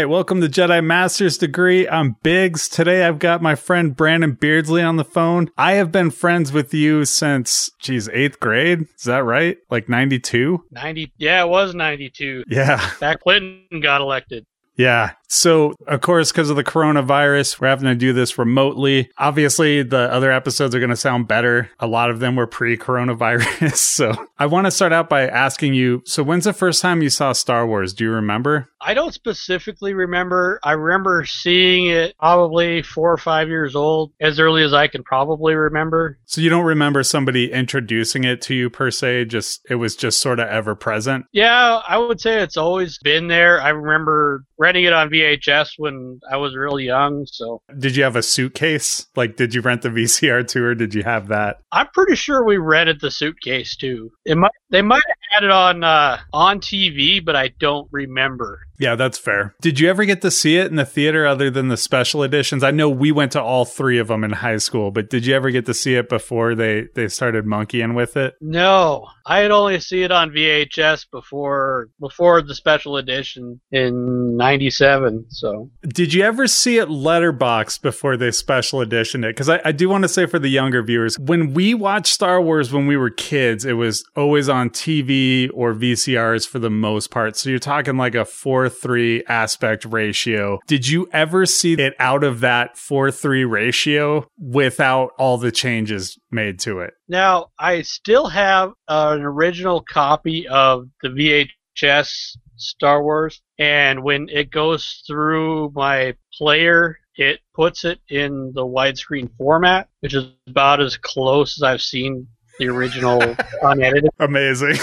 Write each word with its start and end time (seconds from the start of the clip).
Right, 0.00 0.08
welcome 0.08 0.40
to 0.40 0.48
Jedi 0.48 0.82
Master's 0.82 1.36
Degree. 1.36 1.86
I'm 1.86 2.16
Biggs. 2.22 2.70
Today 2.70 3.04
I've 3.04 3.18
got 3.18 3.42
my 3.42 3.54
friend 3.54 3.94
Brandon 3.94 4.32
Beardsley 4.32 4.80
on 4.80 4.96
the 4.96 5.04
phone. 5.04 5.50
I 5.58 5.72
have 5.72 5.92
been 5.92 6.10
friends 6.10 6.54
with 6.54 6.72
you 6.72 7.04
since, 7.04 7.70
geez, 7.78 8.08
eighth 8.08 8.40
grade. 8.40 8.86
Is 8.96 9.04
that 9.04 9.24
right? 9.24 9.58
Like 9.68 9.90
92? 9.90 10.64
90. 10.70 11.12
Yeah, 11.18 11.44
it 11.44 11.50
was 11.50 11.74
92. 11.74 12.44
Yeah. 12.48 12.90
Back 12.98 13.20
Clinton 13.20 13.80
got 13.82 14.00
elected. 14.00 14.46
Yeah. 14.80 15.12
So, 15.32 15.74
of 15.86 16.00
course, 16.00 16.32
because 16.32 16.50
of 16.50 16.56
the 16.56 16.64
coronavirus, 16.64 17.60
we're 17.60 17.68
having 17.68 17.84
to 17.84 17.94
do 17.94 18.12
this 18.12 18.36
remotely. 18.36 19.10
Obviously, 19.16 19.84
the 19.84 20.12
other 20.12 20.32
episodes 20.32 20.74
are 20.74 20.80
going 20.80 20.90
to 20.90 20.96
sound 20.96 21.28
better. 21.28 21.70
A 21.78 21.86
lot 21.86 22.10
of 22.10 22.18
them 22.18 22.34
were 22.34 22.48
pre 22.48 22.76
coronavirus. 22.76 23.74
so, 23.76 24.12
I 24.40 24.46
want 24.46 24.66
to 24.66 24.72
start 24.72 24.92
out 24.92 25.08
by 25.08 25.28
asking 25.28 25.74
you 25.74 26.02
so, 26.04 26.24
when's 26.24 26.46
the 26.46 26.52
first 26.52 26.82
time 26.82 27.00
you 27.00 27.10
saw 27.10 27.32
Star 27.32 27.64
Wars? 27.64 27.92
Do 27.92 28.02
you 28.02 28.10
remember? 28.10 28.70
I 28.80 28.94
don't 28.94 29.14
specifically 29.14 29.94
remember. 29.94 30.58
I 30.64 30.72
remember 30.72 31.24
seeing 31.26 31.86
it 31.86 32.16
probably 32.18 32.82
four 32.82 33.12
or 33.12 33.18
five 33.18 33.46
years 33.46 33.76
old, 33.76 34.12
as 34.20 34.40
early 34.40 34.64
as 34.64 34.72
I 34.72 34.88
can 34.88 35.04
probably 35.04 35.54
remember. 35.54 36.18
So, 36.24 36.40
you 36.40 36.50
don't 36.50 36.66
remember 36.66 37.04
somebody 37.04 37.52
introducing 37.52 38.24
it 38.24 38.42
to 38.42 38.54
you 38.54 38.68
per 38.68 38.90
se? 38.90 39.26
Just, 39.26 39.60
it 39.70 39.76
was 39.76 39.94
just 39.94 40.20
sort 40.20 40.40
of 40.40 40.48
ever 40.48 40.74
present? 40.74 41.26
Yeah, 41.30 41.82
I 41.86 41.98
would 41.98 42.20
say 42.20 42.42
it's 42.42 42.56
always 42.56 42.98
been 42.98 43.28
there. 43.28 43.60
I 43.60 43.68
remember 43.68 44.44
renting 44.60 44.84
it 44.84 44.92
on 44.92 45.08
VHS 45.08 45.70
when 45.78 46.20
I 46.30 46.36
was 46.36 46.54
real 46.54 46.78
young. 46.78 47.26
So, 47.26 47.62
did 47.78 47.96
you 47.96 48.04
have 48.04 48.14
a 48.14 48.22
suitcase? 48.22 49.06
Like, 49.16 49.36
did 49.36 49.54
you 49.54 49.62
rent 49.62 49.82
the 49.82 49.88
VCR 49.88 50.46
too, 50.46 50.62
or 50.62 50.74
did 50.74 50.94
you 50.94 51.02
have 51.02 51.28
that? 51.28 51.62
I'm 51.72 51.88
pretty 51.88 52.14
sure 52.14 52.44
we 52.44 52.58
rented 52.58 53.00
the 53.00 53.10
suitcase 53.10 53.74
too. 53.74 54.12
It 54.24 54.36
might 54.36 54.52
they 54.68 54.82
might 54.82 55.02
had 55.30 55.44
it 55.44 55.50
on 55.50 55.82
uh, 55.84 56.18
on 56.32 56.60
TV, 56.60 57.24
but 57.24 57.36
I 57.36 57.48
don't 57.58 57.88
remember. 57.90 58.60
Yeah, 58.78 58.94
that's 58.94 59.18
fair. 59.18 59.54
Did 59.60 59.78
you 59.78 59.90
ever 59.90 60.06
get 60.06 60.22
to 60.22 60.30
see 60.30 60.56
it 60.56 60.68
in 60.68 60.76
the 60.76 60.86
theater 60.86 61.26
other 61.26 61.50
than 61.50 61.68
the 61.68 61.76
special 61.76 62.22
editions? 62.22 62.64
I 62.64 62.70
know 62.70 62.88
we 62.88 63.12
went 63.12 63.32
to 63.32 63.42
all 63.42 63.66
three 63.66 63.98
of 63.98 64.08
them 64.08 64.24
in 64.24 64.32
high 64.32 64.56
school, 64.56 64.90
but 64.90 65.10
did 65.10 65.26
you 65.26 65.34
ever 65.34 65.50
get 65.50 65.66
to 65.66 65.74
see 65.74 65.96
it 65.96 66.08
before 66.08 66.54
they 66.54 66.88
they 66.94 67.08
started 67.08 67.44
monkeying 67.44 67.94
with 67.94 68.16
it? 68.16 68.34
No, 68.40 69.06
I 69.26 69.40
had 69.40 69.50
only 69.50 69.78
seen 69.80 70.04
it 70.04 70.12
on 70.12 70.30
VHS 70.30 71.06
before 71.10 71.90
before 72.00 72.40
the 72.40 72.54
special 72.54 72.96
edition 72.96 73.60
in 73.70 74.36
'97. 74.36 75.26
So, 75.28 75.70
did 75.86 76.14
you 76.14 76.24
ever 76.24 76.46
see 76.46 76.78
it 76.78 76.88
letterbox 76.88 77.76
before 77.76 78.16
they 78.16 78.30
special 78.30 78.80
editioned 78.80 79.26
it? 79.26 79.36
Because 79.36 79.50
I, 79.50 79.60
I 79.62 79.72
do 79.72 79.90
want 79.90 80.02
to 80.02 80.08
say 80.08 80.24
for 80.24 80.38
the 80.38 80.48
younger 80.48 80.82
viewers, 80.82 81.18
when 81.18 81.52
we 81.52 81.74
watched 81.74 82.14
Star 82.14 82.40
Wars 82.40 82.72
when 82.72 82.86
we 82.86 82.96
were 82.96 83.10
kids, 83.10 83.66
it 83.66 83.74
was 83.74 84.08
always 84.16 84.48
on 84.48 84.70
TV 84.70 85.19
or 85.54 85.74
VCRs 85.74 86.48
for 86.48 86.58
the 86.58 86.70
most 86.70 87.10
part. 87.10 87.36
So 87.36 87.50
you're 87.50 87.58
talking 87.58 87.96
like 87.96 88.14
a 88.14 88.24
four 88.24 88.68
three 88.68 89.22
aspect 89.28 89.84
ratio. 89.84 90.58
Did 90.66 90.88
you 90.88 91.08
ever 91.12 91.46
see 91.46 91.74
it 91.74 91.94
out 91.98 92.24
of 92.24 92.40
that 92.40 92.76
four 92.76 93.10
three 93.10 93.44
ratio 93.44 94.26
without 94.38 95.12
all 95.18 95.38
the 95.38 95.52
changes 95.52 96.18
made 96.30 96.58
to 96.60 96.80
it? 96.80 96.94
Now, 97.08 97.48
I 97.58 97.82
still 97.82 98.28
have 98.28 98.70
uh, 98.88 99.16
an 99.18 99.22
original 99.22 99.82
copy 99.82 100.46
of 100.48 100.88
the 101.02 101.08
VHS 101.08 102.36
Star 102.56 103.02
Wars, 103.02 103.40
and 103.58 104.02
when 104.02 104.28
it 104.28 104.50
goes 104.50 105.02
through 105.06 105.72
my 105.74 106.14
player, 106.36 106.98
it 107.16 107.40
puts 107.54 107.84
it 107.84 108.00
in 108.08 108.52
the 108.54 108.64
widescreen 108.64 109.30
format, 109.36 109.88
which 110.00 110.14
is 110.14 110.24
about 110.46 110.80
as 110.80 110.96
close 110.96 111.58
as 111.58 111.62
I've 111.62 111.82
seen 111.82 112.26
the 112.60 112.68
original 112.68 113.20
unedited. 113.62 114.10
Amazing. 114.20 114.76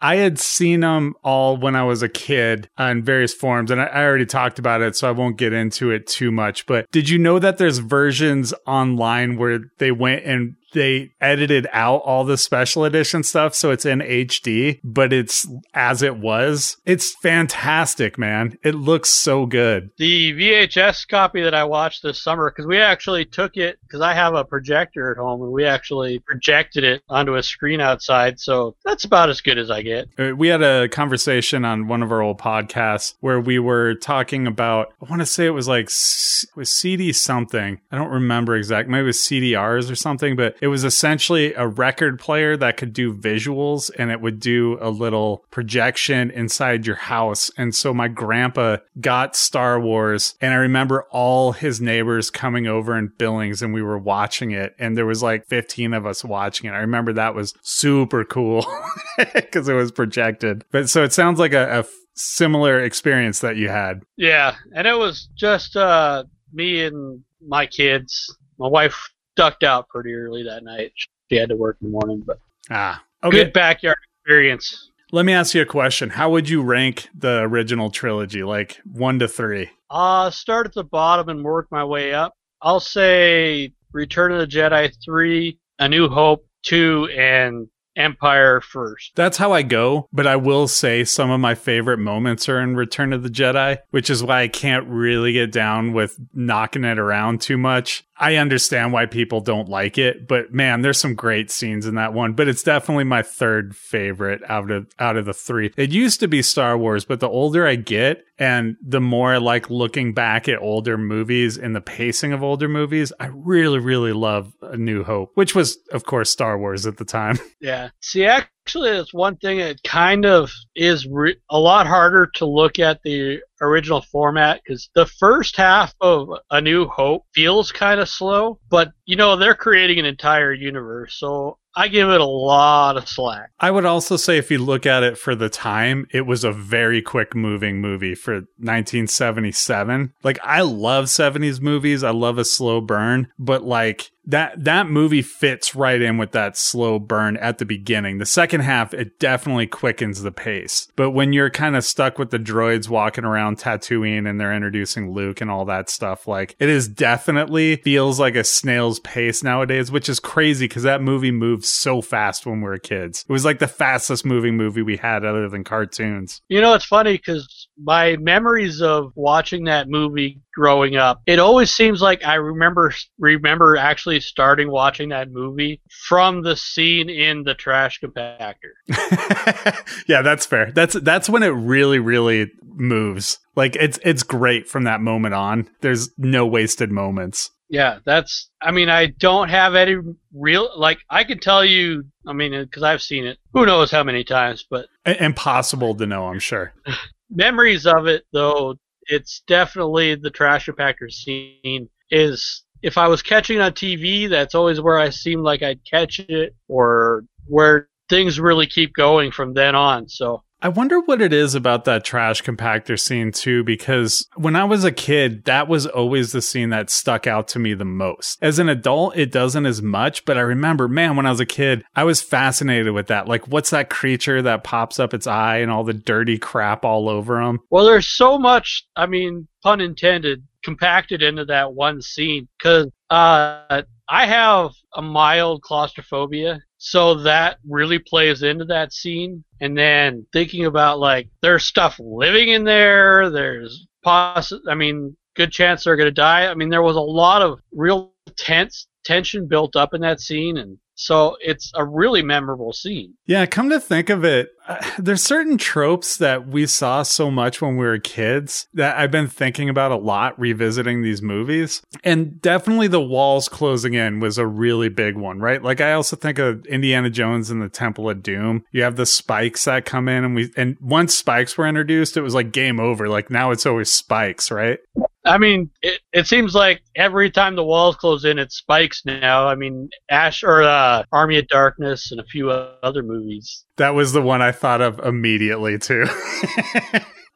I 0.00 0.16
had 0.16 0.38
seen 0.38 0.80
them 0.80 1.14
all 1.22 1.56
when 1.56 1.76
I 1.76 1.82
was 1.82 2.02
a 2.02 2.08
kid 2.08 2.70
on 2.78 3.02
various 3.02 3.34
forms, 3.34 3.70
and 3.70 3.80
I, 3.80 3.86
I 3.86 4.04
already 4.04 4.24
talked 4.24 4.58
about 4.58 4.80
it, 4.80 4.96
so 4.96 5.08
I 5.08 5.10
won't 5.10 5.36
get 5.36 5.52
into 5.52 5.90
it 5.90 6.06
too 6.06 6.30
much. 6.30 6.64
But 6.64 6.90
did 6.90 7.08
you 7.08 7.18
know 7.18 7.38
that 7.38 7.58
there's 7.58 7.78
versions 7.78 8.54
online 8.66 9.36
where 9.36 9.60
they 9.78 9.90
went 9.90 10.24
and 10.24 10.54
they 10.72 11.12
edited 11.20 11.66
out 11.72 12.02
all 12.04 12.24
the 12.24 12.38
special 12.38 12.84
edition 12.84 13.22
stuff 13.22 13.54
so 13.54 13.70
it's 13.70 13.86
in 13.86 14.00
HD, 14.00 14.80
but 14.84 15.12
it's 15.12 15.46
as 15.74 16.02
it 16.02 16.18
was. 16.18 16.76
It's 16.84 17.14
fantastic, 17.22 18.18
man. 18.18 18.58
It 18.62 18.74
looks 18.74 19.10
so 19.10 19.46
good. 19.46 19.90
The 19.98 20.32
VHS 20.32 21.08
copy 21.08 21.42
that 21.42 21.54
I 21.54 21.64
watched 21.64 22.02
this 22.02 22.22
summer, 22.22 22.50
because 22.50 22.66
we 22.66 22.78
actually 22.78 23.24
took 23.24 23.56
it, 23.56 23.78
because 23.82 24.00
I 24.00 24.14
have 24.14 24.34
a 24.34 24.44
projector 24.44 25.10
at 25.10 25.18
home, 25.18 25.42
and 25.42 25.52
we 25.52 25.64
actually 25.64 26.18
projected 26.20 26.84
it 26.84 27.02
onto 27.08 27.34
a 27.34 27.42
screen 27.42 27.80
outside. 27.80 28.40
So 28.40 28.76
that's 28.84 29.04
about 29.04 29.30
as 29.30 29.40
good 29.40 29.58
as 29.58 29.70
I 29.70 29.82
get. 29.82 30.08
Uh, 30.18 30.34
we 30.36 30.48
had 30.48 30.62
a 30.62 30.88
conversation 30.88 31.64
on 31.64 31.88
one 31.88 32.02
of 32.02 32.12
our 32.12 32.22
old 32.22 32.38
podcasts 32.38 33.14
where 33.20 33.40
we 33.40 33.58
were 33.58 33.94
talking 33.94 34.46
about, 34.46 34.92
I 35.02 35.08
want 35.08 35.22
to 35.22 35.26
say 35.26 35.46
it 35.46 35.50
was 35.50 35.68
like, 35.68 35.86
it 35.86 36.56
was 36.56 36.72
CD 36.72 37.12
something. 37.12 37.80
I 37.90 37.96
don't 37.96 38.10
remember 38.10 38.56
exactly. 38.56 38.92
Maybe 38.92 39.04
it 39.04 39.06
was 39.06 39.18
CDRs 39.18 39.90
or 39.90 39.94
something, 39.94 40.36
but 40.36 40.55
it 40.60 40.68
was 40.68 40.84
essentially 40.84 41.54
a 41.54 41.66
record 41.66 42.18
player 42.18 42.56
that 42.56 42.76
could 42.76 42.92
do 42.92 43.14
visuals 43.14 43.90
and 43.98 44.10
it 44.10 44.20
would 44.20 44.40
do 44.40 44.78
a 44.80 44.90
little 44.90 45.44
projection 45.50 46.30
inside 46.30 46.86
your 46.86 46.96
house. 46.96 47.50
And 47.56 47.74
so 47.74 47.92
my 47.92 48.08
grandpa 48.08 48.78
got 49.00 49.36
Star 49.36 49.80
Wars 49.80 50.34
and 50.40 50.52
I 50.52 50.56
remember 50.56 51.04
all 51.10 51.52
his 51.52 51.80
neighbors 51.80 52.30
coming 52.30 52.66
over 52.66 52.96
in 52.96 53.12
Billings 53.18 53.62
and 53.62 53.74
we 53.74 53.82
were 53.82 53.98
watching 53.98 54.50
it 54.50 54.74
and 54.78 54.96
there 54.96 55.06
was 55.06 55.22
like 55.22 55.46
15 55.46 55.94
of 55.94 56.06
us 56.06 56.24
watching 56.24 56.68
it. 56.68 56.74
I 56.74 56.78
remember 56.78 57.12
that 57.12 57.34
was 57.34 57.54
super 57.62 58.24
cool 58.24 58.66
because 59.34 59.68
it 59.68 59.74
was 59.74 59.92
projected. 59.92 60.64
But 60.70 60.88
so 60.88 61.04
it 61.04 61.12
sounds 61.12 61.38
like 61.38 61.52
a, 61.52 61.80
a 61.80 61.84
similar 62.14 62.80
experience 62.80 63.40
that 63.40 63.56
you 63.56 63.68
had. 63.68 64.02
Yeah. 64.16 64.56
And 64.74 64.86
it 64.86 64.98
was 64.98 65.28
just 65.36 65.76
uh, 65.76 66.24
me 66.52 66.82
and 66.84 67.22
my 67.46 67.66
kids. 67.66 68.34
My 68.58 68.68
wife 68.68 69.10
ducked 69.36 69.62
out 69.62 69.88
pretty 69.88 70.14
early 70.14 70.42
that 70.42 70.64
night. 70.64 70.92
She 71.30 71.36
had 71.36 71.48
to 71.48 71.56
work 71.56 71.76
in 71.80 71.88
the 71.88 71.92
morning, 71.92 72.22
but 72.26 72.38
ah, 72.70 73.02
okay. 73.22 73.38
good 73.38 73.52
backyard 73.52 73.98
experience. 74.20 74.90
Let 75.12 75.24
me 75.24 75.32
ask 75.32 75.54
you 75.54 75.62
a 75.62 75.66
question. 75.66 76.10
How 76.10 76.30
would 76.30 76.48
you 76.48 76.62
rank 76.62 77.08
the 77.14 77.40
original 77.42 77.90
trilogy, 77.90 78.42
like 78.42 78.80
one 78.84 79.18
to 79.20 79.28
three? 79.28 79.70
Uh 79.88 80.30
start 80.30 80.66
at 80.66 80.74
the 80.74 80.84
bottom 80.84 81.28
and 81.28 81.44
work 81.44 81.68
my 81.70 81.84
way 81.84 82.12
up. 82.12 82.34
I'll 82.60 82.80
say 82.80 83.72
Return 83.92 84.32
of 84.32 84.38
the 84.38 84.46
Jedi 84.46 84.92
three, 85.04 85.58
A 85.78 85.88
New 85.88 86.08
Hope 86.08 86.44
two, 86.62 87.08
and 87.16 87.68
Empire 87.96 88.60
first. 88.60 89.12
That's 89.14 89.38
how 89.38 89.52
I 89.52 89.62
go, 89.62 90.08
but 90.12 90.26
I 90.26 90.36
will 90.36 90.68
say 90.68 91.04
some 91.04 91.30
of 91.30 91.40
my 91.40 91.54
favorite 91.54 91.98
moments 91.98 92.48
are 92.48 92.60
in 92.60 92.76
Return 92.76 93.12
of 93.12 93.22
the 93.22 93.28
Jedi, 93.28 93.78
which 93.90 94.10
is 94.10 94.22
why 94.22 94.42
I 94.42 94.48
can't 94.48 94.86
really 94.86 95.32
get 95.32 95.52
down 95.52 95.92
with 95.92 96.18
knocking 96.34 96.84
it 96.84 96.98
around 96.98 97.40
too 97.40 97.58
much. 97.58 98.04
I 98.18 98.36
understand 98.36 98.92
why 98.92 99.06
people 99.06 99.40
don't 99.40 99.68
like 99.68 99.98
it, 99.98 100.26
but 100.26 100.52
man, 100.52 100.80
there's 100.80 100.98
some 100.98 101.14
great 101.14 101.50
scenes 101.50 101.84
in 101.86 101.96
that 101.96 102.14
one. 102.14 102.32
But 102.32 102.48
it's 102.48 102.62
definitely 102.62 103.04
my 103.04 103.22
third 103.22 103.76
favorite 103.76 104.40
out 104.48 104.70
of 104.70 104.90
out 104.98 105.16
of 105.16 105.26
the 105.26 105.34
three. 105.34 105.72
It 105.76 105.90
used 105.90 106.20
to 106.20 106.28
be 106.28 106.40
Star 106.40 106.78
Wars, 106.78 107.04
but 107.04 107.20
the 107.20 107.28
older 107.28 107.66
I 107.66 107.76
get 107.76 108.24
and 108.38 108.76
the 108.82 109.00
more 109.00 109.34
I 109.34 109.38
like 109.38 109.70
looking 109.70 110.12
back 110.12 110.48
at 110.48 110.60
older 110.60 110.98
movies 110.98 111.56
and 111.56 111.74
the 111.74 111.80
pacing 111.80 112.32
of 112.32 112.42
older 112.42 112.68
movies, 112.68 113.12
I 113.18 113.26
really, 113.32 113.78
really 113.78 114.12
love 114.12 114.52
A 114.62 114.76
New 114.76 115.04
Hope, 115.04 115.32
which 115.34 115.54
was, 115.54 115.78
of 115.92 116.04
course, 116.04 116.30
Star 116.30 116.58
Wars 116.58 116.86
at 116.86 116.96
the 116.96 117.04
time. 117.04 117.38
Yeah. 117.58 117.85
See, 118.00 118.28
actually, 118.66 118.90
it's 118.90 119.14
one 119.14 119.36
thing 119.36 119.58
that 119.58 119.80
kind 119.84 120.26
of 120.26 120.50
is 120.74 121.06
re- 121.06 121.36
a 121.48 121.56
lot 121.56 121.86
harder 121.86 122.26
to 122.34 122.44
look 122.44 122.80
at 122.80 123.00
the 123.04 123.38
original 123.60 124.02
format 124.02 124.60
because 124.64 124.90
the 124.96 125.06
first 125.06 125.56
half 125.56 125.94
of 126.00 126.28
A 126.50 126.60
New 126.60 126.88
Hope 126.88 127.22
feels 127.32 127.70
kind 127.70 128.00
of 128.00 128.08
slow, 128.08 128.58
but 128.68 128.90
you 129.04 129.14
know, 129.14 129.36
they're 129.36 129.54
creating 129.54 130.00
an 130.00 130.04
entire 130.04 130.52
universe. 130.52 131.14
So 131.16 131.58
I 131.78 131.88
give 131.88 132.08
it 132.08 132.20
a 132.20 132.26
lot 132.26 132.96
of 132.96 133.06
slack. 133.06 133.50
I 133.60 133.70
would 133.70 133.84
also 133.84 134.16
say 134.16 134.38
if 134.38 134.50
you 134.50 134.58
look 134.58 134.86
at 134.86 135.02
it 135.02 135.18
for 135.18 135.34
the 135.34 135.50
time, 135.50 136.06
it 136.10 136.26
was 136.26 136.42
a 136.42 136.50
very 136.50 137.02
quick 137.02 137.36
moving 137.36 137.82
movie 137.82 138.14
for 138.14 138.34
1977. 138.34 140.14
Like 140.24 140.38
I 140.42 140.62
love 140.62 141.04
70s 141.04 141.60
movies. 141.60 142.02
I 142.02 142.10
love 142.10 142.38
a 142.38 142.46
slow 142.46 142.80
burn, 142.80 143.28
but 143.38 143.62
like 143.62 144.10
that 144.24 144.64
that 144.64 144.88
movie 144.88 145.22
fits 145.22 145.74
right 145.74 146.00
in 146.00 146.16
with 146.16 146.32
that 146.32 146.56
slow 146.56 146.98
burn 146.98 147.36
at 147.36 147.58
the 147.58 147.66
beginning. 147.66 148.18
The 148.18 148.26
second 148.26 148.55
half 148.60 148.94
it 148.94 149.18
definitely 149.18 149.66
quickens 149.66 150.22
the 150.22 150.32
pace. 150.32 150.88
But 150.96 151.10
when 151.10 151.32
you're 151.32 151.50
kind 151.50 151.76
of 151.76 151.84
stuck 151.84 152.18
with 152.18 152.30
the 152.30 152.38
droids 152.38 152.88
walking 152.88 153.24
around 153.24 153.58
Tatooine 153.58 154.28
and 154.28 154.40
they're 154.40 154.54
introducing 154.54 155.12
Luke 155.12 155.40
and 155.40 155.50
all 155.50 155.64
that 155.66 155.90
stuff, 155.90 156.26
like 156.26 156.56
it 156.58 156.68
is 156.68 156.88
definitely 156.88 157.76
feels 157.76 158.20
like 158.20 158.34
a 158.34 158.44
snail's 158.44 159.00
pace 159.00 159.42
nowadays, 159.42 159.90
which 159.90 160.08
is 160.08 160.20
crazy 160.20 160.66
because 160.66 160.82
that 160.82 161.02
movie 161.02 161.30
moved 161.30 161.64
so 161.64 162.00
fast 162.00 162.46
when 162.46 162.60
we 162.60 162.68
were 162.68 162.78
kids. 162.78 163.24
It 163.28 163.32
was 163.32 163.44
like 163.44 163.58
the 163.58 163.68
fastest 163.68 164.24
moving 164.24 164.56
movie 164.56 164.82
we 164.82 164.96
had 164.96 165.24
other 165.24 165.48
than 165.48 165.64
cartoons. 165.64 166.40
You 166.48 166.60
know, 166.60 166.74
it's 166.74 166.84
funny 166.84 167.14
because 167.14 167.65
my 167.78 168.16
memories 168.16 168.80
of 168.80 169.12
watching 169.14 169.64
that 169.64 169.88
movie 169.88 170.40
growing 170.54 170.96
up, 170.96 171.20
it 171.26 171.38
always 171.38 171.70
seems 171.70 172.00
like 172.00 172.24
I 172.24 172.34
remember 172.34 172.92
remember 173.18 173.76
actually 173.76 174.20
starting 174.20 174.70
watching 174.70 175.10
that 175.10 175.30
movie 175.30 175.80
from 176.06 176.42
the 176.42 176.56
scene 176.56 177.10
in 177.10 177.42
the 177.44 177.54
trash 177.54 178.00
compactor. 178.00 178.72
yeah, 180.08 180.22
that's 180.22 180.46
fair. 180.46 180.72
That's 180.72 180.94
that's 180.94 181.28
when 181.28 181.42
it 181.42 181.48
really 181.48 181.98
really 181.98 182.50
moves. 182.62 183.38
Like 183.54 183.76
it's 183.76 183.98
it's 184.04 184.22
great 184.22 184.68
from 184.68 184.84
that 184.84 185.00
moment 185.00 185.34
on. 185.34 185.68
There's 185.80 186.10
no 186.18 186.46
wasted 186.46 186.90
moments. 186.90 187.50
Yeah, 187.68 187.98
that's. 188.04 188.48
I 188.62 188.70
mean, 188.70 188.88
I 188.88 189.06
don't 189.06 189.48
have 189.48 189.74
any 189.74 189.96
real 190.32 190.70
like. 190.76 190.98
I 191.10 191.24
can 191.24 191.40
tell 191.40 191.64
you. 191.64 192.04
I 192.26 192.32
mean, 192.32 192.52
because 192.52 192.82
I've 192.84 193.02
seen 193.02 193.26
it. 193.26 193.38
Who 193.54 193.66
knows 193.66 193.90
how 193.90 194.04
many 194.04 194.22
times? 194.22 194.64
But 194.68 194.86
impossible 195.04 195.94
to 195.96 196.06
know. 196.06 196.28
I'm 196.28 196.38
sure. 196.38 196.72
memories 197.30 197.86
of 197.86 198.06
it, 198.06 198.24
though. 198.32 198.76
It's 199.08 199.42
definitely 199.46 200.16
the 200.16 200.30
trash 200.30 200.66
compactor 200.66 201.10
scene. 201.10 201.88
Is 202.10 202.64
if 202.82 202.98
I 202.98 203.08
was 203.08 203.22
catching 203.22 203.60
on 203.60 203.72
TV, 203.72 204.28
that's 204.28 204.54
always 204.54 204.80
where 204.80 204.98
I 204.98 205.10
seemed 205.10 205.42
like 205.42 205.62
I'd 205.62 205.84
catch 205.84 206.20
it, 206.20 206.54
or 206.68 207.24
where 207.46 207.88
things 208.08 208.38
really 208.38 208.66
keep 208.66 208.92
going 208.94 209.30
from 209.30 209.54
then 209.54 209.74
on. 209.74 210.08
So 210.08 210.42
I 210.62 210.68
wonder 210.68 211.00
what 211.00 211.20
it 211.20 211.34
is 211.34 211.54
about 211.54 211.84
that 211.84 212.04
trash 212.04 212.42
compactor 212.42 212.98
scene 212.98 213.30
too, 213.30 213.62
because 213.62 214.26
when 214.36 214.56
I 214.56 214.64
was 214.64 214.84
a 214.84 214.92
kid, 214.92 215.44
that 215.44 215.68
was 215.68 215.86
always 215.86 216.32
the 216.32 216.40
scene 216.40 216.70
that 216.70 216.88
stuck 216.88 217.26
out 217.26 217.46
to 217.48 217.58
me 217.58 217.74
the 217.74 217.84
most. 217.84 218.38
As 218.42 218.58
an 218.58 218.68
adult, 218.68 219.16
it 219.16 219.30
doesn't 219.30 219.66
as 219.66 219.82
much, 219.82 220.24
but 220.24 220.38
I 220.38 220.40
remember, 220.40 220.88
man, 220.88 221.14
when 221.14 221.26
I 221.26 221.30
was 221.30 221.40
a 221.40 221.46
kid, 221.46 221.84
I 221.94 222.04
was 222.04 222.22
fascinated 222.22 222.94
with 222.94 223.08
that. 223.08 223.28
Like, 223.28 223.46
what's 223.48 223.70
that 223.70 223.90
creature 223.90 224.40
that 224.42 224.64
pops 224.64 224.98
up 224.98 225.12
its 225.12 225.26
eye 225.26 225.58
and 225.58 225.70
all 225.70 225.84
the 225.84 225.92
dirty 225.92 226.38
crap 226.38 226.84
all 226.84 227.08
over 227.08 227.40
him? 227.40 227.60
Well, 227.70 227.84
there's 227.84 228.08
so 228.08 228.38
much, 228.38 228.86
I 228.96 229.06
mean, 229.06 229.48
pun 229.62 229.82
intended, 229.82 230.42
compacted 230.64 231.22
into 231.22 231.44
that 231.44 231.74
one 231.74 232.00
scene 232.00 232.48
because 232.58 232.90
uh, 233.10 233.82
I 234.08 234.26
have 234.26 234.72
a 234.94 235.02
mild 235.02 235.62
claustrophobia, 235.62 236.60
so 236.78 237.14
that 237.22 237.58
really 237.68 237.98
plays 237.98 238.42
into 238.42 238.64
that 238.66 238.92
scene. 238.92 239.44
And 239.60 239.76
then 239.76 240.26
thinking 240.32 240.66
about 240.66 240.98
like 240.98 241.28
there's 241.42 241.64
stuff 241.64 241.98
living 241.98 242.48
in 242.50 242.64
there, 242.64 243.30
there's 243.30 243.86
poss 244.02 244.52
I 244.68 244.74
mean, 244.74 245.16
good 245.34 245.52
chance 245.52 245.84
they're 245.84 245.96
gonna 245.96 246.10
die. 246.10 246.46
I 246.46 246.54
mean, 246.54 246.68
there 246.68 246.82
was 246.82 246.96
a 246.96 247.00
lot 247.00 247.42
of 247.42 247.60
real 247.72 248.12
tense 248.36 248.86
tension 249.04 249.46
built 249.46 249.76
up 249.76 249.94
in 249.94 250.00
that 250.00 250.20
scene 250.20 250.56
and 250.56 250.78
so 250.96 251.36
it's 251.40 251.70
a 251.74 251.84
really 251.84 252.22
memorable 252.22 252.72
scene. 252.72 253.14
Yeah, 253.26 253.44
come 253.46 253.68
to 253.68 253.78
think 253.78 254.08
of 254.08 254.24
it, 254.24 254.48
uh, 254.66 254.76
there's 254.98 255.22
certain 255.22 255.58
tropes 255.58 256.16
that 256.18 256.46
we 256.46 256.66
saw 256.66 257.02
so 257.02 257.30
much 257.30 257.60
when 257.60 257.76
we 257.76 257.86
were 257.86 257.98
kids 257.98 258.68
that 258.74 258.96
I've 258.96 259.10
been 259.10 259.28
thinking 259.28 259.68
about 259.68 259.92
a 259.92 259.96
lot 259.96 260.38
revisiting 260.38 261.02
these 261.02 261.22
movies. 261.22 261.82
And 262.04 262.40
definitely 262.40 262.88
the 262.88 263.00
walls 263.00 263.48
closing 263.48 263.94
in 263.94 264.20
was 264.20 264.38
a 264.38 264.46
really 264.46 264.88
big 264.88 265.16
one, 265.16 265.40
right? 265.40 265.62
Like 265.62 265.80
I 265.80 265.92
also 265.92 266.16
think 266.16 266.38
of 266.38 266.64
Indiana 266.66 267.10
Jones 267.10 267.50
and 267.50 267.62
the 267.62 267.68
Temple 267.68 268.10
of 268.10 268.22
Doom. 268.22 268.64
You 268.72 268.82
have 268.82 268.96
the 268.96 269.06
spikes 269.06 269.64
that 269.64 269.84
come 269.84 270.08
in 270.08 270.24
and 270.24 270.34
we 270.34 270.52
and 270.56 270.76
once 270.80 271.14
spikes 271.14 271.56
were 271.56 271.66
introduced, 271.66 272.16
it 272.16 272.22
was 272.22 272.34
like 272.34 272.52
game 272.52 272.80
over. 272.80 273.08
Like 273.08 273.30
now 273.30 273.50
it's 273.50 273.66
always 273.66 273.90
spikes, 273.90 274.50
right? 274.50 274.78
I 275.26 275.38
mean, 275.38 275.70
it, 275.82 276.00
it 276.12 276.26
seems 276.26 276.54
like 276.54 276.82
every 276.94 277.30
time 277.30 277.56
the 277.56 277.64
walls 277.64 277.96
close 277.96 278.24
in, 278.24 278.38
it 278.38 278.52
spikes 278.52 279.04
now. 279.04 279.48
I 279.48 279.56
mean, 279.56 279.90
Ash 280.08 280.44
or 280.44 280.62
uh, 280.62 281.02
Army 281.10 281.38
of 281.38 281.48
Darkness 281.48 282.12
and 282.12 282.20
a 282.20 282.24
few 282.24 282.50
other 282.50 283.02
movies. 283.02 283.64
That 283.76 283.94
was 283.94 284.12
the 284.12 284.22
one 284.22 284.40
I 284.40 284.52
thought 284.56 284.80
of 284.80 284.98
immediately 285.00 285.78
too. 285.78 286.06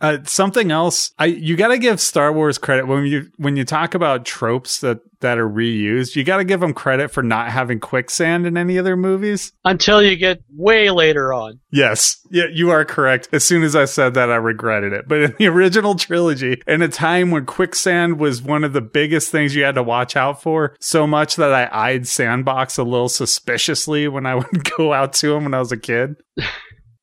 Uh, 0.00 0.16
something 0.24 0.70
else, 0.70 1.12
I 1.18 1.26
you 1.26 1.56
got 1.56 1.68
to 1.68 1.78
give 1.78 2.00
Star 2.00 2.32
Wars 2.32 2.56
credit 2.56 2.86
when 2.86 3.04
you 3.04 3.30
when 3.36 3.56
you 3.56 3.64
talk 3.64 3.94
about 3.94 4.24
tropes 4.24 4.80
that 4.80 5.00
that 5.20 5.36
are 5.36 5.48
reused. 5.48 6.16
You 6.16 6.24
got 6.24 6.38
to 6.38 6.44
give 6.44 6.60
them 6.60 6.72
credit 6.72 7.10
for 7.10 7.22
not 7.22 7.50
having 7.50 7.80
quicksand 7.80 8.46
in 8.46 8.56
any 8.56 8.78
of 8.78 8.86
their 8.86 8.96
movies 8.96 9.52
until 9.62 10.02
you 10.02 10.16
get 10.16 10.42
way 10.56 10.88
later 10.88 11.34
on. 11.34 11.60
Yes, 11.70 12.16
yeah, 12.30 12.46
you 12.50 12.70
are 12.70 12.86
correct. 12.86 13.28
As 13.32 13.44
soon 13.44 13.62
as 13.62 13.76
I 13.76 13.84
said 13.84 14.14
that, 14.14 14.30
I 14.30 14.36
regretted 14.36 14.94
it. 14.94 15.06
But 15.06 15.20
in 15.20 15.34
the 15.38 15.46
original 15.48 15.94
trilogy, 15.94 16.62
in 16.66 16.80
a 16.80 16.88
time 16.88 17.30
when 17.30 17.44
quicksand 17.44 18.18
was 18.18 18.40
one 18.40 18.64
of 18.64 18.72
the 18.72 18.80
biggest 18.80 19.30
things 19.30 19.54
you 19.54 19.64
had 19.64 19.74
to 19.74 19.82
watch 19.82 20.16
out 20.16 20.40
for, 20.40 20.76
so 20.80 21.06
much 21.06 21.36
that 21.36 21.52
I 21.52 21.68
eyed 21.70 22.08
Sandbox 22.08 22.78
a 22.78 22.84
little 22.84 23.10
suspiciously 23.10 24.08
when 24.08 24.24
I 24.24 24.34
would 24.36 24.64
go 24.78 24.94
out 24.94 25.12
to 25.14 25.34
him 25.34 25.44
when 25.44 25.52
I 25.52 25.58
was 25.58 25.72
a 25.72 25.76
kid. 25.76 26.16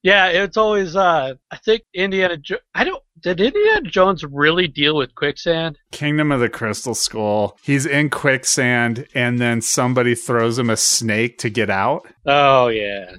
Yeah, 0.07 0.27
it's 0.27 0.55
always. 0.55 0.95
Uh, 0.95 1.33
I 1.51 1.57
think 1.57 1.81
Indiana. 1.93 2.37
Jo- 2.37 2.59
I 2.73 2.85
don't. 2.85 3.03
Did 3.21 3.41
Indiana 3.41 3.81
Jones 3.81 4.23
really 4.23 4.65
deal 4.65 4.95
with 4.95 5.13
quicksand? 5.15 5.77
Kingdom 5.91 6.31
of 6.31 6.39
the 6.39 6.47
Crystal 6.47 6.95
Skull. 6.95 7.57
He's 7.61 7.85
in 7.85 8.09
quicksand, 8.09 9.05
and 9.13 9.37
then 9.37 9.59
somebody 9.59 10.15
throws 10.15 10.57
him 10.57 10.69
a 10.69 10.77
snake 10.77 11.39
to 11.39 11.49
get 11.49 11.69
out. 11.69 12.07
Oh 12.25 12.69
yeah. 12.69 13.15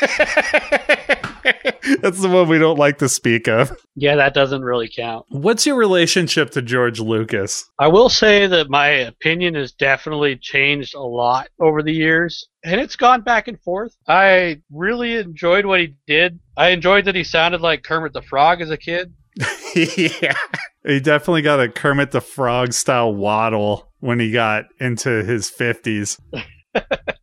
That's 2.00 2.20
the 2.20 2.28
one 2.28 2.48
we 2.48 2.58
don't 2.58 2.78
like 2.78 2.98
to 2.98 3.08
speak 3.08 3.48
of. 3.48 3.76
Yeah, 3.94 4.16
that 4.16 4.34
doesn't 4.34 4.62
really 4.62 4.88
count. 4.88 5.26
What's 5.28 5.66
your 5.66 5.76
relationship 5.76 6.50
to 6.50 6.62
George 6.62 7.00
Lucas? 7.00 7.68
I 7.78 7.88
will 7.88 8.08
say 8.08 8.46
that 8.46 8.70
my 8.70 8.88
opinion 8.88 9.54
has 9.54 9.72
definitely 9.72 10.36
changed 10.36 10.94
a 10.94 11.02
lot 11.02 11.48
over 11.60 11.82
the 11.82 11.92
years, 11.92 12.48
and 12.64 12.80
it's 12.80 12.96
gone 12.96 13.22
back 13.22 13.48
and 13.48 13.60
forth. 13.60 13.96
I 14.08 14.60
really 14.72 15.16
enjoyed 15.16 15.66
what 15.66 15.80
he 15.80 15.94
did. 16.06 16.38
I 16.56 16.68
enjoyed 16.68 17.04
that 17.04 17.14
he 17.14 17.24
sounded 17.24 17.60
like 17.60 17.82
Kermit 17.82 18.12
the 18.12 18.22
Frog 18.22 18.60
as 18.60 18.70
a 18.70 18.76
kid. 18.76 19.12
yeah. 19.74 20.36
He 20.84 21.00
definitely 21.00 21.42
got 21.42 21.60
a 21.60 21.68
Kermit 21.68 22.12
the 22.12 22.20
Frog 22.20 22.72
style 22.72 23.14
waddle 23.14 23.92
when 24.00 24.20
he 24.20 24.30
got 24.30 24.66
into 24.80 25.24
his 25.24 25.50
50s. 25.50 26.20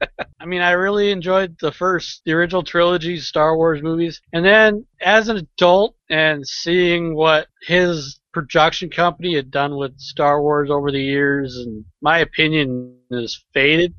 I 0.54 0.56
mean, 0.56 0.62
I 0.62 0.72
really 0.74 1.10
enjoyed 1.10 1.58
the 1.60 1.72
first, 1.72 2.22
the 2.26 2.34
original 2.34 2.62
trilogy 2.62 3.18
Star 3.18 3.58
Wars 3.58 3.82
movies. 3.82 4.22
And 4.34 4.46
then 4.46 4.86
as 5.02 5.28
an 5.28 5.38
adult 5.38 5.96
and 6.12 6.48
seeing 6.48 7.16
what 7.16 7.48
his 7.64 8.20
production 8.34 8.92
company 8.92 9.34
had 9.34 9.50
done 9.50 9.78
with 9.78 10.00
Star 10.00 10.44
Wars 10.44 10.70
over 10.70 10.92
the 10.92 11.02
years, 11.02 11.58
and 11.58 11.84
my 12.02 12.20
opinion 12.20 12.96
is 13.10 13.44
faded. 13.52 13.96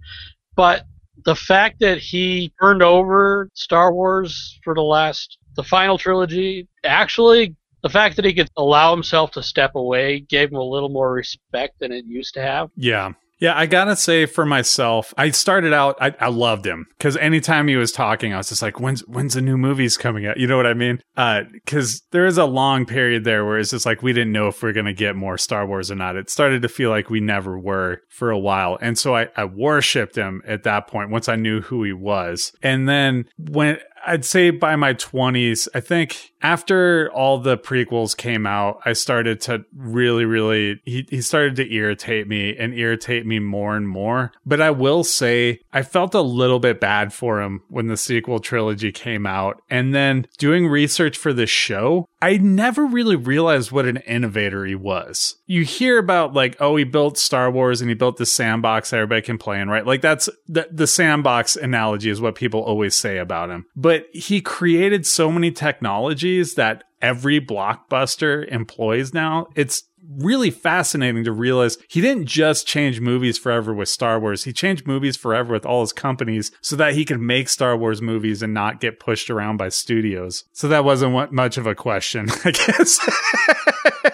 But 0.55 0.87
the 1.25 1.35
fact 1.35 1.81
that 1.81 1.99
he 1.99 2.53
turned 2.61 2.85
over 2.85 3.51
Star 3.55 3.93
Wars 3.93 4.57
for 4.63 4.77
the 4.77 4.81
last, 4.81 5.39
the 5.57 5.65
final 5.65 5.99
trilogy, 5.99 6.69
actually 6.85 7.57
the 7.83 7.89
fact 7.89 8.15
that 8.15 8.25
he 8.25 8.33
could 8.33 8.49
allow 8.57 8.95
himself 8.95 9.33
to 9.33 9.43
step 9.43 9.75
away 9.75 10.21
gave 10.21 10.53
him 10.53 10.59
a 10.59 10.63
little 10.63 10.89
more 10.89 11.13
respect 11.13 11.81
than 11.81 11.91
it 11.91 12.05
used 12.05 12.35
to 12.35 12.43
have. 12.43 12.71
Yeah. 12.77 13.15
Yeah, 13.39 13.57
I 13.57 13.67
gotta 13.67 13.97
say 13.97 14.27
for 14.27 14.47
myself, 14.47 15.13
I 15.17 15.31
started 15.31 15.73
out, 15.73 15.97
I, 16.01 16.15
I 16.21 16.29
loved 16.29 16.67
him 16.67 16.87
because 16.97 17.17
anytime 17.17 17.69
he 17.69 17.77
was 17.77 17.93
talking, 17.93 18.33
I 18.33 18.39
was 18.39 18.49
just 18.49 18.63
like, 18.63 18.81
when's 18.81 19.01
when's 19.03 19.35
the 19.35 19.41
new 19.41 19.59
movies 19.59 19.97
coming 19.97 20.27
out? 20.27 20.37
You 20.37 20.47
know 20.47 20.57
what 20.57 20.67
I 20.67 20.75
mean? 20.75 21.01
Because 21.17 21.97
uh, 21.97 21.99
there 22.13 22.27
is 22.27 22.39
a 22.39 22.45
long 22.45 22.87
period 22.87 23.25
there 23.25 23.45
where 23.45 23.59
it's 23.59 23.71
just 23.71 23.87
like 23.87 24.03
we 24.03 24.13
didn't 24.13 24.33
know 24.33 24.49
if 24.49 24.63
we 24.63 24.71
are 24.71 24.73
gonna 24.73 24.93
get 24.93 25.17
more 25.17 25.37
Star 25.37 25.67
Wars 25.67 25.91
or 25.91 25.97
not. 25.97 26.17
It 26.17 26.31
started 26.31 26.63
to 26.63 26.69
feel 26.69 26.91
like 26.91 27.11
we 27.11 27.21
never 27.21 27.59
were 27.59 28.01
for 28.09 28.31
a 28.31 28.39
while, 28.39 28.79
and 28.81 28.99
so 28.99 29.17
I, 29.17 29.29
I 29.37 29.45
worshipped 29.45 30.17
him 30.17 30.43
at 30.47 30.63
that 30.63 30.87
point 30.87 31.11
once 31.11 31.29
I 31.29 31.37
knew 31.37 31.61
who 31.61 31.83
he 31.83 31.93
was. 31.93 32.53
And 32.63 32.89
then 32.89 33.25
when 33.39 33.79
I'd 34.07 34.25
say 34.25 34.51
by 34.51 34.77
my 34.77 34.95
20s, 34.95 35.69
I 35.75 35.81
think 35.81 36.33
after 36.43 37.11
all 37.13 37.39
the 37.39 37.57
prequels 37.57 38.17
came 38.17 38.47
out, 38.47 38.81
I 38.85 38.93
started 38.93 39.41
to 39.43 39.65
really, 39.75 40.25
really, 40.25 40.81
he, 40.85 41.07
he 41.09 41.21
started 41.23 41.57
to 41.57 41.75
irritate 41.75 42.29
me 42.29 42.57
and 42.57 42.75
irritate 42.75 43.27
me 43.27 43.39
more 43.39 43.77
and 43.77 43.89
more. 43.89 44.33
But 44.45 44.61
I 44.61 44.71
will 44.71 45.05
say, 45.05 45.61
I 45.73 45.83
felt 45.83 46.15
a 46.15 46.21
little 46.21 46.61
bit 46.61 46.81
bad 46.81 47.13
for 47.13 47.41
him 47.41 47.63
when 47.69 47.87
the 47.87 47.97
sequel 47.97 48.41
trilogy 48.41 48.93
came 48.93 49.27
out. 49.27 49.63
And 49.71 49.95
then 49.95 50.27
doing 50.39 50.67
research 50.69 51.17
for 51.17 51.33
the 51.33 51.47
show, 51.47 52.07
I 52.21 52.37
never 52.39 52.87
really 52.87 53.17
realized 53.17 53.73
what 53.73 53.87
an 53.87 53.99
innovator 53.99 54.65
he 54.65 54.75
was. 54.75 55.37
You 55.47 55.63
hear 55.63 55.99
about 55.99 56.33
like, 56.33 56.57
oh, 56.61 56.77
he 56.77 56.85
built 56.85 57.19
Star 57.19 57.51
Wars 57.51 57.81
and 57.81 57.91
he 57.91 57.95
built 57.95 58.17
the 58.17 58.27
sandbox 58.27 58.93
everybody 58.93 59.23
can 59.23 59.39
play 59.39 59.61
in, 59.61 59.69
right? 59.69 59.87
Like 59.87 60.01
that's 60.01 60.29
the, 60.49 60.69
the 60.71 60.87
sandbox 60.87 61.57
analogy 61.57 62.11
is 62.11 62.21
what 62.21 62.35
people 62.35 62.61
always 62.61 62.95
say 62.95 63.19
about 63.19 63.51
him. 63.51 63.67
But 63.77 64.07
he 64.13 64.41
created 64.41 65.07
so 65.07 65.31
many 65.31 65.51
technologies 65.51 66.55
that 66.55 66.85
every 67.03 67.41
blockbuster 67.41 68.51
employs 68.51 69.13
now. 69.13 69.49
It's 69.55 69.85
really 70.19 70.51
fascinating 70.51 71.25
to 71.25 71.33
realize 71.33 71.79
he 71.89 72.01
didn't 72.01 72.27
just 72.27 72.67
change 72.67 73.01
movies 73.01 73.39
forever 73.39 73.73
with 73.73 73.89
Star 73.89 74.21
Wars. 74.21 74.45
He 74.45 74.53
changed 74.53 74.87
movies 74.87 75.17
forever 75.17 75.53
with 75.53 75.67
all 75.67 75.81
his 75.81 75.93
companies 75.93 76.53
so 76.61 76.77
that 76.77 76.95
he 76.95 77.05
could 77.05 77.21
make 77.21 77.49
Star 77.49 77.77
Wars 77.77 78.03
movies 78.03 78.43
and 78.43 78.55
not 78.55 78.81
get 78.81 79.01
pushed 79.01 79.31
around 79.31 79.57
by 79.57 79.69
studios. 79.69 80.45
So 80.53 80.69
that 80.69 80.85
wasn't 80.85 81.33
much 81.33 81.57
of 81.57 81.67
a 81.67 81.75
question, 81.75 82.29
I 82.45 82.51
guess. 82.51 82.99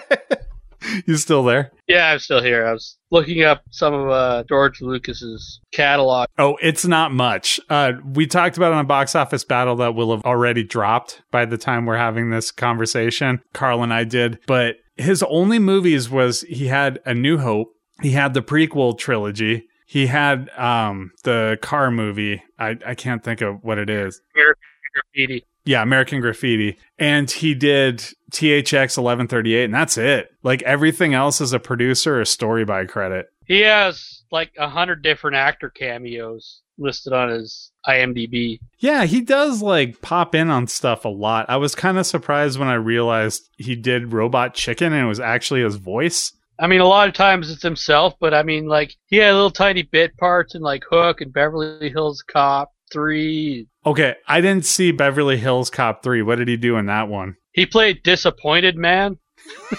you 1.05 1.17
still 1.17 1.43
there? 1.43 1.71
Yeah, 1.87 2.11
I'm 2.11 2.19
still 2.19 2.41
here. 2.41 2.65
I 2.65 2.73
was 2.73 2.97
looking 3.11 3.43
up 3.43 3.63
some 3.69 3.93
of 3.93 4.09
uh, 4.09 4.43
George 4.47 4.81
Lucas's 4.81 5.59
catalog. 5.71 6.27
Oh, 6.37 6.57
it's 6.61 6.85
not 6.85 7.11
much. 7.11 7.59
Uh, 7.69 7.93
we 8.13 8.27
talked 8.27 8.57
about 8.57 8.73
on 8.73 8.79
a 8.79 8.87
box 8.87 9.15
office 9.15 9.43
battle 9.43 9.75
that 9.77 9.95
will 9.95 10.15
have 10.15 10.23
already 10.25 10.63
dropped 10.63 11.21
by 11.31 11.45
the 11.45 11.57
time 11.57 11.85
we're 11.85 11.97
having 11.97 12.29
this 12.29 12.51
conversation. 12.51 13.41
Carl 13.53 13.83
and 13.83 13.93
I 13.93 14.03
did, 14.03 14.39
but 14.47 14.77
his 14.97 15.23
only 15.23 15.59
movies 15.59 16.09
was 16.09 16.41
he 16.41 16.67
had 16.67 16.99
A 17.05 17.13
New 17.13 17.37
Hope, 17.37 17.73
he 18.01 18.11
had 18.11 18.33
the 18.33 18.41
prequel 18.41 18.97
trilogy, 18.97 19.67
he 19.85 20.07
had 20.07 20.49
um, 20.57 21.11
the 21.23 21.57
car 21.61 21.91
movie. 21.91 22.43
I, 22.57 22.77
I 22.85 22.95
can't 22.95 23.21
think 23.21 23.41
of 23.41 23.57
what 23.61 23.77
it 23.77 23.89
is. 23.89 24.21
Graffiti. 24.93 25.45
Yeah, 25.65 25.83
American 25.83 26.21
Graffiti. 26.21 26.77
And 26.97 27.29
he 27.29 27.53
did 27.53 27.99
THX 28.31 28.97
1138, 28.97 29.65
and 29.65 29.73
that's 29.73 29.97
it. 29.97 30.29
Like 30.43 30.61
everything 30.63 31.13
else 31.13 31.41
is 31.41 31.53
a 31.53 31.59
producer 31.59 32.19
or 32.19 32.25
story 32.25 32.65
by 32.65 32.85
credit. 32.85 33.27
He 33.45 33.61
has 33.61 34.23
like 34.31 34.51
a 34.57 34.69
hundred 34.69 35.03
different 35.03 35.37
actor 35.37 35.69
cameos 35.69 36.61
listed 36.77 37.13
on 37.13 37.29
his 37.29 37.71
IMDb. 37.87 38.59
Yeah, 38.79 39.05
he 39.05 39.21
does 39.21 39.61
like 39.61 40.01
pop 40.01 40.35
in 40.35 40.49
on 40.49 40.67
stuff 40.67 41.05
a 41.05 41.09
lot. 41.09 41.45
I 41.49 41.57
was 41.57 41.75
kind 41.75 41.97
of 41.97 42.05
surprised 42.05 42.59
when 42.59 42.67
I 42.67 42.75
realized 42.75 43.49
he 43.57 43.75
did 43.75 44.13
Robot 44.13 44.53
Chicken 44.53 44.93
and 44.93 45.05
it 45.05 45.07
was 45.09 45.19
actually 45.19 45.61
his 45.61 45.75
voice. 45.75 46.33
I 46.59 46.67
mean, 46.67 46.81
a 46.81 46.85
lot 46.85 47.07
of 47.07 47.13
times 47.13 47.51
it's 47.51 47.63
himself, 47.63 48.13
but 48.19 48.33
I 48.33 48.43
mean, 48.43 48.67
like 48.67 48.95
he 49.07 49.17
had 49.17 49.33
little 49.33 49.51
tiny 49.51 49.83
bit 49.83 50.15
parts 50.17 50.53
in 50.53 50.61
like 50.61 50.83
Hook 50.89 51.21
and 51.21 51.33
Beverly 51.33 51.89
Hills 51.89 52.23
Cop 52.27 52.71
three. 52.91 53.67
Okay, 53.85 54.15
I 54.27 54.41
didn't 54.41 54.65
see 54.65 54.91
Beverly 54.91 55.37
Hills 55.37 55.69
Cop 55.69 56.03
3. 56.03 56.21
What 56.21 56.37
did 56.37 56.47
he 56.47 56.57
do 56.57 56.77
in 56.77 56.87
that 56.87 57.07
one? 57.07 57.35
He 57.53 57.65
played 57.65 58.03
Disappointed 58.03 58.77
Man. 58.77 59.17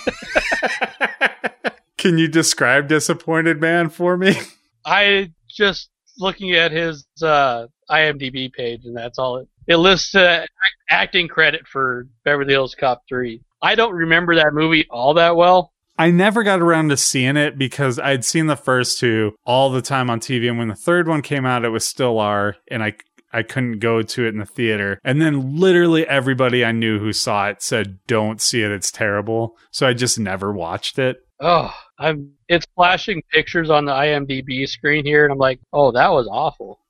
Can 1.98 2.18
you 2.18 2.26
describe 2.26 2.88
Disappointed 2.88 3.60
Man 3.60 3.88
for 3.88 4.16
me? 4.16 4.34
I 4.84 5.32
just 5.48 5.90
looking 6.18 6.52
at 6.52 6.72
his 6.72 7.06
uh, 7.22 7.66
IMDb 7.88 8.52
page, 8.52 8.80
and 8.84 8.96
that's 8.96 9.18
all 9.18 9.36
it. 9.36 9.48
It 9.68 9.76
lists 9.76 10.14
uh, 10.14 10.44
acting 10.90 11.28
credit 11.28 11.68
for 11.68 12.08
Beverly 12.24 12.52
Hills 12.52 12.74
Cop 12.74 13.02
3. 13.08 13.40
I 13.62 13.76
don't 13.76 13.94
remember 13.94 14.34
that 14.34 14.52
movie 14.52 14.86
all 14.90 15.14
that 15.14 15.36
well. 15.36 15.71
I 16.02 16.10
never 16.10 16.42
got 16.42 16.60
around 16.60 16.88
to 16.88 16.96
seeing 16.96 17.36
it 17.36 17.56
because 17.56 18.00
I'd 18.00 18.24
seen 18.24 18.48
the 18.48 18.56
first 18.56 18.98
two 18.98 19.36
all 19.46 19.70
the 19.70 19.80
time 19.80 20.10
on 20.10 20.18
TV, 20.18 20.48
and 20.48 20.58
when 20.58 20.66
the 20.66 20.74
third 20.74 21.06
one 21.06 21.22
came 21.22 21.46
out, 21.46 21.64
it 21.64 21.68
was 21.68 21.86
still 21.86 22.18
R, 22.18 22.56
and 22.68 22.82
I 22.82 22.94
I 23.32 23.44
couldn't 23.44 23.78
go 23.78 24.02
to 24.02 24.26
it 24.26 24.30
in 24.30 24.38
the 24.38 24.44
theater. 24.44 24.98
And 25.04 25.22
then 25.22 25.60
literally 25.60 26.04
everybody 26.08 26.64
I 26.64 26.72
knew 26.72 26.98
who 26.98 27.12
saw 27.12 27.50
it 27.50 27.62
said, 27.62 28.00
"Don't 28.08 28.42
see 28.42 28.62
it; 28.62 28.72
it's 28.72 28.90
terrible." 28.90 29.56
So 29.70 29.86
I 29.86 29.92
just 29.92 30.18
never 30.18 30.52
watched 30.52 30.98
it. 30.98 31.18
Oh, 31.38 31.72
I'm. 32.00 32.32
It's 32.48 32.66
flashing 32.74 33.22
pictures 33.30 33.70
on 33.70 33.84
the 33.84 33.92
IMDb 33.92 34.68
screen 34.68 35.04
here, 35.04 35.22
and 35.24 35.30
I'm 35.30 35.38
like, 35.38 35.60
oh, 35.72 35.92
that 35.92 36.10
was 36.10 36.26
awful. 36.28 36.80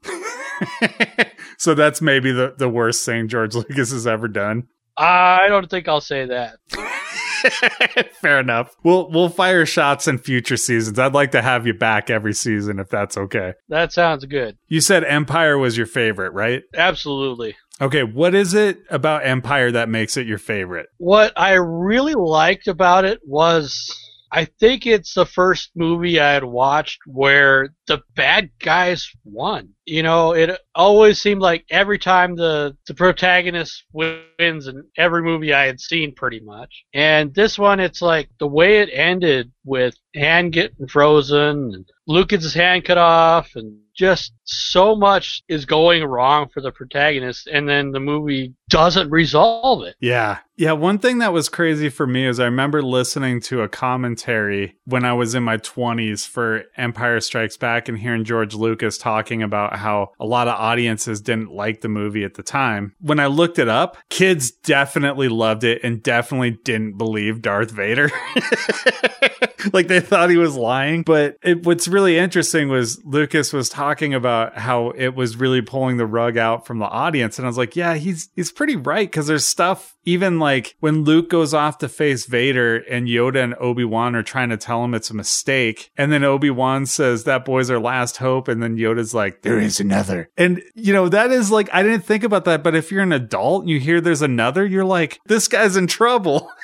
so 1.59 1.75
that's 1.75 2.01
maybe 2.01 2.33
the 2.33 2.55
the 2.57 2.71
worst 2.71 3.05
thing 3.05 3.29
George 3.29 3.55
Lucas 3.55 3.93
has 3.93 4.07
ever 4.07 4.27
done. 4.27 4.69
I 4.97 5.49
don't 5.49 5.69
think 5.69 5.87
I'll 5.87 6.01
say 6.01 6.25
that. 6.25 6.57
Fair 8.21 8.41
enough. 8.41 8.75
We'll 8.83 9.11
we'll 9.11 9.29
fire 9.29 9.67
shots 9.67 10.09
in 10.09 10.19
future 10.19 10.57
seasons. 10.57 10.99
I'd 10.99 11.15
like 11.15 11.33
to 11.33 11.43
have 11.43 11.67
you 11.67 11.75
back 11.75 12.11
every 12.11 12.35
season 12.35 12.79
if 12.79 12.89
that's 12.89 13.17
okay. 13.17 13.55
That 13.69 13.93
sounds 13.93 14.25
good. 14.25 14.57
You 14.69 14.81
said 14.81 15.05
Empire 15.05 15.59
was 15.59 15.77
your 15.77 15.87
favorite, 15.87 16.33
right? 16.33 16.63
Absolutely. 16.75 17.57
Okay, 17.81 18.05
what 18.05 18.35
is 18.35 18.55
it 18.55 18.79
about 18.91 19.27
Empire 19.27 19.73
that 19.73 19.89
makes 19.89 20.17
it 20.17 20.27
your 20.27 20.39
favorite? 20.39 20.87
What 20.99 21.33
I 21.37 21.55
really 21.55 22.15
liked 22.15 22.69
about 22.69 23.05
it 23.05 23.21
was 23.27 23.91
I 24.31 24.47
think 24.47 24.87
it's 24.87 25.13
the 25.13 25.27
first 25.27 25.73
movie 25.75 26.19
I 26.19 26.33
had 26.33 26.45
watched 26.45 27.01
where 27.07 27.69
the 27.87 28.01
bad 28.15 28.51
guys 28.61 29.11
won. 29.25 29.71
You 29.85 30.03
know, 30.03 30.33
it 30.33 30.59
always 30.75 31.21
seemed 31.21 31.41
like 31.41 31.65
every 31.71 31.99
time 31.99 32.37
the, 32.37 32.77
the 32.87 32.95
protagonist 32.95 33.85
wins 33.93 34.69
in 34.69 34.85
every 34.97 35.23
movie 35.23 35.53
I 35.53 35.67
had 35.67 35.81
seen 35.81 36.15
pretty 36.15 36.41
much. 36.41 36.85
And 36.95 37.35
this 37.35 37.59
one, 37.59 37.81
it's 37.81 38.01
like 38.03 38.29
the 38.39 38.47
way 38.47 38.79
it 38.81 38.91
ended 38.93 39.51
with 39.65 39.97
Han 40.17 40.51
getting 40.51 40.87
frozen 40.89 41.75
and 41.75 41.85
Lucas's 42.07 42.55
hand 42.55 42.85
cut 42.85 42.99
off 42.99 43.51
and 43.55 43.79
just 43.95 44.33
so 44.45 44.97
much 44.97 45.43
is 45.49 45.65
going 45.65 46.05
wrong 46.05 46.49
for 46.53 46.61
the 46.61 46.73
protagonist 46.73 47.47
and 47.47 47.69
then 47.69 47.93
the 47.93 48.01
movie 48.01 48.55
doesn't 48.69 49.11
resolve 49.11 49.85
it. 49.85 49.95
Yeah. 50.01 50.39
Yeah, 50.57 50.73
one 50.73 50.99
thing 50.99 51.19
that 51.19 51.33
was 51.33 51.49
crazy 51.49 51.89
for 51.89 52.07
me 52.07 52.27
is 52.27 52.41
I 52.41 52.45
remember 52.45 52.83
listening 52.83 53.41
to 53.43 53.63
a 53.63 53.69
commentary 53.69 54.77
when 54.85 55.05
I 55.05 55.13
was 55.13 55.35
in 55.35 55.43
my 55.43 55.57
20s 55.59 56.27
for 56.27 56.65
Empire 56.77 57.21
Strikes 57.21 57.57
Back 57.57 57.89
and 57.89 57.99
hearing 57.99 58.25
George 58.25 58.55
Lucas 58.55 58.97
talking 58.97 59.43
about 59.43 59.72
how 59.77 60.13
a 60.19 60.27
lot 60.27 60.49
of 60.49 60.55
audiences 60.55 61.21
didn't 61.21 61.51
like 61.51 61.81
the 61.81 61.89
movie 61.89 62.25
at 62.25 62.35
the 62.35 62.43
time. 62.43 62.95
When 63.01 63.21
I 63.21 63.27
looked 63.27 63.59
it 63.59 63.69
up, 63.69 63.97
kids 64.09 64.51
definitely 64.51 65.29
loved 65.29 65.65
it 65.65 65.83
and 65.83 66.03
definitely 66.03 66.53
didn't 66.65 66.99
believe 66.99 67.43
Darth 67.43 67.71
Vader. 67.71 68.11
like 69.73 69.89
they 69.89 70.01
thought 70.01 70.31
he 70.31 70.37
was 70.37 70.57
lying. 70.57 71.03
But 71.03 71.37
it, 71.43 71.65
what's 71.65 71.89
really 71.89 72.19
interesting 72.19 72.69
was 72.69 73.03
Lucas 73.05 73.53
was 73.53 73.69
talking 73.69 74.15
about 74.15 74.59
how 74.59 74.91
it 74.91 75.15
was 75.15 75.37
really 75.37 75.63
pulling 75.63 75.97
the 75.97 76.07
rug 76.07 76.37
out 76.37 76.67
from 76.67 76.79
the 76.79 76.87
audience. 76.87 77.39
And 77.39 77.47
I 77.47 77.49
was 77.49 77.59
like, 77.59 77.77
yeah, 77.77 77.95
he's, 77.95 78.31
he's 78.35 78.53
pretty 78.53 78.77
right. 78.77 79.11
Cause 79.11 79.27
there's 79.27 79.47
stuff, 79.47 79.97
even 80.05 80.39
like 80.39 80.77
when 80.81 81.05
Luke 81.05 81.31
goes 81.31 81.55
off 81.55 81.79
to 81.79 81.89
face 81.89 82.27
Vader 82.27 82.77
and 82.77 83.07
Yoda 83.07 83.43
and 83.43 83.55
Obi-Wan 83.61 84.15
are 84.15 84.23
trying 84.23 84.51
to 84.51 84.57
tell 84.57 84.85
him 84.85 84.95
it's 84.95 85.11
a 85.11 85.15
mistake. 85.15 85.91
And 85.97 86.13
then 86.13 86.25
Obi-Wan 86.25 86.87
says 86.87 87.25
that 87.25 87.45
boy's 87.45 87.71
our 87.71 87.81
last 87.81 88.17
hope. 88.17 88.49
And 88.49 88.63
then 88.63 88.77
Yoda's 88.77 89.15
like, 89.15 89.43
there 89.43 89.59
is 89.63 89.81
another. 89.81 90.31
And 90.37 90.63
you 90.75 90.93
know, 90.93 91.09
that 91.09 91.31
is 91.31 91.51
like, 91.51 91.69
I 91.73 91.83
didn't 91.83 92.05
think 92.05 92.25
about 92.25 92.45
that. 92.45 92.63
But 92.63 92.75
if 92.75 92.91
you're 92.91 93.03
an 93.03 93.13
adult 93.13 93.63
and 93.63 93.71
you 93.71 93.81
hear 93.81 94.01
there's 94.01 94.23
another, 94.23 94.67
you're 94.67 94.85
like, 94.85 95.21
this 95.27 95.49
guy's 95.49 95.77
in 95.77 95.87
trouble. 95.87 96.51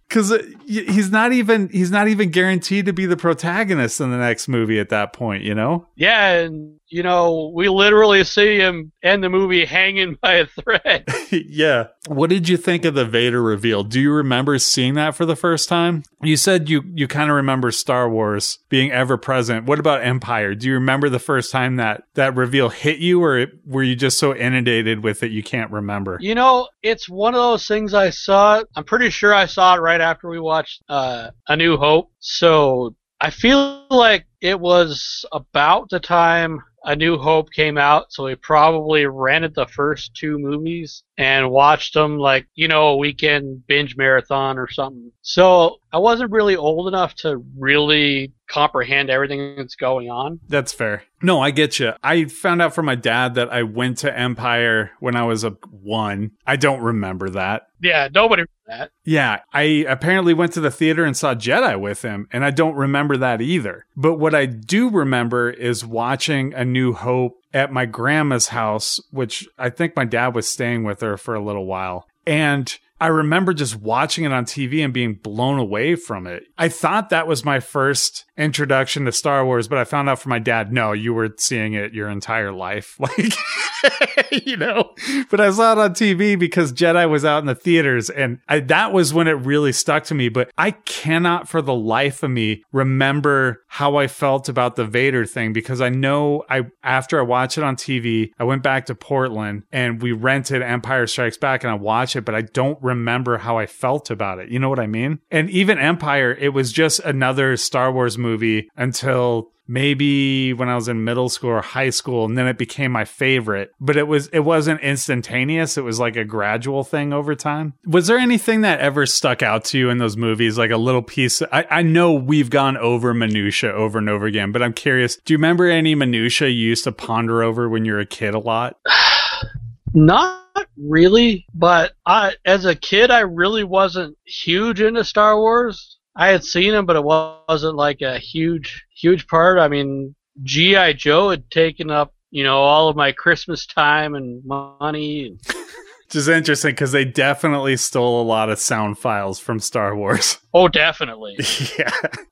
because 0.08 0.32
uh, 0.32 0.42
he's 0.66 1.10
not 1.10 1.32
even 1.32 1.68
he's 1.68 1.90
not 1.90 2.08
even 2.08 2.30
guaranteed 2.30 2.86
to 2.86 2.92
be 2.92 3.06
the 3.06 3.16
protagonist 3.16 4.00
in 4.00 4.10
the 4.10 4.16
next 4.16 4.48
movie 4.48 4.80
at 4.80 4.88
that 4.88 5.12
point 5.12 5.42
you 5.42 5.54
know 5.54 5.86
yeah 5.96 6.32
and 6.32 6.78
you 6.88 7.02
know 7.02 7.52
we 7.54 7.68
literally 7.68 8.24
see 8.24 8.58
him 8.58 8.92
end 9.02 9.22
the 9.22 9.28
movie 9.28 9.64
hanging 9.64 10.16
by 10.20 10.34
a 10.34 10.46
thread. 10.46 11.04
Yeah. 11.30 11.88
What 12.06 12.30
did 12.30 12.48
you 12.48 12.56
think 12.56 12.86
of 12.86 12.94
the 12.94 13.04
vader 13.04 13.42
reveal? 13.42 13.84
Do 13.84 14.00
you 14.00 14.10
remember 14.12 14.58
seeing 14.58 14.94
that 14.94 15.14
for 15.14 15.26
the 15.26 15.36
first 15.36 15.68
time? 15.68 16.04
You 16.22 16.38
said 16.38 16.70
you 16.70 16.82
you 16.94 17.06
kind 17.06 17.28
of 17.28 17.36
remember 17.36 17.70
star 17.70 18.08
wars 18.08 18.58
being 18.70 18.90
ever 18.90 19.18
present. 19.18 19.66
What 19.66 19.78
about 19.78 20.02
empire? 20.02 20.54
Do 20.54 20.66
you 20.66 20.74
remember 20.74 21.10
the 21.10 21.18
first 21.18 21.52
time 21.52 21.76
that 21.76 22.04
that 22.14 22.34
reveal 22.34 22.70
hit 22.70 22.98
you 22.98 23.22
or 23.22 23.46
were 23.66 23.82
you 23.82 23.94
just 23.94 24.18
so 24.18 24.34
inundated 24.34 25.04
with 25.04 25.22
it 25.22 25.30
you 25.30 25.42
can't 25.42 25.70
remember? 25.70 26.16
You 26.20 26.34
know 26.34 26.68
it's 26.82 27.08
one 27.08 27.34
of 27.34 27.40
those 27.40 27.66
things 27.66 27.92
i 27.94 28.10
saw 28.10 28.62
i'm 28.76 28.84
pretty 28.84 29.10
sure 29.10 29.34
i 29.34 29.46
saw 29.46 29.74
it 29.74 29.80
right 29.80 30.00
after 30.00 30.28
we 30.28 30.40
watched 30.40 30.82
uh, 30.88 31.30
A 31.48 31.56
New 31.56 31.76
Hope. 31.76 32.10
So 32.20 32.94
I 33.20 33.30
feel 33.30 33.84
like 33.90 34.26
it 34.40 34.58
was 34.58 35.26
about 35.32 35.90
the 35.90 36.00
time 36.00 36.60
A 36.84 36.94
New 36.96 37.18
Hope 37.18 37.50
came 37.52 37.76
out, 37.76 38.12
so 38.12 38.24
we 38.24 38.34
probably 38.36 39.06
rented 39.06 39.54
the 39.54 39.66
first 39.66 40.14
two 40.14 40.38
movies 40.38 41.02
and 41.16 41.50
watched 41.50 41.94
them 41.94 42.18
like, 42.18 42.46
you 42.54 42.68
know, 42.68 42.88
a 42.88 42.96
weekend 42.96 43.66
binge 43.66 43.96
marathon 43.96 44.58
or 44.58 44.70
something. 44.70 45.10
So 45.22 45.76
I 45.92 45.98
wasn't 45.98 46.30
really 46.30 46.56
old 46.56 46.88
enough 46.88 47.14
to 47.16 47.44
really 47.58 48.32
comprehend 48.48 49.10
everything 49.10 49.56
that's 49.56 49.74
going 49.74 50.08
on. 50.08 50.40
That's 50.48 50.72
fair. 50.72 51.02
No, 51.22 51.40
I 51.40 51.50
get 51.50 51.78
you. 51.78 51.92
I 52.02 52.24
found 52.26 52.62
out 52.62 52.74
from 52.74 52.86
my 52.86 52.94
dad 52.94 53.34
that 53.34 53.52
I 53.52 53.64
went 53.64 53.98
to 53.98 54.16
Empire 54.16 54.92
when 55.00 55.16
I 55.16 55.24
was 55.24 55.44
a 55.44 55.50
one. 55.70 56.32
I 56.46 56.56
don't 56.56 56.80
remember 56.80 57.30
that. 57.30 57.66
Yeah, 57.80 58.08
nobody 58.14 58.44
that. 58.68 58.92
Yeah, 59.04 59.40
I 59.52 59.84
apparently 59.88 60.34
went 60.34 60.52
to 60.52 60.60
the 60.60 60.70
theater 60.70 61.04
and 61.04 61.16
saw 61.16 61.34
Jedi 61.34 61.78
with 61.78 62.02
him, 62.02 62.28
and 62.32 62.44
I 62.44 62.50
don't 62.50 62.76
remember 62.76 63.16
that 63.16 63.40
either. 63.40 63.86
But 63.96 64.14
what 64.14 64.34
I 64.34 64.46
do 64.46 64.88
remember 64.88 65.50
is 65.50 65.84
watching 65.84 66.54
A 66.54 66.64
New 66.64 66.92
Hope 66.92 67.40
at 67.52 67.72
my 67.72 67.86
grandma's 67.86 68.48
house, 68.48 69.00
which 69.10 69.48
I 69.58 69.70
think 69.70 69.96
my 69.96 70.04
dad 70.04 70.34
was 70.34 70.48
staying 70.48 70.84
with 70.84 71.00
her 71.00 71.16
for 71.16 71.34
a 71.34 71.44
little 71.44 71.66
while. 71.66 72.06
And 72.26 72.78
I 73.00 73.08
remember 73.08 73.54
just 73.54 73.76
watching 73.76 74.24
it 74.24 74.32
on 74.32 74.44
TV 74.44 74.84
and 74.84 74.92
being 74.92 75.14
blown 75.14 75.58
away 75.58 75.94
from 75.94 76.26
it. 76.26 76.44
I 76.56 76.68
thought 76.68 77.10
that 77.10 77.28
was 77.28 77.44
my 77.44 77.60
first 77.60 78.24
introduction 78.36 79.04
to 79.04 79.12
Star 79.12 79.44
Wars, 79.44 79.68
but 79.68 79.78
I 79.78 79.84
found 79.84 80.08
out 80.08 80.20
from 80.20 80.30
my 80.30 80.38
dad, 80.38 80.72
no, 80.72 80.92
you 80.92 81.14
were 81.14 81.34
seeing 81.38 81.74
it 81.74 81.92
your 81.92 82.08
entire 82.08 82.52
life. 82.52 82.98
Like 83.08 84.44
you 84.44 84.56
know, 84.56 84.90
but 85.30 85.40
I 85.40 85.50
saw 85.50 85.72
it 85.72 85.78
on 85.78 85.94
TV 85.94 86.36
because 86.38 86.72
Jedi 86.72 87.08
was 87.08 87.24
out 87.24 87.38
in 87.38 87.46
the 87.46 87.54
theaters 87.54 88.10
and 88.10 88.40
I, 88.48 88.60
that 88.60 88.92
was 88.92 89.14
when 89.14 89.28
it 89.28 89.32
really 89.32 89.72
stuck 89.72 90.04
to 90.04 90.14
me. 90.14 90.28
But 90.28 90.50
I 90.58 90.72
cannot 90.72 91.48
for 91.48 91.62
the 91.62 91.74
life 91.74 92.22
of 92.22 92.30
me 92.30 92.64
remember 92.72 93.62
how 93.68 93.96
I 93.96 94.08
felt 94.08 94.48
about 94.48 94.76
the 94.76 94.84
Vader 94.84 95.24
thing 95.26 95.52
because 95.52 95.80
I 95.80 95.90
know 95.90 96.42
I, 96.50 96.62
after 96.82 97.20
I 97.20 97.22
watched 97.22 97.56
it 97.56 97.64
on 97.64 97.76
TV, 97.76 98.30
I 98.38 98.44
went 98.44 98.62
back 98.62 98.86
to 98.86 98.94
Portland 98.94 99.62
and 99.70 100.02
we 100.02 100.12
rented 100.12 100.60
Empire 100.60 101.06
Strikes 101.06 101.38
Back 101.38 101.62
and 101.62 101.70
I 101.70 101.74
watched 101.74 102.16
it, 102.16 102.24
but 102.24 102.34
I 102.34 102.42
don't 102.42 102.82
remember 102.88 103.38
how 103.38 103.58
I 103.58 103.66
felt 103.66 104.10
about 104.10 104.38
it. 104.38 104.48
You 104.48 104.58
know 104.58 104.68
what 104.68 104.80
I 104.80 104.86
mean? 104.86 105.20
And 105.30 105.48
even 105.50 105.78
Empire, 105.78 106.32
it 106.32 106.50
was 106.50 106.72
just 106.72 107.00
another 107.00 107.56
Star 107.56 107.92
Wars 107.92 108.18
movie 108.18 108.68
until 108.76 109.52
maybe 109.68 110.54
when 110.54 110.68
I 110.68 110.74
was 110.74 110.88
in 110.88 111.04
middle 111.04 111.28
school 111.28 111.50
or 111.50 111.60
high 111.60 111.90
school 111.90 112.24
and 112.24 112.36
then 112.36 112.48
it 112.48 112.58
became 112.58 112.90
my 112.90 113.04
favorite. 113.04 113.70
But 113.78 113.96
it 113.96 114.08
was 114.08 114.28
it 114.28 114.40
wasn't 114.40 114.80
instantaneous. 114.80 115.76
It 115.76 115.84
was 115.84 116.00
like 116.00 116.16
a 116.16 116.24
gradual 116.24 116.82
thing 116.82 117.12
over 117.12 117.34
time. 117.34 117.74
Was 117.84 118.06
there 118.06 118.18
anything 118.18 118.62
that 118.62 118.80
ever 118.80 119.06
stuck 119.06 119.42
out 119.42 119.64
to 119.66 119.78
you 119.78 119.90
in 119.90 119.98
those 119.98 120.16
movies? 120.16 120.58
Like 120.58 120.70
a 120.70 120.78
little 120.78 121.02
piece? 121.02 121.42
I, 121.52 121.66
I 121.70 121.82
know 121.82 122.14
we've 122.14 122.50
gone 122.50 122.76
over 122.78 123.12
minutia 123.12 123.70
over 123.72 123.98
and 123.98 124.08
over 124.08 124.26
again 124.26 124.50
but 124.52 124.62
I'm 124.62 124.72
curious 124.72 125.16
do 125.16 125.34
you 125.34 125.38
remember 125.38 125.68
any 125.68 125.94
minutia 125.94 126.48
you 126.48 126.68
used 126.68 126.84
to 126.84 126.92
ponder 126.92 127.42
over 127.42 127.68
when 127.68 127.84
you 127.84 127.92
were 127.92 128.00
a 128.00 128.06
kid 128.06 128.34
a 128.34 128.38
lot? 128.38 128.78
Not 129.94 130.47
really, 130.76 131.46
but 131.54 131.92
I, 132.06 132.34
as 132.44 132.64
a 132.64 132.74
kid, 132.74 133.10
I 133.10 133.20
really 133.20 133.64
wasn't 133.64 134.16
huge 134.24 134.80
into 134.80 135.04
Star 135.04 135.38
Wars. 135.38 135.98
I 136.16 136.28
had 136.28 136.44
seen 136.44 136.72
them, 136.72 136.86
but 136.86 136.96
it 136.96 137.04
wasn't 137.04 137.76
like 137.76 138.00
a 138.00 138.18
huge, 138.18 138.84
huge 138.94 139.26
part. 139.26 139.58
I 139.58 139.68
mean, 139.68 140.14
GI 140.42 140.94
Joe 140.94 141.30
had 141.30 141.50
taken 141.50 141.90
up, 141.90 142.12
you 142.30 142.44
know, 142.44 142.58
all 142.58 142.88
of 142.88 142.96
my 142.96 143.12
Christmas 143.12 143.66
time 143.66 144.14
and 144.14 144.44
money. 144.44 145.30
which 145.30 145.56
is 146.14 146.28
interesting 146.28 146.72
because 146.72 146.92
they 146.92 147.04
definitely 147.04 147.76
stole 147.76 148.22
a 148.22 148.24
lot 148.24 148.50
of 148.50 148.58
sound 148.58 148.98
files 148.98 149.38
from 149.38 149.60
Star 149.60 149.96
Wars 149.96 150.38
Oh, 150.54 150.68
definitely. 150.68 151.36
yeah 151.78 151.90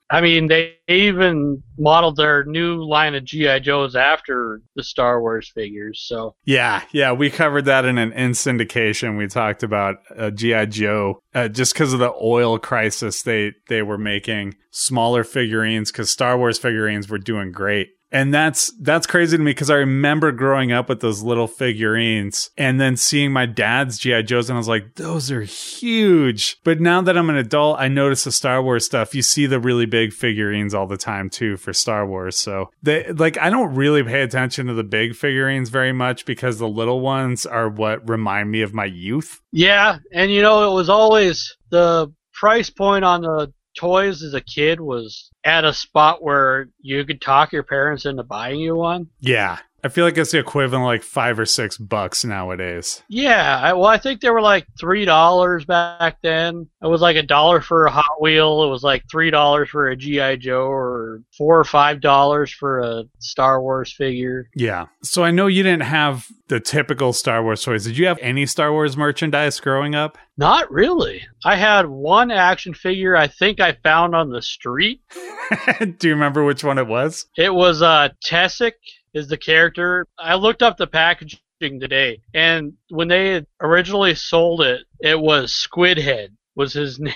I 0.09 0.21
mean, 0.21 0.47
they 0.47 0.75
even 0.87 1.62
modeled 1.78 2.16
their 2.16 2.45
new 2.45 2.85
line 2.85 3.14
of 3.14 3.25
GI 3.25 3.61
Joes 3.61 3.97
after 3.97 4.61
the 4.76 4.85
Star 4.85 5.21
Wars 5.21 5.50
figures. 5.52 6.04
So 6.06 6.37
Yeah, 6.45 6.83
yeah, 6.92 7.12
we 7.12 7.28
covered 7.28 7.64
that 7.64 7.85
in 7.85 7.99
an 7.99 8.12
in 8.12 8.30
syndication. 8.30 9.18
We 9.18 9.26
talked 9.26 9.62
about 9.62 9.97
uh, 10.16 10.30
GI 10.30 10.66
Joe 10.66 11.21
uh, 11.35 11.49
just 11.49 11.73
because 11.75 11.92
of 11.92 11.99
the 11.99 12.12
oil 12.23 12.59
crisis. 12.59 13.23
They 13.23 13.52
they 13.68 13.83
were 13.83 13.99
making 13.99 14.54
smaller 14.71 15.25
figurines 15.25 15.90
because 15.90 16.11
Star 16.11 16.38
Wars 16.38 16.59
figurines 16.59 17.09
were 17.09 17.18
doing 17.18 17.50
great. 17.50 17.88
And 18.12 18.32
that's 18.32 18.72
that's 18.80 19.06
crazy 19.06 19.36
to 19.36 19.42
me 19.42 19.50
because 19.50 19.70
I 19.70 19.76
remember 19.76 20.30
growing 20.32 20.72
up 20.72 20.88
with 20.88 21.00
those 21.00 21.22
little 21.22 21.48
figurines 21.48 22.50
and 22.56 22.80
then 22.80 22.96
seeing 22.96 23.32
my 23.32 23.46
dad's 23.46 23.98
GI 23.98 24.22
Joes 24.25 24.48
and 24.48 24.56
I 24.56 24.58
was 24.58 24.68
like, 24.68 24.94
those 24.94 25.30
are 25.30 25.42
huge. 25.42 26.56
But 26.62 26.80
now 26.80 27.00
that 27.02 27.18
I'm 27.18 27.30
an 27.30 27.36
adult, 27.36 27.80
I 27.80 27.88
notice 27.88 28.25
the 28.25 28.32
Star 28.32 28.62
Wars 28.62 28.84
stuff. 28.84 29.14
You 29.14 29.22
see 29.22 29.46
the 29.46 29.60
really 29.60 29.86
big 29.86 30.12
figurines 30.12 30.72
all 30.72 30.86
the 30.86 30.96
time 30.96 31.28
too 31.28 31.56
for 31.56 31.72
Star 31.72 32.06
Wars. 32.06 32.38
So 32.38 32.70
they 32.82 33.10
like 33.12 33.38
I 33.38 33.50
don't 33.50 33.75
really 33.75 34.02
pay 34.02 34.22
attention 34.22 34.66
to 34.66 34.75
the 34.75 34.84
big 34.84 35.16
figurines 35.16 35.70
very 35.70 35.92
much 35.92 36.25
because 36.25 36.58
the 36.58 36.68
little 36.68 37.00
ones 37.00 37.44
are 37.44 37.68
what 37.68 38.08
remind 38.08 38.50
me 38.50 38.62
of 38.62 38.72
my 38.72 38.84
youth. 38.84 39.40
yeah, 39.52 39.98
and 40.12 40.30
you 40.30 40.42
know, 40.42 40.70
it 40.70 40.75
was 40.75 40.88
always 40.88 41.56
the 41.70 42.12
price 42.32 42.70
point 42.70 43.04
on 43.04 43.22
the 43.22 43.52
toys 43.76 44.23
as 44.23 44.35
a 44.35 44.40
kid 44.40 44.80
was 44.80 45.30
at 45.45 45.64
a 45.64 45.73
spot 45.73 46.23
where 46.23 46.68
you 46.80 47.04
could 47.04 47.21
talk 47.21 47.52
your 47.52 47.62
parents 47.62 48.06
into 48.06 48.23
buying 48.23 48.59
you 48.59 48.75
one. 48.75 49.09
Yeah. 49.21 49.59
I 49.87 49.88
feel 49.88 50.05
like 50.05 50.19
it's 50.19 50.33
the 50.33 50.40
equivalent 50.40 50.83
of 50.83 50.87
like 50.87 51.05
five 51.05 51.38
or 51.38 51.47
six 51.47 51.78
bucks 51.78 52.25
nowadays. 52.25 53.05
Yeah, 53.09 53.61
I, 53.62 53.73
well, 53.75 53.87
I 53.87 53.99
think 53.99 54.21
they 54.21 54.31
were 54.31 54.43
like 54.43 54.66
three 54.81 55.05
dollars 55.05 55.64
back 55.64 56.16
then. 56.23 56.66
It 56.83 56.88
was 56.88 57.00
like 57.00 57.14
a 57.14 57.23
dollar 57.23 57.61
for 57.61 57.87
a 57.87 57.90
Hot 57.93 58.21
Wheel. 58.21 58.64
It 58.64 58.69
was 58.69 58.83
like 58.83 59.05
three 59.09 59.31
dollars 59.31 59.69
for 59.69 59.88
a 59.88 59.97
GI 59.97 60.38
Joe, 60.38 60.66
or 60.66 61.23
four 61.38 61.61
or 61.61 61.64
five 61.64 62.00
dollars 62.00 62.52
for 62.52 62.81
a 62.81 63.05
Star 63.21 63.62
Wars 63.62 63.93
figure. 63.93 64.50
Yeah. 64.57 64.87
So 65.05 65.23
I 65.23 65.31
know 65.31 65.47
you 65.47 65.62
didn't 65.62 65.85
have 65.85 66.26
the 66.49 66.59
typical 66.59 67.12
Star 67.12 67.45
Wars 67.45 67.62
toys. 67.62 67.85
Did 67.85 67.97
you 67.97 68.07
have 68.07 68.19
any 68.21 68.45
Star 68.45 68.73
Wars 68.73 68.97
merchandise 68.97 69.61
growing 69.61 69.95
up? 69.95 70.19
Not 70.37 70.71
really. 70.71 71.23
I 71.45 71.55
had 71.55 71.87
one 71.87 72.33
action 72.33 72.75
figure 72.75 73.16
I 73.16 73.28
think 73.28 73.61
I 73.61 73.73
found 73.85 74.16
on 74.16 74.31
the 74.31 74.43
street. 74.43 75.00
Do 75.78 76.09
you 76.09 76.14
remember 76.14 76.45
which 76.45 76.64
one 76.64 76.78
it 76.78 76.88
was? 76.88 77.26
It 77.37 77.55
was 77.55 77.83
uh 77.83 78.09
Tessek 78.25 78.73
is 79.16 79.28
the 79.28 79.37
character. 79.38 80.06
I 80.18 80.35
looked 80.35 80.62
up 80.62 80.76
the 80.76 80.87
packaging 80.87 81.40
today, 81.61 82.20
and 82.35 82.75
when 82.90 83.08
they 83.08 83.44
originally 83.61 84.14
sold 84.14 84.61
it, 84.61 84.82
it 85.00 85.19
was 85.19 85.52
Squidhead 85.52 86.28
was 86.54 86.73
his 86.73 86.99
name. 87.00 87.14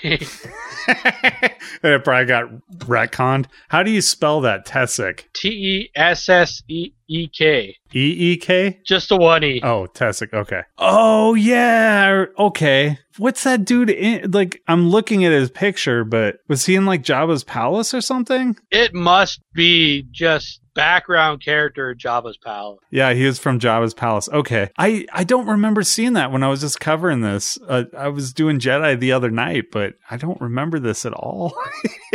and 0.87 1.51
it 1.83 2.03
probably 2.03 2.25
got 2.25 2.45
retconned. 2.77 3.45
How 3.69 3.83
do 3.83 3.91
you 3.91 4.01
spell 4.01 4.41
that? 4.41 4.65
Tessek. 4.65 5.23
T 5.33 5.49
E 5.49 5.89
S 5.95 6.29
S 6.29 6.61
E 6.67 6.91
E 7.07 7.27
K. 7.27 7.75
E 7.93 8.31
E 8.33 8.37
K? 8.37 8.79
Just 8.85 9.11
a 9.11 9.17
one 9.17 9.43
E. 9.43 9.59
Oh, 9.63 9.87
Tessek. 9.93 10.33
Okay. 10.33 10.61
Oh, 10.77 11.33
yeah. 11.33 12.25
Okay. 12.37 12.99
What's 13.17 13.43
that 13.43 13.65
dude 13.65 13.89
in? 13.89 14.31
Like, 14.31 14.61
I'm 14.67 14.89
looking 14.89 15.25
at 15.25 15.31
his 15.31 15.49
picture, 15.49 16.03
but 16.03 16.37
was 16.47 16.65
he 16.65 16.75
in 16.75 16.85
like 16.85 17.03
Jabba's 17.03 17.43
palace 17.43 17.93
or 17.93 18.01
something? 18.01 18.55
It 18.69 18.93
must 18.93 19.41
be 19.53 20.05
just 20.11 20.60
background 20.73 21.43
character 21.43 21.91
at 21.91 21.97
Jabba's 21.97 22.37
palace. 22.37 22.79
Yeah, 22.91 23.13
he 23.13 23.25
was 23.25 23.39
from 23.39 23.59
Jabba's 23.59 23.93
palace. 23.93 24.29
Okay. 24.29 24.69
I, 24.77 25.05
I 25.11 25.23
don't 25.23 25.47
remember 25.47 25.83
seeing 25.83 26.13
that 26.13 26.31
when 26.31 26.43
I 26.43 26.49
was 26.49 26.61
just 26.61 26.79
covering 26.79 27.21
this. 27.21 27.57
Uh, 27.67 27.85
I 27.97 28.07
was 28.09 28.33
doing 28.33 28.59
Jedi 28.59 28.99
the 28.99 29.11
other 29.11 29.29
night, 29.29 29.65
but 29.71 29.95
I 30.09 30.17
don't 30.17 30.39
remember 30.41 30.79
this 30.79 31.05
at 31.05 31.13
all. 31.13 31.53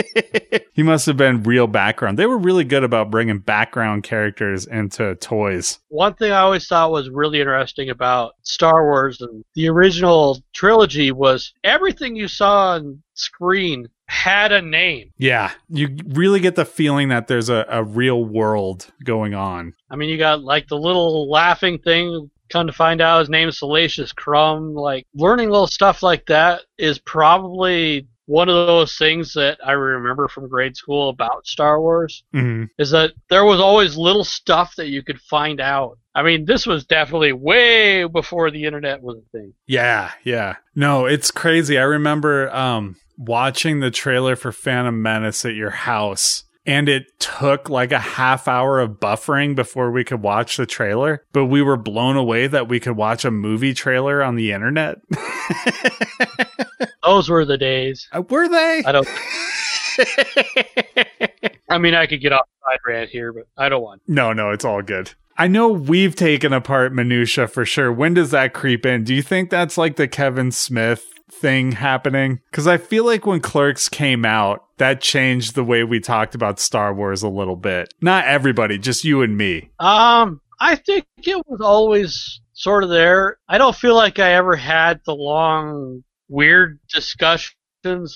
he 0.72 0.82
must 0.82 1.06
have 1.06 1.16
been 1.16 1.42
real 1.42 1.66
background. 1.66 2.18
They 2.18 2.26
were 2.26 2.38
really 2.38 2.64
good 2.64 2.84
about 2.84 3.10
bringing 3.10 3.38
background 3.38 4.04
characters 4.04 4.66
into 4.66 5.14
toys. 5.16 5.78
One 5.88 6.14
thing 6.14 6.32
I 6.32 6.40
always 6.40 6.66
thought 6.66 6.90
was 6.90 7.10
really 7.10 7.40
interesting 7.40 7.90
about 7.90 8.34
Star 8.42 8.84
Wars 8.84 9.20
and 9.20 9.44
the 9.54 9.68
original 9.68 10.42
trilogy 10.54 11.12
was 11.12 11.52
everything 11.64 12.16
you 12.16 12.28
saw 12.28 12.74
on 12.74 13.02
screen 13.14 13.88
had 14.06 14.52
a 14.52 14.62
name. 14.62 15.12
Yeah, 15.18 15.52
you 15.68 15.96
really 16.08 16.40
get 16.40 16.54
the 16.54 16.64
feeling 16.64 17.08
that 17.08 17.26
there's 17.28 17.48
a, 17.48 17.66
a 17.68 17.84
real 17.84 18.24
world 18.24 18.86
going 19.04 19.34
on. 19.34 19.74
I 19.90 19.96
mean, 19.96 20.08
you 20.08 20.18
got 20.18 20.42
like 20.42 20.68
the 20.68 20.78
little 20.78 21.28
laughing 21.30 21.78
thing. 21.78 22.30
Come 22.48 22.68
to 22.68 22.72
find 22.72 23.00
out, 23.00 23.20
his 23.20 23.28
name's 23.28 23.58
Salacious 23.58 24.12
Crumb. 24.12 24.74
Like 24.74 25.06
learning 25.14 25.50
little 25.50 25.66
stuff 25.66 26.02
like 26.02 26.26
that 26.26 26.62
is 26.78 26.98
probably 27.00 28.06
one 28.26 28.48
of 28.48 28.54
those 28.66 28.96
things 28.96 29.32
that 29.34 29.58
I 29.64 29.72
remember 29.72 30.28
from 30.28 30.48
grade 30.48 30.76
school 30.76 31.08
about 31.08 31.46
Star 31.46 31.80
Wars. 31.80 32.24
hmm 32.32 32.64
Is 32.78 32.90
that 32.90 33.12
there 33.30 33.44
was 33.44 33.60
always 33.60 33.96
little 33.96 34.24
stuff 34.24 34.74
that 34.76 34.88
you 34.88 35.02
could 35.02 35.20
find 35.20 35.60
out. 35.60 35.98
I 36.14 36.22
mean, 36.22 36.44
this 36.44 36.66
was 36.66 36.84
definitely 36.86 37.32
way 37.32 38.04
before 38.04 38.50
the 38.50 38.64
internet 38.64 39.02
was 39.02 39.18
a 39.18 39.30
thing. 39.36 39.52
Yeah, 39.66 40.12
yeah. 40.24 40.56
No, 40.74 41.06
it's 41.06 41.30
crazy. 41.30 41.78
I 41.78 41.82
remember 41.82 42.48
um 42.54 42.96
watching 43.16 43.80
the 43.80 43.90
trailer 43.90 44.36
for 44.36 44.52
Phantom 44.52 45.00
Menace 45.00 45.44
at 45.44 45.54
your 45.54 45.70
house. 45.70 46.44
And 46.64 46.88
it 46.88 47.20
took 47.20 47.70
like 47.70 47.92
a 47.92 47.98
half 47.98 48.48
hour 48.48 48.80
of 48.80 48.98
buffering 48.98 49.54
before 49.54 49.92
we 49.92 50.02
could 50.02 50.20
watch 50.20 50.56
the 50.56 50.66
trailer, 50.66 51.24
but 51.32 51.46
we 51.46 51.62
were 51.62 51.76
blown 51.76 52.16
away 52.16 52.48
that 52.48 52.68
we 52.68 52.80
could 52.80 52.96
watch 52.96 53.24
a 53.24 53.30
movie 53.30 53.72
trailer 53.72 54.20
on 54.20 54.34
the 54.34 54.50
internet. 54.50 54.98
Those 57.04 57.28
were 57.28 57.44
the 57.44 57.56
days. 57.56 58.08
Uh, 58.10 58.22
were 58.28 58.48
they? 58.48 58.82
I 58.84 58.90
don't. 58.90 59.08
I 61.70 61.78
mean, 61.78 61.94
I 61.94 62.06
could 62.06 62.20
get 62.20 62.32
off 62.32 62.48
side 62.64 62.78
rant 62.84 63.10
here, 63.10 63.32
but 63.32 63.46
I 63.56 63.68
don't 63.68 63.82
want. 63.82 64.02
No, 64.08 64.32
no, 64.32 64.50
it's 64.50 64.64
all 64.64 64.82
good. 64.82 65.12
I 65.38 65.48
know 65.48 65.68
we've 65.68 66.16
taken 66.16 66.52
apart 66.52 66.94
minutia 66.94 67.46
for 67.46 67.64
sure. 67.64 67.92
When 67.92 68.14
does 68.14 68.30
that 68.30 68.54
creep 68.54 68.86
in? 68.86 69.04
Do 69.04 69.14
you 69.14 69.22
think 69.22 69.50
that's 69.50 69.76
like 69.76 69.96
the 69.96 70.08
Kevin 70.08 70.50
Smith 70.50 71.12
thing 71.30 71.72
happening? 71.72 72.40
Because 72.50 72.66
I 72.66 72.78
feel 72.78 73.04
like 73.04 73.26
when 73.26 73.40
Clerks 73.40 73.88
came 73.88 74.24
out, 74.24 74.64
that 74.78 75.00
changed 75.00 75.54
the 75.54 75.64
way 75.64 75.84
we 75.84 76.00
talked 76.00 76.34
about 76.34 76.60
Star 76.60 76.92
Wars 76.94 77.22
a 77.22 77.28
little 77.28 77.56
bit. 77.56 77.92
Not 78.00 78.26
everybody, 78.26 78.78
just 78.78 79.04
you 79.04 79.22
and 79.22 79.36
me. 79.36 79.70
Um, 79.78 80.40
I 80.60 80.76
think 80.76 81.06
it 81.18 81.42
was 81.46 81.60
always 81.60 82.40
sort 82.52 82.84
of 82.84 82.90
there. 82.90 83.38
I 83.48 83.58
don't 83.58 83.76
feel 83.76 83.94
like 83.94 84.18
I 84.18 84.32
ever 84.32 84.56
had 84.56 85.00
the 85.04 85.14
long, 85.14 86.02
weird 86.28 86.78
discussions 86.88 87.54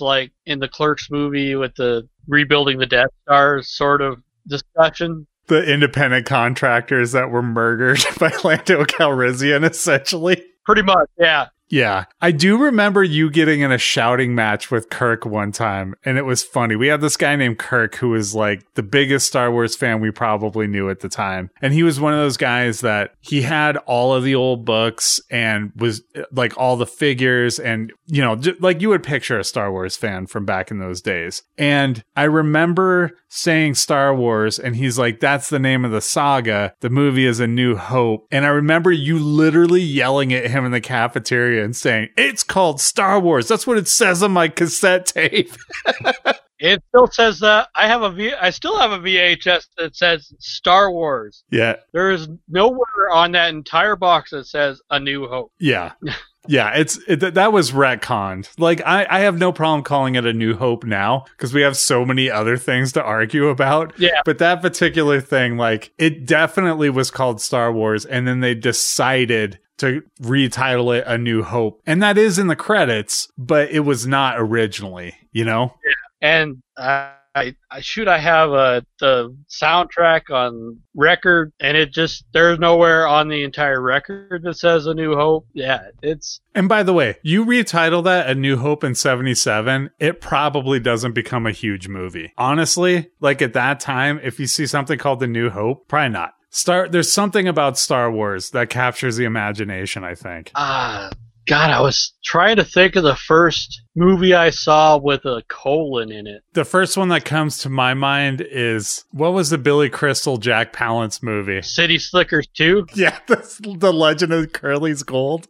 like 0.00 0.32
in 0.46 0.58
the 0.58 0.68
Clerks 0.68 1.10
movie 1.10 1.54
with 1.54 1.74
the 1.76 2.08
rebuilding 2.26 2.78
the 2.78 2.86
Death 2.86 3.10
Star 3.22 3.62
sort 3.62 4.02
of 4.02 4.22
discussion. 4.48 5.26
The 5.46 5.64
independent 5.64 6.26
contractors 6.26 7.12
that 7.12 7.30
were 7.30 7.42
murdered 7.42 8.00
by 8.18 8.32
Lando 8.44 8.84
Calrissian, 8.84 9.68
essentially. 9.68 10.42
Pretty 10.64 10.82
much, 10.82 11.08
yeah. 11.18 11.46
Yeah. 11.70 12.06
I 12.20 12.32
do 12.32 12.58
remember 12.58 13.02
you 13.04 13.30
getting 13.30 13.60
in 13.60 13.70
a 13.70 13.78
shouting 13.78 14.34
match 14.34 14.70
with 14.70 14.90
Kirk 14.90 15.24
one 15.24 15.52
time, 15.52 15.94
and 16.04 16.18
it 16.18 16.24
was 16.24 16.42
funny. 16.42 16.74
We 16.76 16.88
had 16.88 17.00
this 17.00 17.16
guy 17.16 17.36
named 17.36 17.58
Kirk 17.58 17.94
who 17.94 18.10
was 18.10 18.34
like 18.34 18.64
the 18.74 18.82
biggest 18.82 19.28
Star 19.28 19.50
Wars 19.50 19.76
fan 19.76 20.00
we 20.00 20.10
probably 20.10 20.66
knew 20.66 20.90
at 20.90 21.00
the 21.00 21.08
time. 21.08 21.50
And 21.62 21.72
he 21.72 21.82
was 21.82 22.00
one 22.00 22.12
of 22.12 22.18
those 22.18 22.36
guys 22.36 22.80
that 22.80 23.14
he 23.20 23.42
had 23.42 23.76
all 23.78 24.12
of 24.12 24.24
the 24.24 24.34
old 24.34 24.64
books 24.64 25.20
and 25.30 25.72
was 25.76 26.02
like 26.32 26.58
all 26.58 26.76
the 26.76 26.86
figures 26.86 27.58
and, 27.60 27.92
you 28.06 28.20
know, 28.20 28.40
like 28.58 28.80
you 28.80 28.88
would 28.88 29.04
picture 29.04 29.38
a 29.38 29.44
Star 29.44 29.70
Wars 29.70 29.96
fan 29.96 30.26
from 30.26 30.44
back 30.44 30.70
in 30.70 30.80
those 30.80 31.00
days. 31.00 31.44
And 31.56 32.02
I 32.16 32.24
remember 32.24 33.12
saying 33.28 33.76
Star 33.76 34.12
Wars, 34.12 34.58
and 34.58 34.74
he's 34.74 34.98
like, 34.98 35.20
that's 35.20 35.50
the 35.50 35.60
name 35.60 35.84
of 35.84 35.92
the 35.92 36.00
saga. 36.00 36.74
The 36.80 36.90
movie 36.90 37.26
is 37.26 37.38
A 37.38 37.46
New 37.46 37.76
Hope. 37.76 38.26
And 38.32 38.44
I 38.44 38.48
remember 38.48 38.90
you 38.90 39.20
literally 39.20 39.82
yelling 39.82 40.32
at 40.32 40.50
him 40.50 40.64
in 40.64 40.72
the 40.72 40.80
cafeteria 40.80 41.59
and 41.62 41.76
saying, 41.76 42.08
it's 42.16 42.42
called 42.42 42.80
Star 42.80 43.20
Wars. 43.20 43.48
That's 43.48 43.66
what 43.66 43.78
it 43.78 43.88
says 43.88 44.22
on 44.22 44.32
my 44.32 44.48
cassette 44.48 45.06
tape. 45.06 45.52
It 46.60 46.82
still 46.90 47.06
says 47.06 47.40
that 47.40 47.68
I 47.74 47.88
have 47.88 48.02
a 48.02 48.10
V. 48.10 48.34
I 48.34 48.50
still 48.50 48.78
have 48.78 48.92
a 48.92 48.98
VHS 48.98 49.68
that 49.78 49.96
says 49.96 50.30
Star 50.38 50.92
Wars. 50.92 51.42
yeah. 51.50 51.76
There 51.92 52.10
is 52.10 52.28
nowhere 52.48 53.10
on 53.10 53.32
that 53.32 53.48
entire 53.48 53.96
box 53.96 54.30
that 54.32 54.46
says 54.46 54.80
A 54.90 55.00
New 55.00 55.26
Hope. 55.26 55.52
Yeah. 55.58 55.92
Yeah, 56.48 56.70
it's 56.70 56.98
it, 57.06 57.34
that 57.34 57.52
was 57.52 57.72
retconned. 57.72 58.48
Like 58.58 58.80
I, 58.86 59.06
I 59.10 59.20
have 59.20 59.38
no 59.38 59.52
problem 59.52 59.84
calling 59.84 60.14
it 60.14 60.24
a 60.24 60.32
New 60.32 60.56
Hope 60.56 60.84
now 60.84 61.26
because 61.32 61.52
we 61.52 61.60
have 61.60 61.76
so 61.76 62.06
many 62.06 62.30
other 62.30 62.56
things 62.56 62.92
to 62.92 63.02
argue 63.02 63.48
about. 63.48 63.92
Yeah. 63.98 64.22
But 64.24 64.38
that 64.38 64.62
particular 64.62 65.20
thing, 65.20 65.58
like 65.58 65.92
it 65.98 66.24
definitely 66.24 66.88
was 66.88 67.10
called 67.10 67.42
Star 67.42 67.70
Wars, 67.70 68.06
and 68.06 68.26
then 68.26 68.40
they 68.40 68.54
decided 68.54 69.58
to 69.80 70.02
retitle 70.22 70.96
it 70.96 71.04
A 71.06 71.18
New 71.18 71.42
Hope, 71.42 71.82
and 71.86 72.02
that 72.02 72.16
is 72.16 72.38
in 72.38 72.46
the 72.46 72.56
credits, 72.56 73.28
but 73.36 73.70
it 73.70 73.80
was 73.80 74.06
not 74.06 74.38
originally. 74.38 75.14
You 75.32 75.44
know? 75.44 75.74
Yeah. 75.84 76.28
And 76.28 76.62
I, 76.76 77.12
I, 77.34 77.54
I 77.70 77.80
shoot, 77.80 78.08
I 78.08 78.18
have 78.18 78.50
a 78.50 78.84
the 78.98 79.34
soundtrack 79.48 80.30
on 80.30 80.80
record, 80.94 81.52
and 81.60 81.76
it 81.76 81.92
just 81.92 82.24
there's 82.32 82.58
nowhere 82.58 83.06
on 83.06 83.28
the 83.28 83.44
entire 83.44 83.80
record 83.80 84.42
that 84.42 84.54
says 84.54 84.86
A 84.86 84.94
New 84.94 85.14
Hope. 85.14 85.46
Yeah, 85.52 85.90
it's 86.02 86.40
And 86.54 86.68
by 86.68 86.82
the 86.82 86.92
way, 86.92 87.16
you 87.22 87.44
retitle 87.44 88.02
that 88.04 88.28
A 88.28 88.34
New 88.34 88.56
Hope 88.56 88.82
in 88.82 88.94
77, 88.94 89.90
it 90.00 90.20
probably 90.20 90.80
doesn't 90.80 91.12
become 91.12 91.46
a 91.46 91.52
huge 91.52 91.86
movie. 91.86 92.32
Honestly, 92.36 93.10
like 93.20 93.40
at 93.40 93.52
that 93.52 93.78
time, 93.78 94.20
if 94.22 94.40
you 94.40 94.46
see 94.46 94.66
something 94.66 94.98
called 94.98 95.20
The 95.20 95.28
New 95.28 95.50
Hope, 95.50 95.86
probably 95.86 96.10
not. 96.10 96.34
Star 96.50 96.88
there's 96.88 97.12
something 97.12 97.48
about 97.48 97.78
Star 97.78 98.10
Wars 98.10 98.50
that 98.50 98.70
captures 98.70 99.16
the 99.16 99.24
imagination, 99.24 100.04
I 100.04 100.14
think. 100.14 100.50
ah. 100.54 101.10
God, 101.46 101.70
I 101.70 101.80
was 101.80 102.12
trying 102.22 102.56
to 102.56 102.64
think 102.64 102.94
of 102.94 103.02
the 103.02 103.16
first 103.16 103.82
movie 103.96 104.34
I 104.34 104.50
saw 104.50 104.98
with 104.98 105.24
a 105.24 105.42
colon 105.48 106.12
in 106.12 106.28
it. 106.28 106.42
The 106.52 106.64
first 106.64 106.96
one 106.96 107.08
that 107.08 107.24
comes 107.24 107.58
to 107.58 107.68
my 107.68 107.92
mind 107.92 108.40
is 108.40 109.04
what 109.10 109.32
was 109.32 109.50
the 109.50 109.58
Billy 109.58 109.88
Crystal 109.88 110.36
Jack 110.36 110.72
Palance 110.72 111.24
movie? 111.24 111.60
City 111.62 111.98
Slickers 111.98 112.46
2. 112.54 112.86
Yeah, 112.94 113.18
that's 113.26 113.58
the 113.58 113.92
Legend 113.92 114.32
of 114.32 114.52
Curly's 114.52 115.02
Gold. 115.02 115.48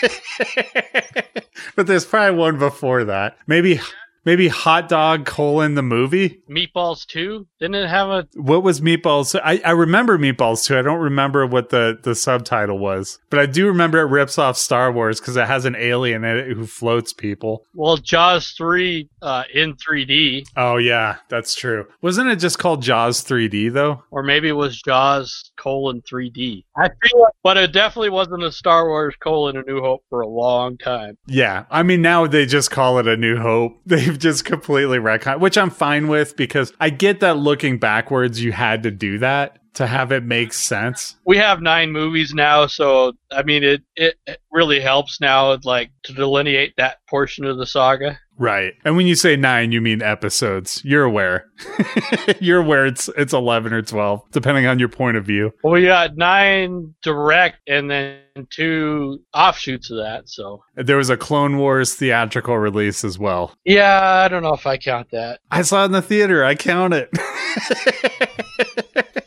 but 1.74 1.86
there's 1.88 2.04
probably 2.04 2.38
one 2.38 2.58
before 2.58 3.02
that. 3.04 3.36
Maybe 3.48 3.80
maybe 4.24 4.48
Hot 4.48 4.88
Dog 4.88 5.24
colon 5.26 5.74
the 5.74 5.82
movie. 5.82 6.40
Meatballs 6.50 7.06
2. 7.06 7.46
Didn't 7.60 7.74
it 7.76 7.88
have 7.88 8.08
a 8.08 8.26
What 8.34 8.62
was 8.62 8.80
Meatballs? 8.80 9.38
I, 9.42 9.60
I 9.64 9.70
remember 9.70 10.18
Meatballs 10.18 10.66
two. 10.66 10.76
I 10.78 10.82
don't 10.82 10.98
remember 11.00 11.46
what 11.46 11.68
the, 11.70 11.98
the 12.02 12.14
subtitle 12.14 12.78
was, 12.78 13.18
but 13.30 13.38
I 13.38 13.46
do 13.46 13.66
remember 13.68 13.98
it 14.00 14.10
rips 14.10 14.38
off 14.38 14.56
Star 14.56 14.90
Wars 14.90 15.20
because 15.20 15.36
it 15.36 15.46
has 15.46 15.64
an 15.64 15.76
alien 15.76 16.24
in 16.24 16.36
it 16.36 16.52
who 16.56 16.66
floats 16.66 17.12
people. 17.12 17.64
well 17.74 17.96
Jaws 17.96 18.50
3 18.58 19.08
uh, 19.22 19.44
in 19.54 19.74
3D, 19.74 20.44
Oh 20.56 20.76
yeah, 20.76 21.16
that's 21.28 21.54
true. 21.54 21.86
Wasn't 22.00 22.28
it 22.28 22.36
just 22.36 22.58
called 22.58 22.82
Jaws 22.82 23.22
3D 23.24 23.72
though? 23.72 24.02
or 24.10 24.22
maybe 24.22 24.48
it 24.48 24.52
was 24.52 24.80
Jaws 24.82 25.51
colon 25.62 26.02
3D. 26.02 26.64
I 26.76 26.88
feel 26.88 27.20
like, 27.20 27.32
but 27.42 27.56
it 27.56 27.72
definitely 27.72 28.10
wasn't 28.10 28.42
a 28.42 28.50
Star 28.50 28.88
Wars 28.88 29.14
colon 29.20 29.56
A 29.56 29.62
New 29.62 29.80
Hope 29.80 30.02
for 30.10 30.20
a 30.20 30.26
long 30.26 30.76
time. 30.78 31.16
Yeah, 31.26 31.64
I 31.70 31.82
mean 31.82 32.02
now 32.02 32.26
they 32.26 32.46
just 32.46 32.70
call 32.70 32.98
it 32.98 33.06
a 33.06 33.16
New 33.16 33.36
Hope. 33.36 33.80
They've 33.86 34.18
just 34.18 34.44
completely 34.44 34.98
retconned, 34.98 35.40
which 35.40 35.56
I'm 35.56 35.70
fine 35.70 36.08
with 36.08 36.36
because 36.36 36.72
I 36.80 36.90
get 36.90 37.20
that 37.20 37.36
looking 37.36 37.78
backwards, 37.78 38.42
you 38.42 38.52
had 38.52 38.82
to 38.82 38.90
do 38.90 39.18
that 39.18 39.58
to 39.74 39.86
have 39.86 40.12
it 40.12 40.22
make 40.22 40.52
sense. 40.52 41.16
We 41.24 41.38
have 41.38 41.62
nine 41.62 41.92
movies 41.92 42.34
now, 42.34 42.66
so 42.66 43.12
I 43.30 43.42
mean 43.42 43.62
it, 43.62 43.82
it, 43.96 44.16
it 44.26 44.40
really 44.50 44.80
helps 44.80 45.20
now, 45.20 45.56
like 45.64 45.90
to 46.04 46.12
delineate 46.12 46.74
that 46.76 46.98
portion 47.08 47.44
of 47.44 47.56
the 47.56 47.66
saga. 47.66 48.18
Right. 48.38 48.74
And 48.84 48.96
when 48.96 49.06
you 49.06 49.14
say 49.14 49.36
nine, 49.36 49.72
you 49.72 49.80
mean 49.80 50.02
episodes. 50.02 50.82
You're 50.84 51.04
aware. 51.04 51.46
You're 52.40 52.60
aware 52.62 52.86
it's 52.86 53.08
it's 53.16 53.32
eleven 53.32 53.72
or 53.72 53.82
twelve, 53.82 54.22
depending 54.32 54.66
on 54.66 54.78
your 54.78 54.88
point 54.88 55.16
of 55.16 55.24
view. 55.24 55.52
Well, 55.62 55.74
we 55.74 55.84
got 55.84 56.16
nine 56.16 56.94
direct 57.02 57.58
and 57.68 57.90
then 57.90 58.18
two 58.50 59.20
offshoots 59.34 59.90
of 59.90 59.98
that. 59.98 60.28
So 60.28 60.62
There 60.74 60.96
was 60.96 61.10
a 61.10 61.16
Clone 61.16 61.58
Wars 61.58 61.94
theatrical 61.94 62.58
release 62.58 63.04
as 63.04 63.18
well. 63.18 63.54
yeah, 63.64 64.22
I 64.24 64.28
don't 64.28 64.42
know 64.42 64.54
if 64.54 64.66
I 64.66 64.76
count 64.76 65.10
that. 65.12 65.40
I 65.50 65.62
saw 65.62 65.82
it 65.82 65.86
in 65.86 65.92
the 65.92 66.02
theater. 66.02 66.44
I 66.44 66.54
count 66.54 66.94
it. 66.94 67.10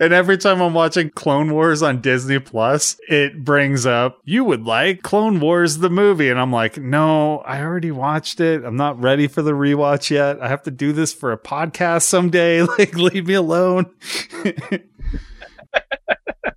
and 0.00 0.12
every 0.12 0.38
time 0.38 0.60
I'm 0.60 0.74
watching 0.74 1.10
Clone 1.10 1.52
Wars 1.52 1.82
on 1.82 2.00
Disney 2.00 2.38
Plus, 2.38 2.98
it 3.08 3.44
brings 3.44 3.86
up, 3.86 4.20
you 4.24 4.44
would 4.44 4.64
like 4.64 5.02
Clone 5.02 5.40
Wars 5.40 5.78
the 5.78 5.90
movie. 5.90 6.28
And 6.28 6.40
I'm 6.40 6.52
like, 6.52 6.78
no, 6.78 7.38
I 7.38 7.62
already 7.62 7.90
watched 7.90 8.40
it. 8.40 8.64
I'm 8.64 8.76
not 8.76 9.00
ready 9.00 9.26
for 9.26 9.42
the 9.42 9.52
rewatch 9.52 10.10
yet. 10.10 10.40
I 10.40 10.48
have 10.48 10.62
to 10.64 10.70
do 10.70 10.92
this 10.92 11.12
for 11.12 11.32
a 11.32 11.38
podcast 11.38 12.02
someday. 12.02 12.60
Like, 12.78 12.94
leave 12.94 13.26
me 13.26 13.34
alone. 13.34 13.90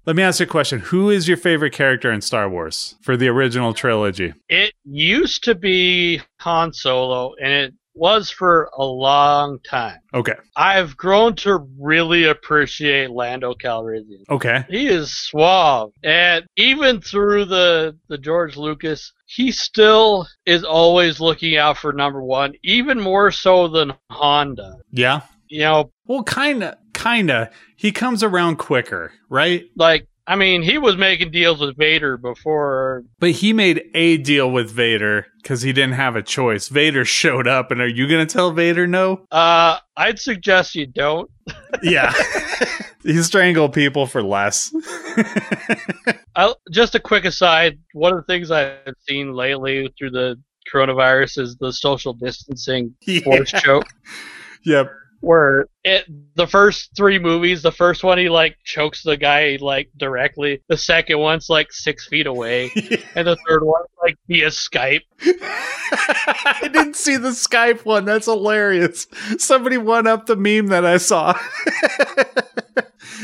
Let 0.06 0.16
me 0.16 0.24
ask 0.24 0.40
you 0.40 0.46
a 0.46 0.50
question. 0.50 0.80
Who 0.80 1.10
is 1.10 1.28
your 1.28 1.38
favorite 1.38 1.74
character 1.74 2.12
in 2.12 2.22
Star 2.22 2.50
Wars 2.50 2.96
for 3.02 3.18
the 3.18 3.30
original 3.30 3.74
trilogy? 3.74 4.34
It 4.50 4.74
used 4.84 5.44
to 5.46 5.56
be 5.56 6.22
Han 6.42 6.74
Solo, 6.74 7.34
and 7.42 7.52
it 7.52 7.74
was 7.96 8.30
for 8.30 8.70
a 8.78 8.84
long 8.84 9.60
time. 9.60 10.00
Okay. 10.14 10.34
I've 10.56 10.98
grown 10.98 11.36
to 11.38 11.66
really 11.80 12.26
appreciate 12.26 13.12
Lando 13.12 13.54
Calrissian. 13.54 14.24
Okay. 14.30 14.66
He 14.70 14.88
is 14.88 15.12
suave, 15.16 15.92
and 16.04 16.46
even 16.58 17.02
through 17.02 17.46
the 17.46 17.98
the 18.10 18.18
George 18.18 18.58
Lucas, 18.58 19.12
he 19.26 19.52
still 19.52 20.28
is 20.46 20.64
always 20.64 21.20
looking 21.20 21.58
out 21.58 21.78
for 21.78 21.94
number 21.94 22.22
one, 22.24 22.54
even 22.64 23.00
more 23.00 23.32
so 23.32 23.68
than 23.68 23.94
Honda. 24.10 24.78
Yeah. 24.92 25.22
You 25.48 25.60
know, 25.62 25.92
Well, 26.06 26.24
kind 26.24 26.64
of, 26.64 26.76
kind 26.94 27.30
of. 27.30 27.50
He 27.76 27.92
comes 27.92 28.24
around 28.24 28.56
quicker, 28.58 29.12
right? 29.30 29.66
like 29.76 30.08
I 30.26 30.38
mean, 30.38 30.62
he 30.62 30.78
was 30.78 30.96
making 30.96 31.32
deals 31.32 31.60
with 31.60 31.76
Vader 31.78 32.16
before. 32.18 33.04
But 33.20 33.32
he 33.32 33.52
made 33.52 33.84
a 33.94 34.18
deal 34.18 34.50
with 34.50 34.72
Vader 34.72 35.28
because 35.42 35.62
he 35.64 35.74
didn't 35.74 35.96
have 35.96 36.16
a 36.16 36.24
choice. 36.24 36.70
Vader 36.70 37.04
showed 37.04 37.46
up, 37.46 37.72
and 37.72 37.82
are 37.82 37.88
you 37.88 38.08
going 38.08 38.26
to 38.26 38.34
tell 38.34 38.52
Vader 38.52 38.88
no? 38.88 39.26
Uh, 39.32 39.80
I'd 39.98 40.20
suggest 40.20 40.76
you 40.76 40.86
don't. 40.86 41.30
Yeah. 41.82 42.14
he 43.04 43.22
strangled 43.24 43.74
people 43.74 44.06
for 44.06 44.24
less. 44.24 44.74
I, 46.36 46.54
just 46.72 46.96
a 46.96 47.00
quick 47.00 47.26
aside. 47.26 47.80
One 47.94 48.14
of 48.14 48.20
the 48.20 48.32
things 48.32 48.52
I've 48.52 48.94
seen 49.08 49.34
lately 49.34 49.92
through 49.98 50.12
the 50.12 50.40
coronavirus 50.74 51.40
is 51.40 51.58
the 51.58 51.74
social 51.74 52.14
distancing 52.14 52.96
force 53.24 53.52
choke. 53.52 53.88
Yep. 54.66 54.92
where 55.20 55.66
it 55.84 56.06
the 56.36 56.48
first 56.48 56.92
three 56.96 57.20
movies, 57.20 57.62
the 57.62 57.72
first 57.72 58.04
one 58.04 58.18
he 58.18 58.30
like 58.30 58.58
chokes 58.64 59.04
the 59.04 59.18
guy 59.18 59.58
like 59.60 59.90
directly, 59.98 60.62
the 60.68 60.78
second 60.78 61.20
one's 61.20 61.50
like 61.50 61.72
six 61.72 62.08
feet 62.08 62.28
away, 62.28 62.72
and 63.16 63.28
the 63.28 63.38
third 63.48 63.64
one 63.64 63.84
like 64.02 64.18
via 64.28 64.48
Skype. 64.48 65.02
I 65.22 66.70
didn't 66.72 66.96
see 66.96 67.18
the 67.18 67.30
Skype 67.30 67.86
one. 67.86 68.06
That's 68.06 68.26
hilarious. 68.26 69.08
Somebody 69.38 69.78
one 69.78 70.08
up 70.08 70.26
the 70.26 70.36
meme 70.36 70.68
that 70.68 70.86
I 70.86 70.98
saw. 70.98 71.38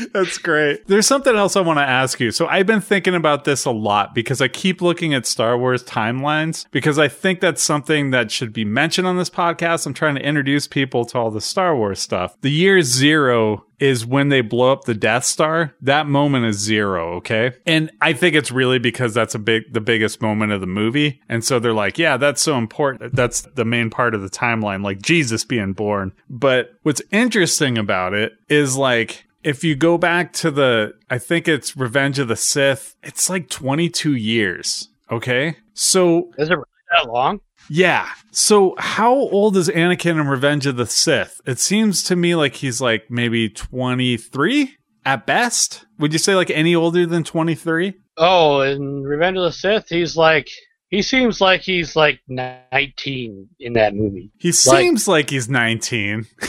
That's 0.12 0.38
great. 0.38 0.86
There's 0.86 1.06
something 1.06 1.34
else 1.34 1.56
I 1.56 1.60
want 1.60 1.78
to 1.78 1.84
ask 1.84 2.20
you. 2.20 2.30
So 2.30 2.46
I've 2.46 2.66
been 2.66 2.80
thinking 2.80 3.14
about 3.14 3.44
this 3.44 3.64
a 3.64 3.70
lot 3.70 4.14
because 4.14 4.40
I 4.40 4.48
keep 4.48 4.80
looking 4.80 5.14
at 5.14 5.26
Star 5.26 5.58
Wars 5.58 5.82
timelines 5.82 6.66
because 6.70 6.98
I 6.98 7.08
think 7.08 7.40
that's 7.40 7.62
something 7.62 8.10
that 8.10 8.30
should 8.30 8.52
be 8.52 8.64
mentioned 8.64 9.06
on 9.06 9.16
this 9.16 9.30
podcast. 9.30 9.86
I'm 9.86 9.94
trying 9.94 10.14
to 10.14 10.22
introduce 10.22 10.66
people 10.66 11.04
to 11.06 11.18
all 11.18 11.30
the 11.30 11.40
Star 11.40 11.76
Wars 11.76 12.00
stuff. 12.00 12.36
The 12.40 12.49
year 12.50 12.82
zero 12.82 13.64
is 13.78 14.04
when 14.04 14.28
they 14.28 14.42
blow 14.42 14.72
up 14.72 14.84
the 14.84 14.94
Death 14.94 15.24
Star. 15.24 15.74
That 15.80 16.06
moment 16.06 16.44
is 16.44 16.58
zero, 16.58 17.14
okay? 17.16 17.52
And 17.66 17.90
I 18.00 18.12
think 18.12 18.36
it's 18.36 18.52
really 18.52 18.78
because 18.78 19.14
that's 19.14 19.34
a 19.34 19.38
big 19.38 19.72
the 19.72 19.80
biggest 19.80 20.20
moment 20.20 20.52
of 20.52 20.60
the 20.60 20.66
movie. 20.66 21.20
And 21.28 21.44
so 21.44 21.58
they're 21.58 21.72
like, 21.72 21.98
yeah, 21.98 22.16
that's 22.16 22.42
so 22.42 22.58
important. 22.58 23.16
That's 23.16 23.42
the 23.42 23.64
main 23.64 23.90
part 23.90 24.14
of 24.14 24.22
the 24.22 24.28
timeline, 24.28 24.84
like 24.84 25.00
Jesus 25.00 25.44
being 25.44 25.72
born. 25.72 26.12
But 26.28 26.74
what's 26.82 27.02
interesting 27.10 27.78
about 27.78 28.12
it 28.12 28.34
is 28.48 28.76
like 28.76 29.26
if 29.42 29.64
you 29.64 29.74
go 29.74 29.96
back 29.96 30.32
to 30.34 30.50
the 30.50 30.94
I 31.08 31.18
think 31.18 31.48
it's 31.48 31.76
Revenge 31.76 32.18
of 32.18 32.28
the 32.28 32.36
Sith, 32.36 32.96
it's 33.02 33.30
like 33.30 33.48
22 33.48 34.14
years. 34.14 34.88
Okay. 35.10 35.56
So 35.74 36.30
Is 36.38 36.50
it 36.50 36.58
that 36.90 37.08
long? 37.08 37.40
Yeah. 37.68 38.08
So 38.32 38.74
how 38.78 39.12
old 39.12 39.56
is 39.56 39.68
Anakin 39.68 40.20
in 40.20 40.26
Revenge 40.26 40.66
of 40.66 40.76
the 40.76 40.86
Sith? 40.86 41.40
It 41.46 41.58
seems 41.58 42.02
to 42.04 42.16
me 42.16 42.34
like 42.34 42.56
he's 42.56 42.80
like 42.80 43.10
maybe 43.10 43.48
23 43.48 44.76
at 45.04 45.26
best. 45.26 45.86
Would 45.98 46.12
you 46.12 46.18
say 46.18 46.34
like 46.34 46.50
any 46.50 46.74
older 46.74 47.06
than 47.06 47.24
23? 47.24 47.94
Oh, 48.16 48.60
in 48.60 49.02
Revenge 49.02 49.38
of 49.38 49.44
the 49.44 49.52
Sith, 49.52 49.88
he's 49.88 50.16
like 50.16 50.48
he 50.88 51.02
seems 51.02 51.40
like 51.40 51.60
he's 51.60 51.94
like 51.94 52.20
19 52.28 53.48
in 53.60 53.72
that 53.74 53.94
movie. 53.94 54.32
He 54.38 54.50
seems 54.50 55.06
like, 55.06 55.30
he's 55.30 55.48
19. 55.48 56.26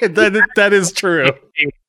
that 0.00 0.48
that 0.56 0.72
is 0.72 0.92
true. 0.92 1.28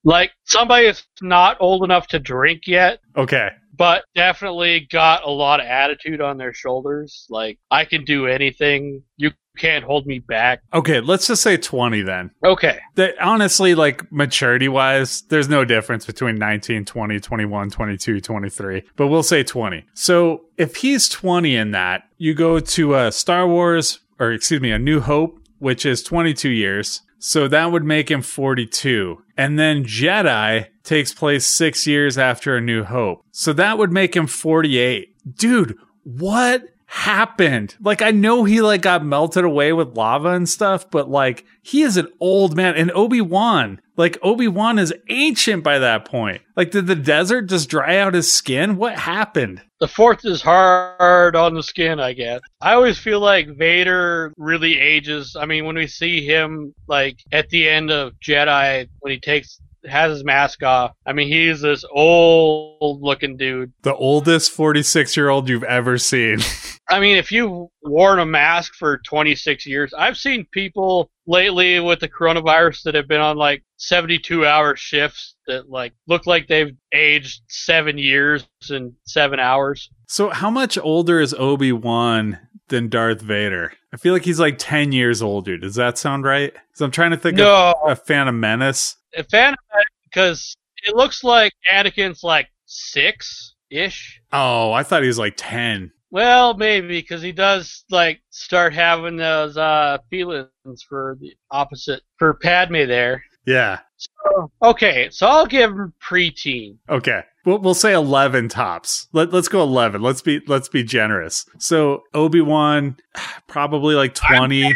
Like 0.05 0.31
somebody 0.45 0.88
is 0.88 1.03
not 1.21 1.57
old 1.59 1.83
enough 1.83 2.07
to 2.07 2.19
drink 2.19 2.62
yet, 2.67 3.01
Okay. 3.17 3.49
But 3.80 4.04
definitely 4.13 4.88
got 4.92 5.24
a 5.24 5.32
lot 5.32 5.62
of 5.62 5.65
attitude 5.65 6.20
on 6.20 6.38
their 6.38 6.54
shoulders. 6.54 7.26
Like 7.30 7.58
I 7.72 7.86
can 7.86 8.04
do 8.04 8.28
anything. 8.28 9.02
You 9.18 9.32
can't 9.58 9.84
hold 9.84 10.06
me 10.06 10.20
back. 10.20 10.62
Okay, 10.74 11.00
let's 11.00 11.28
just 11.28 11.42
say 11.42 11.58
20 11.58 12.02
then. 12.02 12.30
Okay. 12.46 12.80
That 12.96 13.15
honestly 13.22 13.74
like 13.74 14.12
maturity 14.12 14.68
wise, 14.68 15.22
there's 15.30 15.50
no 15.50 15.65
difference 15.65 16.06
between 16.06 16.36
19, 16.36 16.86
20, 16.86 17.20
21, 17.20 17.70
22, 17.72 18.22
23, 18.22 18.84
but 18.98 19.08
we'll 19.08 19.24
say 19.24 19.44
20. 19.44 19.86
So, 19.94 20.46
if 20.58 20.76
he's 20.76 21.08
20 21.08 21.56
in 21.56 21.72
that, 21.72 22.04
you 22.18 22.34
go 22.34 22.60
to 22.60 22.96
uh, 22.96 23.12
Star 23.12 23.48
Wars 23.48 24.00
or 24.20 24.34
excuse 24.34 24.62
me, 24.62 24.72
A 24.72 24.78
New 24.78 25.00
Hope, 25.00 25.39
which 25.60 25.86
is 25.86 26.04
22 26.04 26.50
years. 26.50 27.02
So 27.19 27.47
that 27.49 27.71
would 27.71 27.84
make 27.84 28.10
him 28.10 28.21
42. 28.21 29.21
And 29.38 29.60
then 29.60 29.84
Jedi 29.84 30.67
takes 30.84 31.13
place 31.13 31.45
6 31.45 31.86
years 31.86 32.17
after 32.17 32.55
A 32.55 32.62
New 32.62 32.84
Hope. 32.84 33.23
So 33.32 33.53
that 33.53 33.77
would 33.77 33.91
make 33.91 34.15
him 34.15 34.25
48. 34.25 35.36
Dude, 35.36 35.77
what 36.03 36.63
happened? 36.89 37.75
Like 37.80 38.02
I 38.02 38.10
know 38.10 38.43
he 38.43 38.62
like 38.62 38.82
got 38.82 39.06
melted 39.06 39.45
away 39.45 39.73
with 39.73 39.95
lava 39.95 40.30
and 40.30 40.49
stuff, 40.49 40.89
but 40.89 41.08
like 41.10 41.45
he 41.62 41.84
is 41.84 41.97
an 41.97 42.08
old 42.19 42.56
man 42.56 42.75
and 42.75 42.91
Obi-Wan, 42.91 43.80
like 43.95 44.17
Obi-Wan 44.23 44.80
is 44.80 44.93
ancient 45.10 45.63
by 45.63 45.78
that 45.80 46.06
point. 46.06 46.41
Like 46.56 46.71
did 46.71 46.88
the 46.88 46.95
desert 46.95 47.43
just 47.43 47.69
dry 47.69 47.97
out 47.97 48.15
his 48.15 48.34
skin? 48.34 48.75
What 48.75 48.97
happened? 48.97 49.62
The 49.80 49.88
fourth 49.88 50.25
is 50.25 50.41
hard 50.41 51.36
on 51.36 51.54
the 51.54 51.63
skin, 51.63 51.99
I 51.99 52.13
guess. 52.13 52.41
I 52.60 52.73
always 52.73 52.97
feel 52.97 53.19
like 53.19 53.56
Vader 53.56 54.34
really 54.36 54.80
ages. 54.80 55.38
I 55.39 55.45
mean, 55.45 55.65
when 55.65 55.75
we 55.75 55.88
see 55.88 56.25
him 56.25 56.73
like 56.88 57.19
at 57.32 57.49
the 57.49 57.69
end 57.69 57.91
of 57.91 58.13
Jedi 58.19 58.89
when 59.02 59.13
he 59.13 59.19
takes 59.19 59.60
has 59.86 60.12
his 60.12 60.24
mask 60.24 60.63
off. 60.63 60.92
I 61.06 61.13
mean, 61.13 61.28
he's 61.28 61.62
this 61.62 61.86
old 61.92 63.02
looking 63.02 63.38
dude. 63.38 63.74
The 63.84 63.96
oldest 63.96 64.56
46-year-old 64.56 65.50
you've 65.50 65.63
ever 65.63 65.98
seen. 65.98 66.39
I 66.89 67.00
mean, 67.00 67.18
if 67.18 67.32
you've 67.32 67.68
worn 67.84 68.20
a 68.20 68.26
mask 68.26 68.74
for 68.74 68.98
26 68.98 69.65
years, 69.65 69.94
I've 69.94 70.18
seen 70.18 70.48
people 70.52 71.12
lately 71.28 71.80
with 71.80 72.00
the 72.00 72.10
coronavirus 72.10 72.84
that 72.84 72.96
have 72.96 73.08
been 73.08 73.22
on 73.22 73.38
like 73.38 73.63
72 73.78 74.46
hour 74.46 74.76
shifts 74.76 75.36
that 75.46 75.70
like 75.70 75.94
look 76.08 76.26
like 76.26 76.48
they've 76.48 76.76
aged 76.92 77.42
seven 77.48 77.98
years 77.98 78.48
in 78.70 78.94
seven 79.06 79.39
hours. 79.39 79.89
so 80.08 80.30
how 80.30 80.50
much 80.50 80.78
older 80.80 81.20
is 81.20 81.36
Obi-Wan 81.36 82.39
than 82.69 82.89
Darth 82.89 83.21
Vader? 83.21 83.73
I 83.93 83.97
feel 83.97 84.13
like 84.13 84.23
he's 84.23 84.39
like 84.39 84.58
10 84.58 84.91
years 84.91 85.21
older. 85.21 85.58
Does 85.58 85.75
that 85.75 85.97
sound 85.97 86.23
right? 86.23 86.53
Cuz 86.53 86.82
I'm 86.82 86.91
trying 86.91 87.12
to 87.12 87.17
think 87.17 87.38
No, 87.38 87.73
of 87.84 87.91
a 87.91 87.95
Phantom 87.95 88.39
Menace. 88.39 88.95
a 89.15 89.23
fan 89.23 89.53
of 89.53 89.60
because 90.05 90.55
it 90.84 90.95
looks 90.95 91.23
like 91.23 91.51
Anakin's 91.71 92.23
like 92.23 92.47
six 92.65 93.55
ish. 93.69 94.21
Oh, 94.32 94.71
I 94.71 94.84
thought 94.84 95.01
he 95.01 95.08
was 95.08 95.19
like 95.19 95.34
10. 95.38 95.91
Well, 96.12 96.55
maybe 96.55 96.88
because 96.88 97.21
he 97.21 97.32
does 97.32 97.84
like 97.91 98.21
start 98.32 98.73
having 98.73 99.17
those 99.17 99.58
uh 99.58 99.97
feelings 100.10 100.49
for 100.88 101.17
the 101.19 101.34
opposite 101.51 102.01
for 102.17 102.34
Padme 102.36 102.88
there. 102.88 103.23
Yeah. 103.45 103.79
So, 103.97 104.51
okay, 104.63 105.10
so 105.12 105.27
I'll 105.27 105.45
give 105.45 105.71
him 105.71 105.93
preteen. 106.01 106.77
Okay. 106.89 107.21
We'll, 107.45 107.60
we'll 107.60 107.73
say 107.73 107.93
11 107.93 108.49
tops. 108.49 109.08
Let, 109.13 109.32
let's 109.32 109.47
go 109.47 109.62
11. 109.62 110.02
Let's 110.02 110.21
be 110.21 110.41
let's 110.47 110.69
be 110.69 110.84
generous. 110.84 111.45
So 111.58 112.04
Obi-Wan 112.13 112.97
probably 113.47 113.95
like 113.95 114.13
20. 114.13 114.65
I'm 114.65 114.75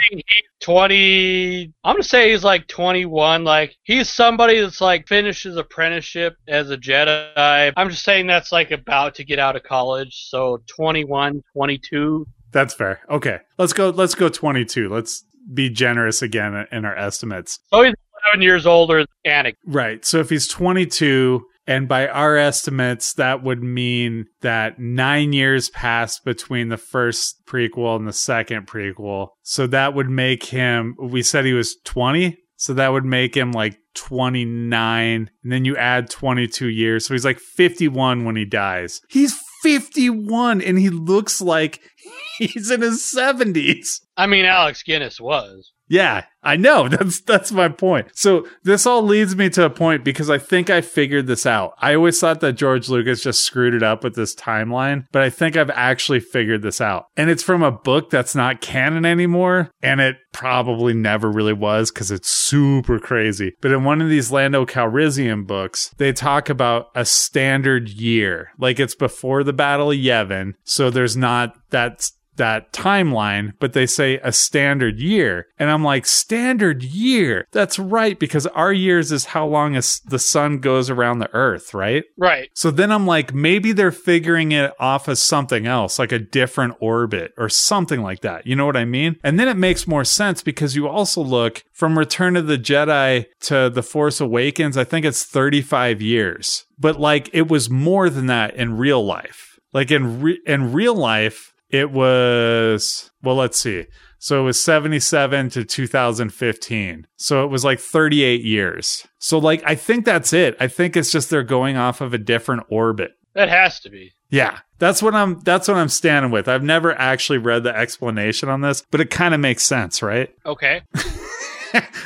20 0.62 1.74
I'm 1.84 1.94
gonna 1.96 2.04
say 2.04 2.32
he's 2.32 2.44
like 2.44 2.68
21 2.68 3.44
like 3.44 3.76
he's 3.84 4.10
somebody 4.10 4.62
that's 4.62 4.80
like 4.80 5.08
finished 5.10 5.44
his 5.44 5.58
apprenticeship 5.58 6.38
as 6.48 6.70
a 6.72 6.78
Jedi 6.78 7.74
I'm 7.76 7.90
just 7.90 8.06
saying 8.06 8.28
that's 8.28 8.54
like 8.54 8.72
about 8.72 9.16
to 9.16 9.26
get 9.26 9.40
out 9.40 9.58
of 9.58 9.64
college 9.64 10.28
so 10.30 10.62
21 10.68 11.44
22 11.54 12.26
That's 12.52 12.74
fair. 12.74 13.02
Okay. 13.10 13.40
Let's 13.58 13.74
go 13.74 13.90
let's 13.90 14.16
go 14.16 14.30
22. 14.30 14.88
Let's 14.88 15.26
be 15.54 15.70
generous 15.70 16.22
again 16.22 16.66
in 16.72 16.86
our 16.86 16.96
estimates. 16.96 17.60
so 17.74 17.84
he's 17.84 17.94
11 18.28 18.42
years 18.42 18.66
older 18.66 19.00
than 19.00 19.46
Anakin 19.46 19.56
Right. 19.66 20.06
So 20.06 20.20
if 20.20 20.30
he's 20.30 20.48
22, 20.48 21.46
and 21.66 21.88
by 21.88 22.08
our 22.08 22.36
estimates, 22.36 23.14
that 23.14 23.44
would 23.44 23.64
mean 23.64 24.26
that 24.42 24.80
nine 24.80 25.32
years 25.32 25.70
passed 25.70 26.26
between 26.26 26.70
the 26.70 26.78
first 26.78 27.46
prequel 27.46 27.96
and 27.96 28.08
the 28.08 28.14
second 28.14 28.68
prequel. 28.68 29.30
So 29.44 29.68
that 29.68 29.94
would 29.94 30.10
make 30.10 30.46
him, 30.46 30.96
we 31.00 31.24
said 31.24 31.46
he 31.46 31.54
was 31.54 31.78
20. 31.86 32.38
So 32.58 32.74
that 32.74 32.92
would 32.92 33.06
make 33.06 33.36
him 33.36 33.52
like 33.52 33.78
29. 33.96 35.30
And 35.44 35.52
then 35.52 35.66
you 35.66 35.76
add 35.78 36.10
22 36.10 36.68
years. 36.68 37.06
So 37.06 37.14
he's 37.14 37.26
like 37.26 37.40
51 37.40 38.26
when 38.26 38.36
he 38.36 38.46
dies. 38.46 39.02
He's 39.10 39.38
51 39.64 40.62
and 40.62 40.78
he 40.78 40.90
looks 40.90 41.42
like 41.42 41.80
he's 42.38 42.72
in 42.72 42.82
his 42.82 43.02
70s. 43.02 44.02
I 44.16 44.28
mean 44.28 44.46
Alec 44.46 44.78
Guinness 44.86 45.20
was 45.20 45.72
Yeah, 45.88 46.26
I 46.44 46.58
know. 46.58 46.88
That's 46.94 47.22
that's 47.22 47.52
my 47.52 47.70
point. 47.70 48.08
So 48.14 48.46
this 48.64 48.86
all 48.86 49.02
leads 49.02 49.36
me 49.36 49.50
to 49.52 49.66
a 49.66 49.70
point 49.70 50.04
because 50.04 50.30
I 50.30 50.38
think 50.38 50.70
I 50.70 50.82
figured 50.82 51.28
this 51.28 51.46
out. 51.46 51.74
I 51.80 51.96
always 51.96 52.20
thought 52.20 52.42
that 52.42 52.54
George 52.54 52.90
Lucas 52.90 53.24
just 53.24 53.44
screwed 53.44 53.74
it 53.74 53.84
up 53.84 54.04
with 54.04 54.16
this 54.16 54.36
timeline, 54.36 55.06
but 55.12 55.22
I 55.22 55.30
think 55.30 55.56
I've 55.56 55.70
actually 55.72 56.20
figured 56.20 56.62
this 56.62 56.82
out. 56.82 57.06
And 57.16 57.30
it's 57.30 57.44
from 57.44 57.64
a 57.64 57.72
book 57.72 58.10
that's 58.10 58.36
not 58.36 58.62
canon 58.62 59.06
anymore, 59.06 59.72
and 59.82 60.02
it 60.02 60.18
probably 60.34 60.94
never 60.94 61.32
really 61.32 61.54
was 61.54 61.92
because 61.92 62.12
it's 62.12 62.30
super 62.30 63.00
crazy. 63.00 63.54
But 63.62 63.72
in 63.72 63.84
one 63.84 64.02
of 64.02 64.10
these 64.10 64.32
Lando 64.32 64.66
Calrissian 64.66 65.48
books, 65.48 65.94
they 65.98 66.12
talk 66.12 66.50
about 66.50 66.88
a 66.96 67.06
standard 67.06 67.90
year, 67.90 68.50
like 68.58 68.80
it's 68.80 68.96
before 68.96 69.44
the 69.44 69.54
Battle 69.54 69.92
of 69.92 69.98
Yavin, 69.98 70.54
so 70.64 70.90
there's 70.90 71.16
not 71.16 71.56
that 71.74 72.10
that 72.38 72.74
timeline, 72.74 73.54
but 73.60 73.74
they 73.74 73.86
say 73.86 74.20
a 74.24 74.32
standard 74.32 75.00
year. 75.00 75.48
And 75.60 75.70
I'm 75.70 75.84
like, 75.84 76.06
standard 76.06 76.84
year? 76.84 77.48
That's 77.52 77.78
right, 77.78 78.18
because 78.18 78.48
our 78.48 78.74
years 78.74 79.12
is 79.12 79.26
how 79.26 79.46
long 79.46 79.76
as 79.76 80.00
the 80.06 80.20
sun 80.20 80.60
goes 80.60 80.90
around 80.90 81.20
the 81.20 81.34
earth, 81.34 81.74
right? 81.74 82.04
right 82.18 82.50
So 82.54 82.72
then 82.72 82.92
I'm 82.92 83.06
like, 83.06 83.34
maybe 83.34 83.72
they're 83.72 83.92
figuring 83.92 84.52
it 84.52 84.74
off 84.80 85.08
as 85.08 85.22
something 85.22 85.68
else, 85.68 86.00
like 86.00 86.12
a 86.12 86.20
different 86.20 86.76
orbit 86.80 87.34
or 87.38 87.50
something 87.50 88.02
like 88.02 88.22
that. 88.22 88.48
You 88.48 88.56
know 88.56 88.66
what 88.66 88.78
I 88.78 88.86
mean? 88.86 89.18
And 89.24 89.40
then 89.40 89.48
it 89.48 89.58
makes 89.58 89.88
more 89.88 90.06
sense 90.06 90.42
because 90.42 90.76
you 90.76 90.88
also 90.88 91.22
look 91.22 91.64
from 91.72 91.98
Return 91.98 92.36
of 92.36 92.48
the 92.48 92.58
Jedi 92.58 93.26
to 93.42 93.70
The 93.70 93.84
Force 93.84 94.20
Awakens, 94.20 94.78
I 94.78 94.84
think 94.84 95.06
it's 95.06 95.24
35 95.24 96.02
years. 96.02 96.66
But 96.80 97.00
like 97.00 97.30
it 97.34 97.48
was 97.48 97.70
more 97.70 98.10
than 98.10 98.26
that 98.28 98.56
in 98.56 98.78
real 98.78 99.06
life. 99.06 99.60
Like 99.72 99.90
in 99.90 100.22
re- 100.22 100.42
in 100.46 100.72
real 100.72 100.94
life, 100.94 101.53
it 101.74 101.92
was 101.92 103.12
well, 103.24 103.36
let's 103.36 103.60
see. 103.60 103.86
So 104.20 104.40
it 104.40 104.44
was 104.44 104.64
77 104.64 105.50
to 105.50 105.66
2015. 105.66 107.08
So 107.18 107.44
it 107.44 107.48
was 107.48 107.66
like 107.66 107.80
38 107.80 108.42
years. 108.42 109.06
So 109.20 109.38
like 109.40 109.62
I 109.66 109.76
think 109.76 110.06
that's 110.06 110.32
it. 110.32 110.56
I 110.62 110.68
think 110.68 110.96
it's 110.96 111.12
just 111.12 111.30
they're 111.30 111.44
going 111.44 111.76
off 111.76 112.00
of 112.00 112.14
a 112.14 112.18
different 112.18 112.64
orbit. 112.70 113.12
that 113.34 113.50
has 113.50 113.82
to 113.82 113.90
be 113.90 114.14
Yeah. 114.30 114.60
That's 114.78 115.02
what 115.02 115.16
I'm 115.16 115.40
that's 115.42 115.68
what 115.68 115.78
I'm 115.78 115.90
standing 115.90 116.32
with. 116.32 116.48
I've 116.48 116.64
never 116.64 116.94
actually 116.94 117.40
read 117.40 117.64
the 117.64 117.76
explanation 117.76 118.48
on 118.48 118.62
this, 118.62 118.84
but 118.92 119.02
it 119.02 119.10
kind 119.10 119.34
of 119.34 119.40
makes 119.40 119.64
sense, 119.64 120.02
right? 120.02 120.30
okay 120.46 120.82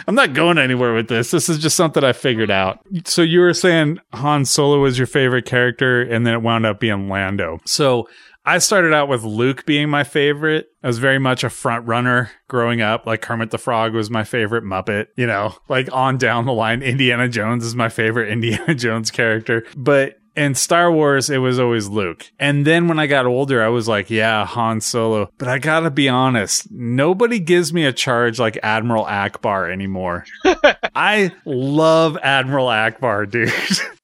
I'm 0.07 0.15
not 0.15 0.33
going 0.33 0.57
anywhere 0.57 0.93
with 0.93 1.07
this. 1.07 1.31
This 1.31 1.49
is 1.49 1.57
just 1.59 1.75
something 1.75 2.03
I 2.03 2.13
figured 2.13 2.51
out. 2.51 2.79
So 3.05 3.21
you 3.21 3.39
were 3.39 3.53
saying 3.53 3.99
Han 4.13 4.45
Solo 4.45 4.79
was 4.79 4.97
your 4.97 5.07
favorite 5.07 5.45
character, 5.45 6.01
and 6.01 6.25
then 6.25 6.33
it 6.33 6.41
wound 6.41 6.65
up 6.65 6.79
being 6.79 7.09
Lando. 7.09 7.59
So 7.65 8.07
I 8.47 8.59
started 8.59 8.93
out 8.93 9.09
with 9.09 9.25
Luke 9.25 9.65
being 9.65 9.89
my 9.89 10.05
favorite. 10.05 10.69
I 10.81 10.87
was 10.87 10.99
very 10.99 11.19
much 11.19 11.43
a 11.43 11.49
front 11.49 11.85
runner 11.85 12.31
growing 12.47 12.79
up. 12.79 13.05
Like 13.05 13.21
Kermit 13.21 13.51
the 13.51 13.57
Frog 13.57 13.93
was 13.93 14.09
my 14.09 14.23
favorite 14.23 14.63
Muppet, 14.63 15.07
you 15.17 15.27
know, 15.27 15.53
like 15.67 15.91
on 15.91 16.17
down 16.17 16.45
the 16.45 16.53
line. 16.53 16.81
Indiana 16.81 17.27
Jones 17.27 17.65
is 17.65 17.75
my 17.75 17.89
favorite 17.89 18.29
Indiana 18.31 18.73
Jones 18.73 19.11
character. 19.11 19.65
But 19.75 20.15
in 20.37 20.55
Star 20.55 20.89
Wars, 20.89 21.29
it 21.29 21.39
was 21.39 21.59
always 21.59 21.89
Luke. 21.89 22.31
And 22.39 22.65
then 22.65 22.87
when 22.87 22.99
I 22.99 23.07
got 23.07 23.25
older, 23.25 23.61
I 23.61 23.67
was 23.67 23.89
like, 23.89 24.09
yeah, 24.09 24.45
Han 24.45 24.79
Solo. 24.79 25.29
But 25.37 25.49
I 25.49 25.57
gotta 25.59 25.91
be 25.91 26.07
honest, 26.07 26.71
nobody 26.71 27.39
gives 27.39 27.73
me 27.73 27.83
a 27.83 27.91
charge 27.91 28.39
like 28.39 28.57
Admiral 28.63 29.03
Ackbar 29.03 29.69
anymore. 29.69 30.23
I 30.95 31.33
love 31.43 32.17
Admiral 32.23 32.67
Ackbar, 32.67 33.29
dude. 33.29 33.51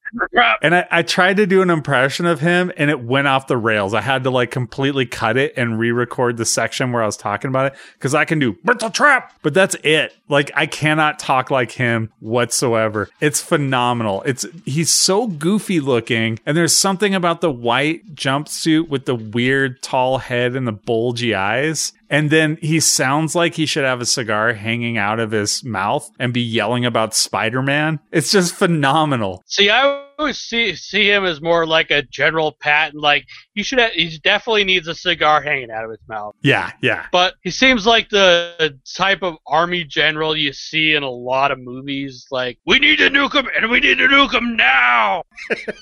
And 0.61 0.75
I, 0.75 0.87
I 0.91 1.01
tried 1.01 1.37
to 1.37 1.45
do 1.45 1.61
an 1.61 1.69
impression 1.69 2.25
of 2.25 2.39
him 2.39 2.71
and 2.77 2.89
it 2.89 3.03
went 3.03 3.27
off 3.27 3.47
the 3.47 3.57
rails. 3.57 3.93
I 3.93 4.01
had 4.01 4.23
to 4.23 4.29
like 4.29 4.51
completely 4.51 5.05
cut 5.05 5.37
it 5.37 5.53
and 5.57 5.79
re 5.79 5.91
record 5.91 6.37
the 6.37 6.45
section 6.45 6.91
where 6.91 7.03
I 7.03 7.05
was 7.05 7.17
talking 7.17 7.49
about 7.49 7.67
it 7.67 7.79
because 7.93 8.15
I 8.15 8.25
can 8.25 8.39
do 8.39 8.55
trap, 8.93 9.33
but 9.41 9.53
that's 9.53 9.75
it. 9.83 10.15
Like 10.29 10.51
I 10.55 10.65
cannot 10.65 11.19
talk 11.19 11.51
like 11.51 11.71
him 11.71 12.11
whatsoever. 12.19 13.09
It's 13.21 13.41
phenomenal. 13.41 14.23
It's 14.25 14.45
he's 14.65 14.91
so 14.91 15.27
goofy 15.27 15.79
looking 15.79 16.39
and 16.45 16.55
there's 16.55 16.75
something 16.75 17.15
about 17.15 17.41
the 17.41 17.51
white 17.51 18.15
jumpsuit 18.15 18.89
with 18.89 19.05
the 19.05 19.15
weird 19.15 19.81
tall 19.81 20.19
head 20.19 20.55
and 20.55 20.67
the 20.67 20.71
bulgy 20.71 21.35
eyes. 21.35 21.93
And 22.09 22.29
then 22.29 22.57
he 22.61 22.79
sounds 22.79 23.33
like 23.33 23.55
he 23.55 23.65
should 23.65 23.85
have 23.85 23.99
a 23.99 24.05
cigar 24.05 24.53
hanging 24.53 24.99
out 24.99 25.19
of 25.19 25.31
his 25.31 25.63
mouth 25.63 26.11
and 26.19 26.31
be 26.31 26.41
yelling 26.41 26.85
about 26.85 27.15
Spider 27.15 27.63
Man. 27.63 27.99
It's 28.11 28.31
just 28.31 28.53
phenomenal. 28.53 29.43
See, 29.47 29.71
I 29.71 30.02
always 30.23 30.39
see 30.39 30.73
see 30.73 31.09
him 31.09 31.25
as 31.25 31.41
more 31.41 31.67
like 31.67 31.91
a 31.91 32.01
general 32.01 32.53
Patton. 32.53 32.99
Like 32.99 33.27
he 33.53 33.63
should, 33.63 33.79
have, 33.79 33.91
he 33.91 34.17
definitely 34.19 34.63
needs 34.63 34.87
a 34.87 34.95
cigar 34.95 35.41
hanging 35.41 35.71
out 35.71 35.83
of 35.85 35.91
his 35.91 35.99
mouth. 36.07 36.35
Yeah, 36.41 36.71
yeah. 36.81 37.05
But 37.11 37.35
he 37.43 37.51
seems 37.51 37.85
like 37.85 38.09
the 38.09 38.79
type 38.95 39.21
of 39.21 39.35
army 39.45 39.83
general 39.83 40.35
you 40.35 40.53
see 40.53 40.93
in 40.93 41.03
a 41.03 41.09
lot 41.09 41.51
of 41.51 41.59
movies. 41.59 42.27
Like 42.31 42.57
we 42.65 42.79
need 42.79 42.97
to 42.97 43.09
nuke 43.09 43.33
him, 43.33 43.47
and 43.55 43.69
we 43.69 43.79
need 43.79 43.97
to 43.97 44.07
nuke 44.07 44.33
him 44.33 44.55
now. 44.55 45.23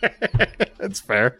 That's 0.77 0.99
fair. 0.99 1.39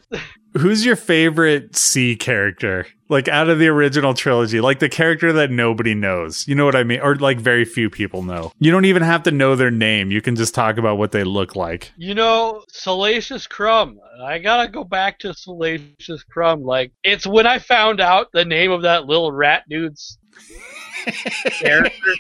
Who's 0.58 0.86
your 0.86 0.98
favorite 0.98 1.76
C 1.78 2.16
character? 2.16 2.86
Like 3.08 3.28
out 3.28 3.50
of 3.50 3.60
the 3.60 3.68
original 3.68 4.14
trilogy, 4.14 4.62
like 4.62 4.80
the 4.80 4.90
character 4.90 5.34
that 5.34 5.50
nobody 5.50 5.94
knows. 5.94 6.48
You 6.48 6.56
know 6.56 6.66
what 6.66 6.76
I 6.76 6.84
mean? 6.84 7.00
Or 7.02 7.16
like 7.16 7.40
very 7.40 7.66
few 7.66 7.90
people 7.90 8.22
know. 8.22 8.52
You 8.60 8.72
don't 8.72 8.86
even 8.86 9.02
have 9.02 9.24
to 9.24 9.32
know 9.32 9.56
their 9.56 9.72
name. 9.72 10.12
You 10.12 10.22
can 10.22 10.36
just 10.36 10.54
talk 10.54 10.78
about 10.78 10.98
what 10.98 11.12
they 11.12 11.24
look 11.24 11.56
like. 11.56 11.92
You 11.98 12.14
know, 12.14 12.64
Salacious 12.70 13.48
Crumb. 13.48 14.00
I 14.24 14.40
gotta 14.40 14.70
go 14.70 14.84
back 14.84 15.20
to 15.20 15.34
Salacious 15.34 16.21
Crumb. 16.24 16.64
Like, 16.64 16.92
it's 17.04 17.26
when 17.26 17.46
I 17.46 17.60
found 17.60 18.00
out 18.02 18.28
the 18.32 18.46
name 18.46 18.72
of 18.72 18.84
that 18.84 19.06
little 19.06 19.32
rat 19.32 19.64
dude's 19.70 20.18
character. 21.60 22.14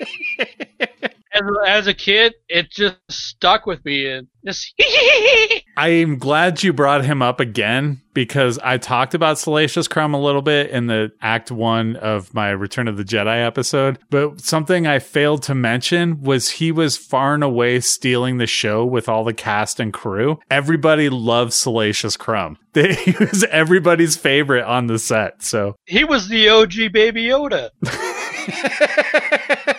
As, 1.34 1.41
as 1.65 1.88
a 1.88 1.94
kid, 1.94 2.34
it 2.50 2.70
just 2.70 2.98
stuck 3.10 3.65
with 3.65 3.84
me 3.86 4.08
and 4.08 4.28
just. 4.46 4.74
I'm 5.78 6.17
glad 6.17 6.62
you 6.62 6.74
brought 6.74 7.06
him 7.06 7.22
up 7.22 7.39
again 7.39 8.02
because 8.13 8.60
I 8.60 8.78
talked 8.78 9.13
about 9.13 9.39
Salacious 9.39 9.88
Crumb 9.88 10.13
a 10.13 10.22
little 10.22 10.41
bit 10.41 10.70
in 10.70 10.88
the 10.88 11.12
Act 11.22 11.50
One 11.50 11.96
of 11.96 12.34
my 12.34 12.50
Return 12.50 12.88
of 12.88 12.98
the 12.98 13.06
Jedi 13.06 13.46
episode. 13.46 13.98
But 14.10 14.41
something 14.41 14.86
I 14.86 15.00
failed 15.00 15.44
to 15.44 15.56
mention 15.56 16.22
was 16.22 16.50
he 16.50 16.72
was 16.72 16.98
far 16.98 17.34
and 17.34 17.44
away 17.44 17.80
stealing 17.80 18.38
the 18.38 18.48
show 18.48 18.86
with 18.86 19.08
all 19.08 19.24
the 19.24 19.34
cast 19.34 19.80
and 19.80 19.94
crew. 19.94 20.39
Everybody 20.50 21.10
loves 21.10 21.56
Salacious 21.56 22.17
Crumb. 22.17 22.58
He 22.74 23.15
was 23.20 23.44
everybody's 23.52 24.15
favorite 24.15 24.63
on 24.63 24.88
the 24.88 24.98
set. 24.98 25.44
So 25.44 25.76
he 25.86 26.04
was 26.04 26.30
the 26.30 26.50
OG 26.50 26.94
Baby 26.94 27.26
Yoda. 27.26 27.70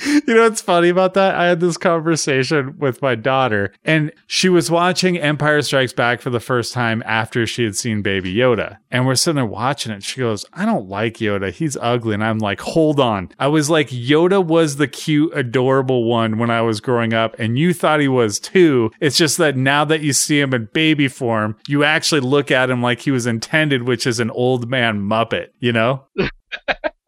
you 0.06 0.34
know 0.34 0.44
what's 0.44 0.62
funny 0.62 0.88
about 0.88 1.14
that? 1.14 1.34
I 1.34 1.46
had 1.46 1.60
this 1.60 1.76
conversation 1.76 2.78
with 2.78 3.02
my 3.02 3.14
daughter, 3.14 3.72
and 3.84 4.12
she 4.26 4.48
was 4.48 4.70
watching 4.70 5.18
Empire 5.18 5.60
Strikes 5.62 5.92
Back 5.92 6.20
for 6.20 6.30
the 6.30 6.40
first 6.40 6.72
time 6.72 7.02
after 7.04 7.46
she 7.46 7.64
had 7.64 7.76
seen 7.76 8.00
Baby 8.00 8.34
Yoda. 8.34 8.78
And 8.90 9.06
we're 9.06 9.14
sitting 9.14 9.36
there 9.36 9.46
watching 9.46 9.92
it. 9.92 10.02
She 10.02 10.20
goes, 10.20 10.46
I 10.52 10.64
don't 10.64 10.88
like 10.88 11.18
Yoda. 11.18 11.52
He's 11.52 11.76
ugly. 11.76 12.14
And 12.14 12.24
I'm 12.24 12.38
like, 12.38 12.60
hold 12.60 12.98
on. 12.98 13.30
I 13.38 13.48
was 13.48 13.68
like, 13.68 13.88
Yoda 13.88 14.44
was 14.44 14.76
the 14.76 14.88
cute, 14.88 15.32
adorable 15.34 16.04
one 16.04 16.38
when 16.38 16.50
I 16.50 16.62
was 16.62 16.80
growing 16.80 17.12
up, 17.12 17.38
and 17.38 17.58
you 17.58 17.74
thought 17.74 18.00
he 18.00 18.08
was 18.08 18.40
too. 18.40 18.90
It's 19.00 19.18
just 19.18 19.36
that 19.38 19.56
now 19.56 19.84
that 19.84 20.00
you 20.00 20.12
see 20.12 20.40
him 20.40 20.54
in 20.54 20.68
baby 20.72 21.08
form, 21.08 21.56
you 21.68 21.84
actually 21.84 22.20
look 22.20 22.50
at 22.50 22.70
him 22.70 22.82
like 22.82 23.00
he 23.00 23.10
was 23.10 23.26
intended, 23.26 23.82
which 23.82 24.06
is 24.06 24.18
an 24.20 24.30
old 24.30 24.70
man 24.70 25.00
Muppet, 25.00 25.48
you 25.58 25.72
know? 25.72 26.06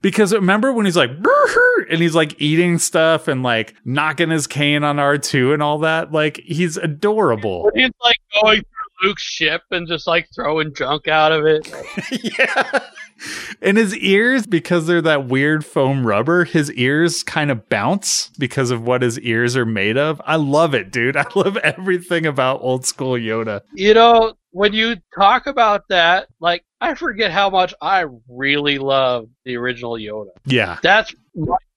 Because 0.00 0.32
remember 0.32 0.72
when 0.72 0.84
he's 0.84 0.96
like, 0.96 1.10
and 1.90 2.00
he's 2.00 2.14
like 2.14 2.40
eating 2.40 2.78
stuff 2.78 3.28
and 3.28 3.42
like 3.42 3.74
knocking 3.84 4.30
his 4.30 4.46
cane 4.46 4.84
on 4.84 4.96
R2 4.96 5.54
and 5.54 5.62
all 5.62 5.78
that? 5.78 6.12
Like, 6.12 6.40
he's 6.44 6.76
adorable. 6.76 7.70
He's 7.74 7.90
like 8.02 8.16
going 8.42 8.62
through 8.62 9.08
Luke's 9.08 9.22
ship 9.22 9.62
and 9.70 9.88
just 9.88 10.06
like 10.06 10.28
throwing 10.34 10.74
junk 10.74 11.08
out 11.08 11.32
of 11.32 11.46
it. 11.46 11.70
yeah. 12.38 12.80
And 13.60 13.76
his 13.76 13.96
ears, 13.96 14.46
because 14.46 14.86
they're 14.86 15.02
that 15.02 15.26
weird 15.26 15.64
foam 15.64 16.06
rubber, 16.06 16.44
his 16.44 16.70
ears 16.72 17.22
kind 17.24 17.50
of 17.50 17.68
bounce 17.68 18.28
because 18.38 18.70
of 18.70 18.82
what 18.82 19.02
his 19.02 19.18
ears 19.20 19.56
are 19.56 19.66
made 19.66 19.96
of. 19.96 20.22
I 20.24 20.36
love 20.36 20.74
it, 20.74 20.92
dude. 20.92 21.16
I 21.16 21.26
love 21.34 21.56
everything 21.58 22.26
about 22.26 22.60
old 22.62 22.86
school 22.86 23.14
Yoda. 23.14 23.62
You 23.72 23.94
know, 23.94 24.34
when 24.50 24.72
you 24.72 24.96
talk 25.16 25.46
about 25.46 25.88
that, 25.88 26.28
like 26.40 26.64
I 26.80 26.94
forget 26.94 27.30
how 27.30 27.50
much 27.50 27.74
I 27.80 28.04
really 28.28 28.78
love 28.78 29.28
the 29.44 29.56
original 29.56 29.92
Yoda. 29.92 30.30
Yeah. 30.44 30.78
That's 30.82 31.14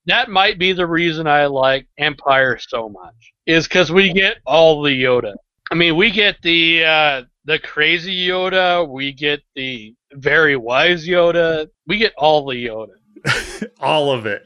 that 0.05 0.29
might 0.29 0.57
be 0.57 0.73
the 0.73 0.87
reason 0.87 1.27
I 1.27 1.45
like 1.45 1.87
Empire 1.97 2.57
so 2.59 2.89
much. 2.89 3.33
Is 3.45 3.67
because 3.67 3.91
we 3.91 4.13
get 4.13 4.37
all 4.45 4.81
the 4.81 4.91
Yoda. 4.91 5.35
I 5.71 5.75
mean, 5.75 5.95
we 5.95 6.11
get 6.11 6.41
the 6.41 6.83
uh, 6.85 7.21
the 7.45 7.59
crazy 7.59 8.27
Yoda, 8.27 8.87
we 8.87 9.13
get 9.13 9.41
the 9.55 9.95
very 10.13 10.55
wise 10.55 11.07
Yoda, 11.07 11.67
we 11.87 11.97
get 11.97 12.13
all 12.17 12.45
the 12.45 12.65
Yoda. 12.67 12.93
all 13.79 14.11
of 14.11 14.25
it. 14.25 14.43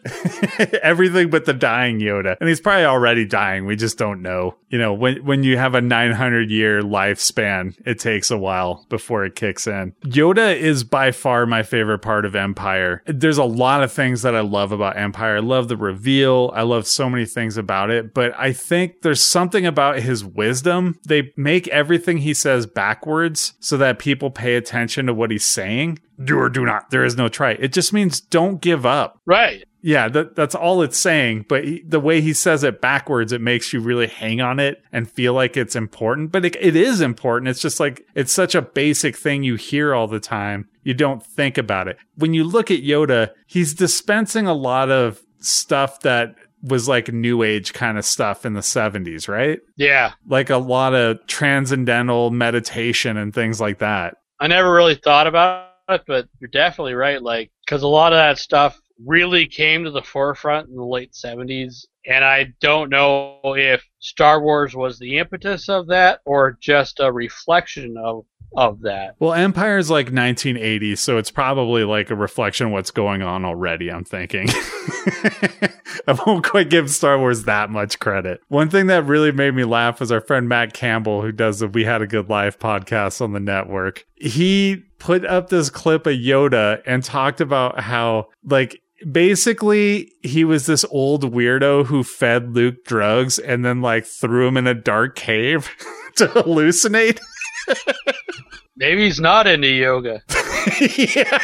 Everything 0.84 1.30
but 1.30 1.46
the 1.46 1.54
dying 1.54 2.00
Yoda. 2.00 2.36
And 2.40 2.50
he's 2.50 2.60
probably 2.60 2.86
already 2.86 3.26
dying. 3.26 3.66
We 3.66 3.76
just 3.76 3.98
don't 3.98 4.22
know. 4.22 4.56
You 4.76 4.82
know, 4.82 4.94
when 4.94 5.24
when 5.24 5.44
you 5.44 5.58
have 5.58 5.74
a 5.74 5.80
900 5.80 6.52
year 6.52 6.82
lifespan, 6.82 7.78
it 7.86 7.98
takes 7.98 8.30
a 8.30 8.38
while 8.38 8.86
before 8.90 9.24
it 9.24 9.34
kicks 9.34 9.68
in. 9.68 9.94
Yoda 10.04 10.54
is 10.54 10.84
by 10.84 11.12
far 11.12 11.46
my 11.46 11.64
favorite 11.64 12.00
part 12.00 12.26
of 12.26 12.36
Empire. 12.36 13.02
There's 13.06 13.38
a 13.38 13.46
lot 13.46 13.84
of 13.84 13.94
things 13.94 14.22
that 14.24 14.36
I 14.36 14.42
love 14.42 14.74
about 14.74 14.98
Empire. 14.98 15.38
I 15.38 15.40
love 15.40 15.70
the 15.70 15.78
reveal. 15.78 16.52
I 16.54 16.64
love 16.64 16.88
so 16.88 17.10
many 17.10 17.24
things 17.24 17.56
about 17.56 17.90
it, 17.90 18.14
but 18.14 18.38
I 18.38 18.52
think 18.52 19.02
there's 19.02 19.24
something 19.24 19.66
about 19.66 20.00
his 20.00 20.26
wisdom. 20.26 21.00
They 21.08 21.32
make 21.38 21.70
everything 21.70 22.18
he 22.18 22.34
says 22.34 22.66
backwards 22.66 23.54
so 23.62 23.78
that 23.78 23.98
people 23.98 24.30
pay 24.30 24.58
attention 24.58 25.06
to 25.06 25.14
what 25.14 25.32
he's 25.32 25.46
saying 25.46 26.00
do 26.24 26.40
or 26.40 26.50
do 26.50 26.66
not. 26.66 26.90
There 26.90 27.04
is 27.04 27.18
no 27.18 27.28
try. 27.28 27.52
It 27.52 27.74
just 27.74 27.94
means 27.94 28.22
don't 28.22 28.62
give 28.62 28.86
up. 28.86 29.20
Right. 29.26 29.66
Yeah, 29.86 30.08
that, 30.10 30.36
that's 30.36 30.56
all 30.56 30.82
it's 30.82 30.98
saying. 30.98 31.46
But 31.48 31.64
he, 31.64 31.84
the 31.88 32.00
way 32.00 32.20
he 32.20 32.34
says 32.34 32.64
it 32.64 32.82
backwards, 32.82 33.32
it 33.32 33.40
makes 33.40 33.72
you 33.72 33.80
really 33.80 34.08
hang 34.08 34.42
on 34.42 34.60
it 34.60 34.82
and 34.92 35.08
feel 35.08 35.36
like 35.36 35.56
it's 35.56 35.76
important. 35.76 36.32
But 36.32 36.44
it, 36.44 36.56
it 36.60 36.76
is 36.76 37.02
important. 37.02 37.50
It's 37.50 37.62
just 37.62 37.80
like, 37.80 38.04
it's 38.16 38.32
such 38.32 38.56
a 38.56 38.64
basic 38.64 39.16
thing 39.16 39.44
you 39.44 39.58
hear 39.58 39.94
all 39.94 40.08
the 40.08 40.20
time. 40.20 40.68
You 40.82 40.96
don't 40.96 41.24
think 41.24 41.60
about 41.60 41.88
it. 41.88 42.00
When 42.16 42.34
you 42.34 42.46
look 42.46 42.72
at 42.72 42.82
Yoda, 42.82 43.30
he's 43.46 43.76
dispensing 43.76 44.48
a 44.48 44.56
lot 44.56 44.90
of 44.90 45.22
stuff 45.40 46.00
that 46.00 46.34
was 46.64 46.90
like 46.90 47.14
new 47.14 47.44
age 47.44 47.74
kind 47.74 48.00
of 48.00 48.06
stuff 48.06 48.44
in 48.44 48.54
the 48.54 48.62
70s, 48.62 49.28
right? 49.28 49.60
Yeah. 49.76 50.14
Like 50.28 50.50
a 50.50 50.58
lot 50.58 50.96
of 50.96 51.20
transcendental 51.28 52.32
meditation 52.32 53.18
and 53.18 53.32
things 53.32 53.62
like 53.62 53.78
that. 53.78 54.18
I 54.40 54.48
never 54.48 54.74
really 54.74 54.96
thought 54.96 55.28
about 55.28 55.70
it, 55.90 56.02
but 56.08 56.28
you're 56.40 56.50
definitely 56.50 56.96
right. 56.96 57.22
Like, 57.22 57.52
because 57.64 57.84
a 57.84 57.88
lot 57.88 58.14
of 58.14 58.18
that 58.18 58.40
stuff 58.40 58.80
really 59.04 59.46
came 59.48 59.84
to 59.84 59.92
the 59.92 60.02
forefront 60.02 60.70
in 60.70 60.76
the 60.76 60.86
late 60.86 61.14
70s. 61.14 61.86
And 62.06 62.24
I 62.24 62.54
don't 62.62 62.90
know 62.90 63.40
if 63.44 63.84
Star 64.00 64.42
Wars 64.42 64.76
was 64.76 65.00
the 65.00 65.18
impetus 65.18 65.70
of 65.70 65.88
that 65.88 66.22
or 66.26 66.58
just 66.62 67.00
a 67.00 67.12
reflection 67.12 67.96
of 67.98 68.26
of 68.56 68.82
that. 68.82 69.16
Well, 69.20 69.34
Empire 69.34 69.78
is 69.78 69.90
like 69.90 70.08
1980, 70.08 70.96
so 70.96 71.18
it's 71.18 71.32
probably 71.32 71.84
like 71.84 72.10
a 72.10 72.16
reflection 72.16 72.68
of 72.68 72.74
what's 72.74 72.92
going 72.92 73.22
on 73.22 73.46
already, 73.46 73.92
I'm 73.92 74.06
thinking. 74.06 74.48
I 76.08 76.18
won't 76.26 76.46
quite 76.46 76.70
give 76.70 76.90
Star 76.90 77.20
Wars 77.20 77.44
that 77.44 77.70
much 77.70 78.00
credit. 78.00 78.42
One 78.48 78.70
thing 78.70 78.88
that 78.88 79.06
really 79.06 79.32
made 79.32 79.56
me 79.56 79.64
laugh 79.64 80.00
was 80.00 80.12
our 80.12 80.22
friend 80.22 80.48
Matt 80.48 80.74
Campbell, 80.74 81.22
who 81.22 81.32
does 81.32 81.60
the 81.60 81.68
We 81.68 81.84
Had 81.84 82.02
a 82.02 82.08
Good 82.08 82.30
Life 82.30 82.58
podcast 82.60 83.22
on 83.22 83.34
the 83.34 83.40
network. 83.40 84.06
He 84.16 84.84
put 85.00 85.26
up 85.26 85.50
this 85.50 85.70
clip 85.70 86.08
of 86.08 86.14
Yoda 86.14 86.82
and 86.86 87.04
talked 87.04 87.42
about 87.42 87.80
how, 87.82 88.28
like, 88.44 88.82
basically 89.12 90.14
he 90.22 90.44
was 90.44 90.66
this 90.66 90.86
old 90.90 91.34
weirdo 91.34 91.86
who 91.86 92.04
fed 92.04 92.56
Luke 92.56 92.84
drugs 92.86 93.40
and 93.40 93.66
then 93.66 93.82
like 93.82 94.06
threw 94.06 94.48
him 94.48 94.58
in 94.58 94.68
a 94.68 94.74
dark 94.74 95.16
cave 95.16 95.70
to 96.18 96.28
hallucinate. 96.28 97.20
Maybe 98.78 99.06
he's 99.06 99.20
not 99.20 99.48
into 99.48 99.68
yoga. 99.68 100.22
yeah. 100.80 101.40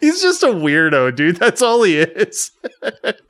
He's 0.00 0.20
just 0.20 0.42
a 0.42 0.48
weirdo, 0.48 1.14
dude. 1.14 1.36
That's 1.36 1.62
all 1.62 1.84
he 1.84 1.98
is. 1.98 2.50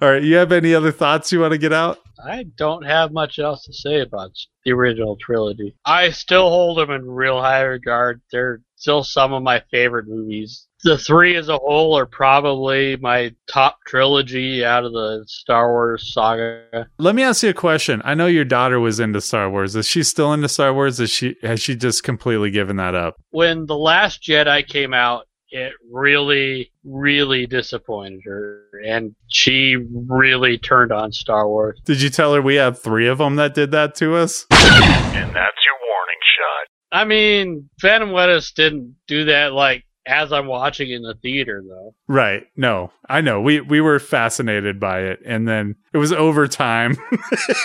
all 0.00 0.10
right, 0.10 0.22
you 0.22 0.36
have 0.36 0.52
any 0.52 0.74
other 0.74 0.90
thoughts 0.92 1.30
you 1.30 1.40
want 1.40 1.52
to 1.52 1.58
get 1.58 1.74
out? 1.74 1.98
I 2.24 2.44
don't 2.56 2.84
have 2.84 3.12
much 3.12 3.38
else 3.38 3.66
to 3.66 3.74
say 3.74 4.00
about 4.00 4.30
the 4.64 4.72
original 4.72 5.16
trilogy. 5.16 5.76
I 5.84 6.10
still 6.10 6.48
hold 6.48 6.78
them 6.78 6.90
in 6.90 7.06
real 7.10 7.40
high 7.40 7.62
regard. 7.62 8.22
They're 8.32 8.62
still 8.76 9.04
some 9.04 9.34
of 9.34 9.42
my 9.42 9.62
favorite 9.70 10.08
movies. 10.08 10.66
The 10.86 10.96
three 10.96 11.34
as 11.34 11.48
a 11.48 11.58
whole 11.58 11.98
are 11.98 12.06
probably 12.06 12.96
my 12.98 13.34
top 13.48 13.80
trilogy 13.88 14.64
out 14.64 14.84
of 14.84 14.92
the 14.92 15.24
Star 15.26 15.72
Wars 15.72 16.12
saga. 16.14 16.86
Let 16.98 17.16
me 17.16 17.24
ask 17.24 17.42
you 17.42 17.48
a 17.48 17.54
question. 17.54 18.00
I 18.04 18.14
know 18.14 18.28
your 18.28 18.44
daughter 18.44 18.78
was 18.78 19.00
into 19.00 19.20
Star 19.20 19.50
Wars. 19.50 19.74
Is 19.74 19.88
she 19.88 20.04
still 20.04 20.32
into 20.32 20.48
Star 20.48 20.72
Wars? 20.72 21.00
Is 21.00 21.10
she 21.10 21.34
has 21.42 21.60
she 21.60 21.74
just 21.74 22.04
completely 22.04 22.52
given 22.52 22.76
that 22.76 22.94
up? 22.94 23.16
When 23.30 23.66
The 23.66 23.76
Last 23.76 24.22
Jedi 24.22 24.64
came 24.64 24.94
out, 24.94 25.26
it 25.50 25.72
really, 25.90 26.70
really 26.84 27.48
disappointed 27.48 28.20
her, 28.24 28.62
and 28.86 29.16
she 29.26 29.74
really 30.06 30.56
turned 30.56 30.92
on 30.92 31.10
Star 31.10 31.48
Wars. 31.48 31.80
Did 31.84 32.00
you 32.00 32.10
tell 32.10 32.32
her 32.32 32.40
we 32.40 32.54
had 32.54 32.78
three 32.78 33.08
of 33.08 33.18
them 33.18 33.34
that 33.36 33.54
did 33.54 33.72
that 33.72 33.96
to 33.96 34.14
us? 34.14 34.46
And 34.52 35.34
that's 35.34 35.58
your 35.64 35.78
warning 35.88 36.22
shot. 36.36 36.68
I 36.92 37.04
mean, 37.04 37.68
Phantom 37.80 38.12
Menace 38.12 38.52
didn't 38.52 38.94
do 39.08 39.24
that 39.24 39.52
like 39.52 39.82
as 40.06 40.32
I'm 40.32 40.46
watching 40.46 40.90
in 40.90 41.02
the 41.02 41.14
theater, 41.14 41.62
though. 41.66 41.94
Right. 42.08 42.44
No, 42.56 42.92
I 43.08 43.20
know. 43.20 43.40
We 43.40 43.60
we 43.60 43.80
were 43.80 43.98
fascinated 43.98 44.78
by 44.78 45.00
it, 45.00 45.20
and 45.24 45.46
then 45.46 45.76
it 45.92 45.98
was 45.98 46.12
overtime. 46.12 46.96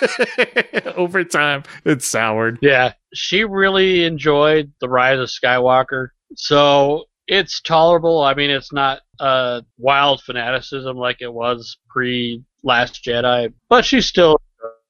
overtime, 0.95 1.63
it 1.85 2.01
soured. 2.01 2.59
Yeah, 2.61 2.93
she 3.13 3.43
really 3.43 4.03
enjoyed 4.03 4.71
the 4.81 4.89
Rise 4.89 5.19
of 5.19 5.29
Skywalker, 5.29 6.09
so 6.35 7.05
it's 7.27 7.61
tolerable. 7.61 8.21
I 8.21 8.33
mean, 8.33 8.49
it's 8.49 8.73
not 8.73 9.01
uh, 9.19 9.61
wild 9.77 10.21
fanaticism 10.21 10.97
like 10.97 11.17
it 11.21 11.33
was 11.33 11.77
pre 11.89 12.43
Last 12.63 13.03
Jedi, 13.03 13.53
but 13.69 13.85
she 13.85 14.01
still 14.01 14.39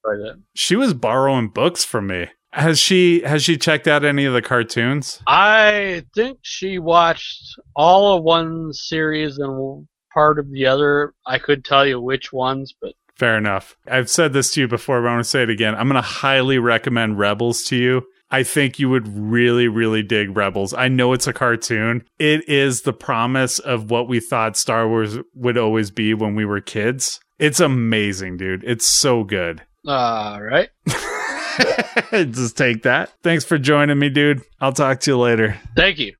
enjoyed 0.06 0.28
it. 0.28 0.40
She 0.56 0.76
was 0.76 0.94
borrowing 0.94 1.50
books 1.50 1.86
from 1.86 2.08
me. 2.08 2.28
Has 2.54 2.80
she 2.80 3.22
has 3.22 3.44
she 3.44 3.58
checked 3.58 3.88
out 3.88 4.04
any 4.04 4.26
of 4.26 4.34
the 4.34 4.42
cartoons? 4.42 5.22
I 5.28 6.04
think 6.14 6.40
she 6.42 6.80
watched 6.80 7.56
all 7.76 8.18
of 8.18 8.24
one 8.24 8.74
series 8.74 9.38
and 9.38 9.88
part 10.14 10.38
of 10.38 10.52
the 10.52 10.66
other. 10.66 11.14
I 11.26 11.40
could 11.40 11.64
tell 11.64 11.86
you 11.86 12.02
which 12.02 12.34
ones, 12.34 12.74
but 12.82 12.94
Fair 13.16 13.38
enough. 13.38 13.78
I've 13.88 14.10
said 14.10 14.34
this 14.34 14.52
to 14.54 14.62
you 14.62 14.68
before, 14.68 15.00
but 15.02 15.08
I 15.08 15.14
want 15.14 15.24
to 15.24 15.30
say 15.30 15.44
it 15.44 15.50
again. 15.50 15.76
I'm 15.76 15.88
going 15.88 15.96
to 15.96 16.02
highly 16.02 16.58
recommend 16.58 17.20
Rebels 17.20 17.62
to 17.66 17.76
you. 17.76 18.02
I 18.32 18.42
think 18.44 18.80
you 18.80 18.90
would 18.90 19.08
really, 19.08 19.68
really 19.68 20.02
dig 20.02 20.36
Rebels. 20.36 20.74
I 20.74 20.88
know 20.88 21.14
it's 21.14 21.28
a 21.28 21.34
cartoon. 21.34 22.04
It 22.18 22.48
is 22.50 22.82
the 22.82 22.94
promise 22.94 23.60
of 23.60 23.92
what 23.92 24.08
we 24.08 24.22
thought 24.22 24.58
Star 24.58 24.88
Wars 24.88 25.18
would 25.36 25.58
always 25.58 25.92
be 25.92 26.14
when 26.16 26.34
we 26.34 26.46
were 26.46 26.62
kids. 26.62 27.20
It's 27.38 27.60
amazing, 27.60 28.38
dude. 28.38 28.64
It's 28.64 28.88
so 28.88 29.24
good. 29.24 29.62
all 29.88 30.42
right. 30.42 30.70
Just 32.12 32.58
take 32.58 32.84
that. 32.84 33.12
Thanks 33.24 33.46
for 33.46 33.58
joining 33.58 34.00
me, 34.00 34.10
dude. 34.10 34.42
I'll 34.60 34.74
talk 34.74 35.00
to 35.02 35.12
you 35.12 35.18
later. 35.18 35.60
Thank 35.76 36.00
you. 36.00 36.16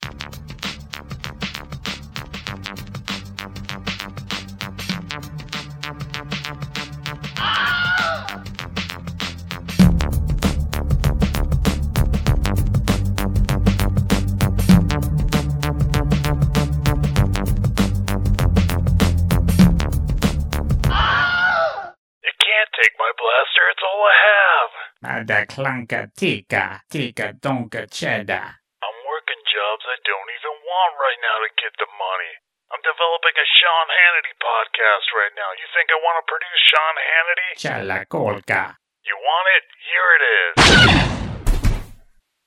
Take 22.82 22.98
my 22.98 23.12
blaster, 23.14 23.64
it's 23.70 23.86
all 23.86 24.02
I 24.02 24.16
have. 24.26 24.72
Nada 25.06 25.40
clanka 25.46 26.10
tika, 26.18 26.82
tika 26.90 27.38
donka 27.38 27.86
cheddar. 27.86 28.58
I'm 28.82 28.98
working 29.06 29.42
jobs 29.46 29.86
I 29.86 29.98
don't 30.02 30.30
even 30.42 30.56
want 30.66 30.94
right 30.98 31.22
now 31.22 31.38
to 31.46 31.50
get 31.62 31.74
the 31.78 31.90
money. 31.94 32.34
I'm 32.74 32.82
developing 32.82 33.36
a 33.38 33.46
Sean 33.46 33.88
Hannity 33.94 34.34
podcast 34.42 35.08
right 35.14 35.36
now. 35.38 35.50
You 35.62 35.68
think 35.76 35.94
I 35.94 36.00
want 36.02 36.18
to 36.18 36.26
produce 36.26 36.62
Sean 36.72 36.96
Hannity? 36.98 37.50
Chala 37.62 38.00
kolka. 38.10 38.74
You 39.06 39.14
want 39.14 39.48
it? 39.58 39.66
Here 39.86 40.10
it 40.18 40.24
is. 40.42 40.54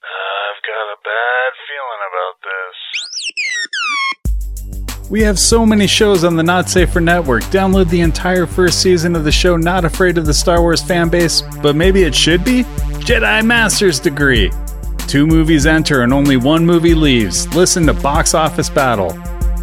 I've 0.03 0.63
got 0.67 0.87
a 0.97 0.99
bad 0.99 1.51
feeling 1.69 2.03
about 2.11 2.37
this. 2.43 2.77
We 5.11 5.21
have 5.21 5.39
so 5.39 5.67
many 5.67 5.87
shows 5.87 6.25
on 6.25 6.35
the 6.35 6.43
Not 6.43 6.71
Safer 6.71 7.01
Network. 7.01 7.43
Download 7.45 7.89
the 7.91 8.01
entire 8.01 8.47
first 8.47 8.81
season 8.81 9.15
of 9.15 9.23
the 9.23 9.31
show 9.31 9.57
Not 9.57 9.85
Afraid 9.85 10.17
of 10.17 10.25
the 10.25 10.33
Star 10.33 10.63
Wars 10.63 10.83
fan 10.83 11.11
base, 11.11 11.43
but 11.63 11.77
maybe 11.77 12.05
it 12.05 12.15
should 12.15 12.43
be? 12.43 12.63
Jedi 13.05 13.45
Master's 13.45 14.01
Degree. 14.01 14.51
Two 15.07 15.27
movies 15.27 15.67
enter 15.67 16.03
and 16.03 16.13
only 16.13 16.39
one 16.39 16.65
movie 16.65 16.95
leaves. 16.95 17.55
Listen 17.55 17.85
to 17.87 17.93
Box 17.93 18.33
Office 18.33 18.71
Battle. 18.71 19.09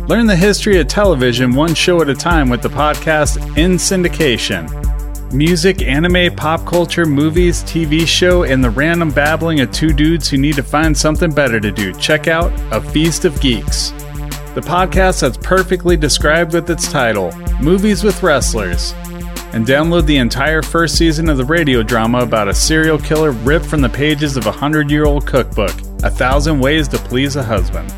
Learn 0.06 0.28
the 0.28 0.36
history 0.36 0.80
of 0.80 0.88
television 0.88 1.56
one 1.56 1.74
show 1.74 2.02
at 2.02 2.10
a 2.10 2.16
time 2.16 2.48
with 2.48 2.62
the 2.62 2.70
podcast 2.70 3.38
In 3.58 3.74
Syndication. 3.74 4.70
Music, 5.34 5.82
anime, 5.82 6.36
pop 6.36 6.68
culture, 6.68 7.06
movies, 7.06 7.64
TV 7.64 8.06
show, 8.06 8.44
and 8.44 8.64
the 8.64 8.70
random 8.70 9.10
babbling 9.10 9.62
of 9.62 9.72
two 9.72 9.92
dudes 9.92 10.30
who 10.30 10.38
need 10.38 10.56
to 10.56 10.64
find 10.64 10.96
something 10.96 11.32
better 11.32 11.60
to 11.60 11.72
do. 11.72 11.94
Check 11.94 12.28
out 12.28 12.52
A 12.72 12.80
Feast 12.80 13.26
of 13.26 13.40
Geeks 13.42 13.92
the 14.54 14.62
podcast 14.62 15.22
that's 15.22 15.38
perfectly 15.38 15.96
described 15.96 16.54
with 16.54 16.70
its 16.70 16.92
title, 16.92 17.32
Movies 17.62 18.04
with 18.04 18.22
Wrestlers. 18.22 18.92
And 19.54 19.66
download 19.66 20.06
the 20.06 20.18
entire 20.18 20.62
first 20.62 20.98
season 20.98 21.30
of 21.30 21.38
the 21.38 21.46
radio 21.46 21.84
drama 21.84 22.20
about 22.20 22.50
a 22.50 22.54
serial 22.54 22.98
killer 22.98 23.32
ripped 23.32 23.66
from 23.66 23.82
the 23.82 23.90
pages 23.90 24.36
of 24.36 24.48
a 24.48 24.52
hundred 24.52 24.92
year 24.92 25.06
old 25.06 25.26
cookbook, 25.26 25.74
A 26.04 26.10
Thousand 26.10 26.60
Ways 26.60 26.88
to 26.90 26.98
Please 26.98 27.38
a 27.38 27.44
Husband. 27.44 27.90